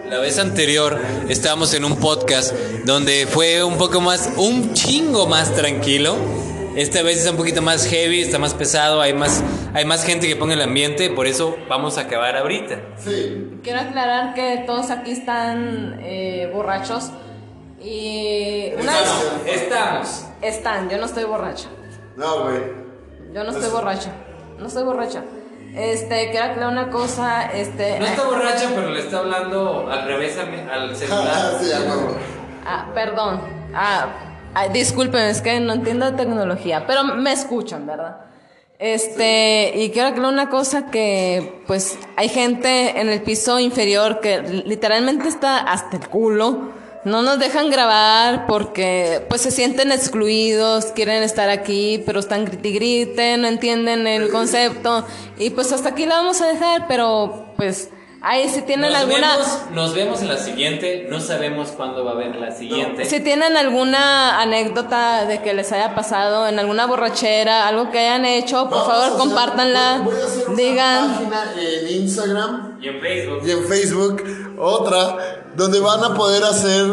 la 0.10 0.20
vez 0.20 0.38
anterior 0.38 1.00
estábamos 1.30 1.74
en 1.74 1.86
un 1.86 1.96
podcast 1.98 2.54
donde 2.86 3.26
fue 3.26 3.64
un 3.64 3.78
poco 3.78 4.02
más, 4.02 4.30
un 4.38 4.74
chingo 4.74 5.28
más 5.28 5.54
tranquilo. 5.56 6.16
Esta 6.76 7.04
vez 7.04 7.20
está 7.20 7.32
un 7.32 7.38
poquito 7.38 7.62
más 7.62 7.88
heavy, 7.88 8.20
está 8.22 8.38
más 8.38 8.54
pesado, 8.54 9.00
hay 9.00 9.14
más, 9.14 9.42
hay 9.74 9.86
más 9.86 10.04
gente 10.04 10.28
que 10.28 10.36
pone 10.36 10.56
el 10.56 10.62
ambiente, 10.62 11.10
por 11.10 11.26
eso 11.26 11.56
vamos 11.70 11.98
a 11.98 12.02
acabar 12.02 12.36
ahorita. 12.36 12.82
sí. 12.98 13.60
Quiero 13.64 13.80
aclarar 13.80 14.34
que 14.34 14.64
todos 14.68 14.92
aquí 14.92 15.12
están 15.12 16.00
eh, 16.04 16.52
borrachos. 16.54 17.12
Y 17.86 18.72
una 18.82 18.92
vez 18.94 19.62
Estamos. 19.62 20.26
están, 20.42 20.90
yo 20.90 20.98
no 20.98 21.06
estoy 21.06 21.24
borracha. 21.26 21.70
No, 22.18 22.44
güey. 22.44 22.62
Yo 23.32 23.44
no 23.44 23.52
estoy 23.52 23.70
borracha. 23.70 24.12
No 24.58 24.66
estoy 24.68 24.84
borracha. 24.84 25.24
Este, 25.76 26.32
quiero 26.32 26.46
aclarar 26.46 26.72
una 26.72 26.90
cosa, 26.90 27.44
este. 27.52 28.00
No 28.00 28.06
está 28.06 28.24
borracha, 28.26 28.72
pero 28.74 28.90
le 28.90 29.02
está 29.02 29.20
hablando 29.20 29.88
al 29.92 30.08
revés 30.08 30.36
al 30.38 30.96
celular. 30.96 31.58
sí. 31.62 31.70
Ah, 32.66 32.90
perdón. 32.96 33.42
Ah, 33.76 34.08
ah, 34.56 34.68
disculpen, 34.70 35.22
es 35.26 35.42
que 35.42 35.60
no 35.60 35.74
entiendo 35.74 36.12
tecnología, 36.16 36.88
pero 36.88 37.04
me 37.04 37.32
escuchan, 37.34 37.86
¿verdad? 37.86 38.22
Este, 38.80 39.74
y 39.76 39.92
quiero 39.92 40.08
aclarar 40.08 40.34
una 40.34 40.50
cosa 40.50 40.88
que, 40.88 41.62
pues, 41.68 42.00
hay 42.18 42.30
gente 42.30 43.00
en 43.00 43.10
el 43.10 43.22
piso 43.22 43.60
inferior 43.60 44.22
que 44.22 44.42
literalmente 44.42 45.28
está 45.28 45.60
hasta 45.60 45.98
el 45.98 46.08
culo. 46.10 46.85
No 47.06 47.22
nos 47.22 47.38
dejan 47.40 47.70
grabar 47.70 48.48
porque, 48.48 49.24
pues, 49.30 49.42
se 49.42 49.52
sienten 49.52 49.92
excluidos, 49.92 50.86
quieren 50.88 51.22
estar 51.24 51.50
aquí, 51.50 52.02
pero 52.06 52.20
están 52.20 52.46
grite 52.46 52.68
y 52.70 52.74
grite, 52.74 53.38
no 53.38 53.48
entienden 53.48 54.08
el 54.08 54.30
concepto. 54.32 55.06
Y 55.38 55.52
pues 55.52 55.72
hasta 55.72 55.90
aquí 55.90 56.06
la 56.08 56.16
vamos 56.16 56.42
a 56.42 56.48
dejar, 56.48 56.88
pero, 56.88 57.54
pues, 57.58 57.90
ahí 58.22 58.50
si 58.50 58.64
tienen 58.64 58.92
Nos 58.92 59.02
alguna... 59.02 59.34
vemos, 59.38 59.60
nos 59.72 59.94
vemos 59.94 60.22
en 60.24 60.30
la 60.30 60.38
siguiente. 60.38 61.06
No 61.08 61.20
sabemos 61.20 61.70
cuándo 61.74 62.04
va 62.04 62.12
a 62.12 62.14
haber 62.16 62.38
la 62.38 62.50
siguiente. 62.52 63.06
Si 63.06 63.20
tienen 63.20 63.56
alguna 63.56 64.42
anécdota 64.42 65.26
de 65.26 65.44
que 65.44 65.54
les 65.54 65.72
haya 65.72 65.94
pasado 65.94 66.48
en 66.48 66.58
alguna 66.58 66.88
borrachera, 66.88 67.68
algo 67.68 67.92
que 67.92 68.00
hayan 68.00 68.26
hecho, 68.26 68.64
por 68.68 68.80
Vamos 68.80 68.88
favor 68.88 69.06
hacer- 69.06 69.18
compártanla, 69.20 70.02
voy 70.04 70.16
a 70.20 70.26
hacer 70.26 70.48
una 70.48 70.58
digan. 70.58 71.08
página 71.14 71.54
en 71.62 71.88
Instagram 72.02 72.65
Y 72.82 72.88
en 72.90 73.00
Facebook. 73.02 73.42
y 73.46 73.52
en 73.52 73.64
Facebook 73.66 74.24
otra 74.60 75.18
donde 75.56 75.80
van 75.80 76.04
a 76.04 76.14
poder 76.14 76.44
hacer 76.44 76.86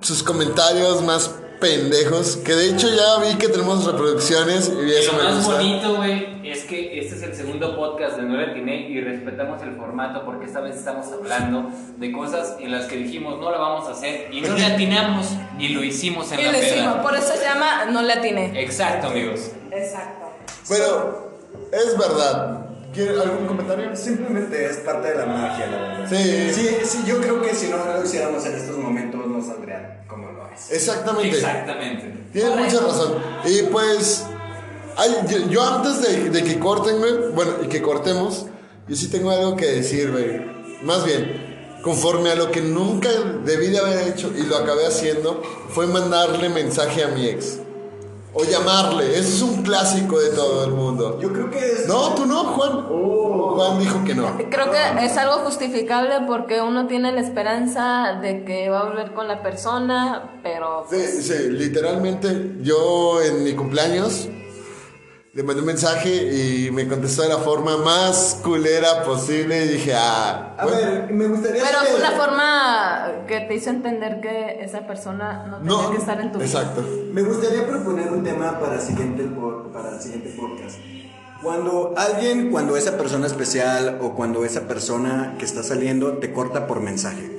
sus 0.00 0.22
comentarios 0.22 1.02
más 1.02 1.34
pendejos. 1.60 2.36
Que 2.38 2.54
de 2.54 2.70
hecho 2.70 2.88
ya 2.88 3.22
vi 3.24 3.36
que 3.38 3.48
tenemos 3.48 3.84
reproducciones 3.84 4.68
y 4.84 4.90
eso 4.92 5.12
lo 5.12 5.18
me 5.18 5.24
más 5.24 5.36
gusta. 5.36 5.54
bonito, 5.54 5.94
güey, 5.94 6.50
es 6.50 6.64
que 6.64 6.98
este 6.98 7.14
es 7.14 7.22
el 7.22 7.34
segundo 7.36 7.76
podcast 7.76 8.16
de 8.16 8.24
No 8.24 8.36
le 8.36 8.50
atiné 8.50 8.88
y 8.90 9.00
respetamos 9.00 9.62
el 9.62 9.76
formato 9.76 10.24
porque 10.24 10.46
esta 10.46 10.60
vez 10.60 10.76
estamos 10.76 11.06
hablando 11.12 11.70
de 11.98 12.10
cosas 12.12 12.56
en 12.58 12.72
las 12.72 12.86
que 12.86 12.96
dijimos 12.96 13.38
no 13.38 13.50
la 13.52 13.58
vamos 13.58 13.88
a 13.88 13.92
hacer 13.92 14.28
y 14.32 14.40
no 14.40 14.54
le 14.56 14.64
atinamos 14.64 15.28
y 15.58 15.68
lo 15.68 15.84
hicimos 15.84 16.32
en 16.32 16.40
Y 16.40 16.42
la 16.44 16.50
peda. 16.52 16.66
hicimos, 16.66 16.96
por 16.96 17.14
eso 17.14 17.32
se 17.36 17.44
llama 17.44 17.84
No 17.92 18.02
le 18.02 18.12
atiné. 18.12 18.60
Exacto, 18.60 19.06
amigos. 19.06 19.52
Exacto. 19.70 20.26
Pero 20.68 21.32
es 21.72 21.96
verdad. 21.96 22.61
¿Quiere 22.92 23.10
algún 23.20 23.46
comentario? 23.46 23.96
Simplemente 23.96 24.66
es 24.66 24.76
parte 24.78 25.08
de 25.08 25.14
la 25.14 25.26
magia, 25.26 25.66
la 25.66 25.78
verdad. 25.78 26.06
Sí. 26.08 26.52
Sí, 26.52 26.68
sí, 26.84 27.04
yo 27.06 27.20
creo 27.20 27.40
que 27.40 27.54
si 27.54 27.68
no 27.68 27.78
lo 27.78 28.04
hiciéramos 28.04 28.44
en 28.44 28.54
estos 28.54 28.76
momentos 28.76 29.26
no 29.26 29.42
saldría 29.42 30.04
como 30.06 30.30
lo 30.30 30.48
es. 30.52 30.70
Exactamente. 30.70 31.36
Exactamente. 31.36 32.14
Tienes 32.32 32.56
mucha 32.56 32.80
razón. 32.86 33.14
Y 33.44 33.62
pues, 33.64 34.24
ay, 34.96 35.10
yo, 35.48 35.62
antes 35.62 36.02
de, 36.02 36.30
de 36.30 36.44
que 36.44 36.58
corten, 36.58 36.96
bueno, 37.34 37.52
y 37.62 37.68
que 37.68 37.80
cortemos, 37.80 38.46
yo 38.88 38.96
sí 38.96 39.08
tengo 39.08 39.30
algo 39.30 39.56
que 39.56 39.66
decir, 39.66 40.10
güey. 40.10 40.42
Más 40.82 41.04
bien, 41.04 41.78
conforme 41.82 42.30
a 42.30 42.34
lo 42.34 42.50
que 42.50 42.60
nunca 42.60 43.08
debí 43.44 43.68
de 43.68 43.78
haber 43.78 44.08
hecho 44.08 44.32
y 44.36 44.42
lo 44.42 44.56
acabé 44.56 44.86
haciendo, 44.86 45.42
fue 45.70 45.86
mandarle 45.86 46.48
mensaje 46.48 47.04
a 47.04 47.08
mi 47.08 47.26
ex. 47.26 47.58
O 48.34 48.44
llamarle. 48.44 49.18
Eso 49.18 49.28
es 49.28 49.42
un 49.42 49.62
clásico 49.62 50.18
de 50.18 50.30
todo 50.30 50.64
el 50.64 50.72
mundo. 50.72 51.18
Yo 51.20 51.32
creo 51.32 51.50
que 51.50 51.58
es. 51.58 51.86
No, 51.86 52.14
tú 52.14 52.24
no, 52.26 52.44
Juan. 52.44 52.86
Juan 53.54 53.78
dijo 53.78 54.02
que 54.04 54.14
no. 54.14 54.36
Creo 54.50 54.70
que 54.70 55.04
es 55.04 55.16
algo 55.18 55.44
justificable 55.44 56.14
porque 56.26 56.62
uno 56.62 56.86
tiene 56.86 57.12
la 57.12 57.20
esperanza 57.20 58.18
de 58.22 58.44
que 58.44 58.70
va 58.70 58.80
a 58.80 58.84
volver 58.84 59.12
con 59.12 59.28
la 59.28 59.42
persona, 59.42 60.38
pero 60.42 60.86
Sí, 60.88 61.22
sí, 61.22 61.50
literalmente 61.50 62.56
yo 62.62 63.20
en 63.20 63.44
mi 63.44 63.52
cumpleaños 63.54 64.28
le 65.34 65.42
mandé 65.42 65.60
un 65.62 65.66
mensaje 65.66 66.10
y 66.14 66.70
me 66.72 66.86
contestó 66.86 67.22
de 67.22 67.30
la 67.30 67.38
forma 67.38 67.78
más 67.78 68.38
culera 68.42 69.02
posible 69.02 69.64
y 69.64 69.68
dije, 69.68 69.94
ah, 69.94 70.54
A 70.58 70.64
bueno, 70.66 70.78
ver, 70.78 71.10
me 71.10 71.26
gustaría 71.26 71.62
Pero 71.64 71.78
saber- 71.78 71.90
fue 71.92 72.00
una 72.00 72.10
forma 72.10 73.06
que 73.26 73.40
te 73.40 73.54
hizo 73.54 73.70
entender 73.70 74.20
que 74.20 74.62
esa 74.62 74.86
persona 74.86 75.46
no 75.46 75.56
tenía 75.58 75.72
no, 75.72 75.90
que 75.90 75.96
estar 75.96 76.20
en 76.20 76.32
tu 76.32 76.38
vida. 76.38 76.46
exacto. 76.46 76.84
Me 77.12 77.22
gustaría 77.22 77.66
proponer 77.66 78.12
un 78.12 78.22
tema 78.22 78.60
para 78.60 78.74
el 78.74 78.80
siguiente, 78.82 79.26
para 79.72 79.90
el 79.96 80.00
siguiente 80.02 80.34
podcast. 80.38 80.76
Cuando 81.42 81.94
alguien, 81.96 82.50
cuando 82.50 82.76
esa 82.76 82.98
persona 82.98 83.26
especial 83.26 83.98
o 84.02 84.14
cuando 84.14 84.44
esa 84.44 84.68
persona 84.68 85.36
que 85.38 85.46
está 85.46 85.62
saliendo 85.62 86.18
te 86.18 86.30
corta 86.32 86.66
por 86.66 86.80
mensaje. 86.80 87.30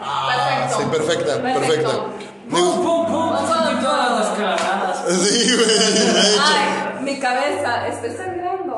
Ah, 0.00 0.68
sí, 0.78 0.84
perfecta, 0.92 1.42
perfecta. 1.42 1.88
Me 2.48 2.58
¡Pum, 2.58 2.82
pum, 2.84 3.06
pum! 3.06 3.36
Sentí 3.38 3.84
todas 3.84 4.18
las 4.20 4.28
calabadas. 4.38 5.04
Sí, 5.08 5.54
güey, 5.54 5.66
de 5.66 6.20
hecho. 6.34 6.42
Ay, 6.42 6.81
mi 7.14 7.18
cabeza, 7.20 7.86
estoy 7.88 8.10
sangrando. 8.16 8.76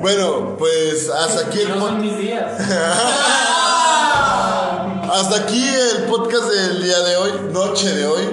Bueno, 0.00 0.56
pues 0.58 1.10
hasta 1.10 1.46
aquí 1.46 1.60
el 1.60 1.68
No 1.70 1.80
son 1.80 1.96
pod- 1.96 2.00
mis 2.00 2.18
días. 2.18 2.52
hasta 5.12 5.36
aquí 5.42 5.66
el 5.68 6.04
podcast 6.04 6.48
del 6.50 6.82
día 6.82 6.98
de 7.00 7.16
hoy, 7.16 7.30
noche 7.52 7.90
de 7.94 8.06
hoy. 8.06 8.24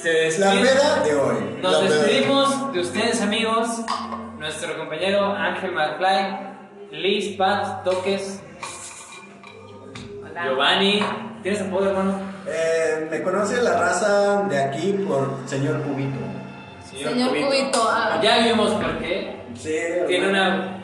Se 0.00 0.38
La 0.38 0.50
peda 0.52 1.02
de 1.04 1.14
hoy. 1.14 1.58
Nos 1.62 1.72
La 1.72 1.80
peda. 1.80 1.94
despedimos 1.96 2.72
de 2.72 2.80
ustedes, 2.80 3.20
amigos. 3.20 3.68
Nuestro 4.38 4.76
compañero 4.76 5.32
Ángel 5.36 5.70
McFly, 5.72 6.38
Liz, 6.90 7.36
Pat, 7.36 7.84
Toques, 7.84 8.40
Giovanni. 10.44 11.00
¿Tienes 11.42 11.60
apodo, 11.60 11.90
hermano? 11.90 12.18
Eh, 12.46 13.06
me 13.10 13.22
conoce 13.22 13.62
la 13.62 13.78
raza 13.78 14.42
de 14.48 14.60
aquí 14.60 14.92
por 15.06 15.36
señor 15.46 15.80
Cubito. 15.82 16.18
Señor 17.08 17.30
Cubito, 17.30 17.88
ah. 17.90 18.20
Ya 18.22 18.38
vimos 18.46 18.70
por 18.72 18.98
qué. 18.98 19.42
Sí, 19.54 19.74
Tiene 20.08 20.28
una, 20.30 20.78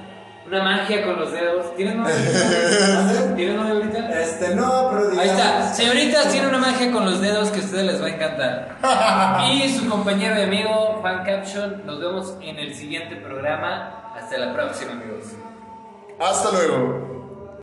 una 0.46 0.62
magia 0.62 1.04
con 1.04 1.18
los 1.20 1.32
dedos. 1.32 1.74
¿Tienes 1.76 1.94
novia? 1.96 2.14
¿Tienes 3.36 3.56
novia 3.56 3.72
ahorita? 3.72 4.20
Este, 4.20 4.54
no, 4.54 4.88
pero 4.90 5.20
Ahí 5.20 5.28
digamos- 5.30 5.30
está. 5.42 5.74
Señoritas, 5.74 6.30
tiene 6.32 6.48
una 6.48 6.58
magia 6.58 6.90
con 6.92 7.04
los 7.04 7.20
dedos 7.20 7.50
que 7.50 7.60
a 7.60 7.64
ustedes 7.64 7.84
les 7.84 8.02
va 8.02 8.06
a 8.06 8.10
encantar. 8.10 8.78
Y 9.52 9.68
su 9.70 9.88
compañero 9.88 10.38
y 10.38 10.42
amigo, 10.42 11.00
Fan 11.02 11.24
Caption. 11.24 11.86
Nos 11.86 11.98
vemos 12.00 12.36
en 12.42 12.58
el 12.58 12.74
siguiente 12.74 13.16
programa. 13.16 14.12
Hasta 14.16 14.36
la 14.38 14.52
próxima, 14.52 14.92
amigos. 14.92 15.24
Hasta 16.20 16.50
luego. 16.52 17.17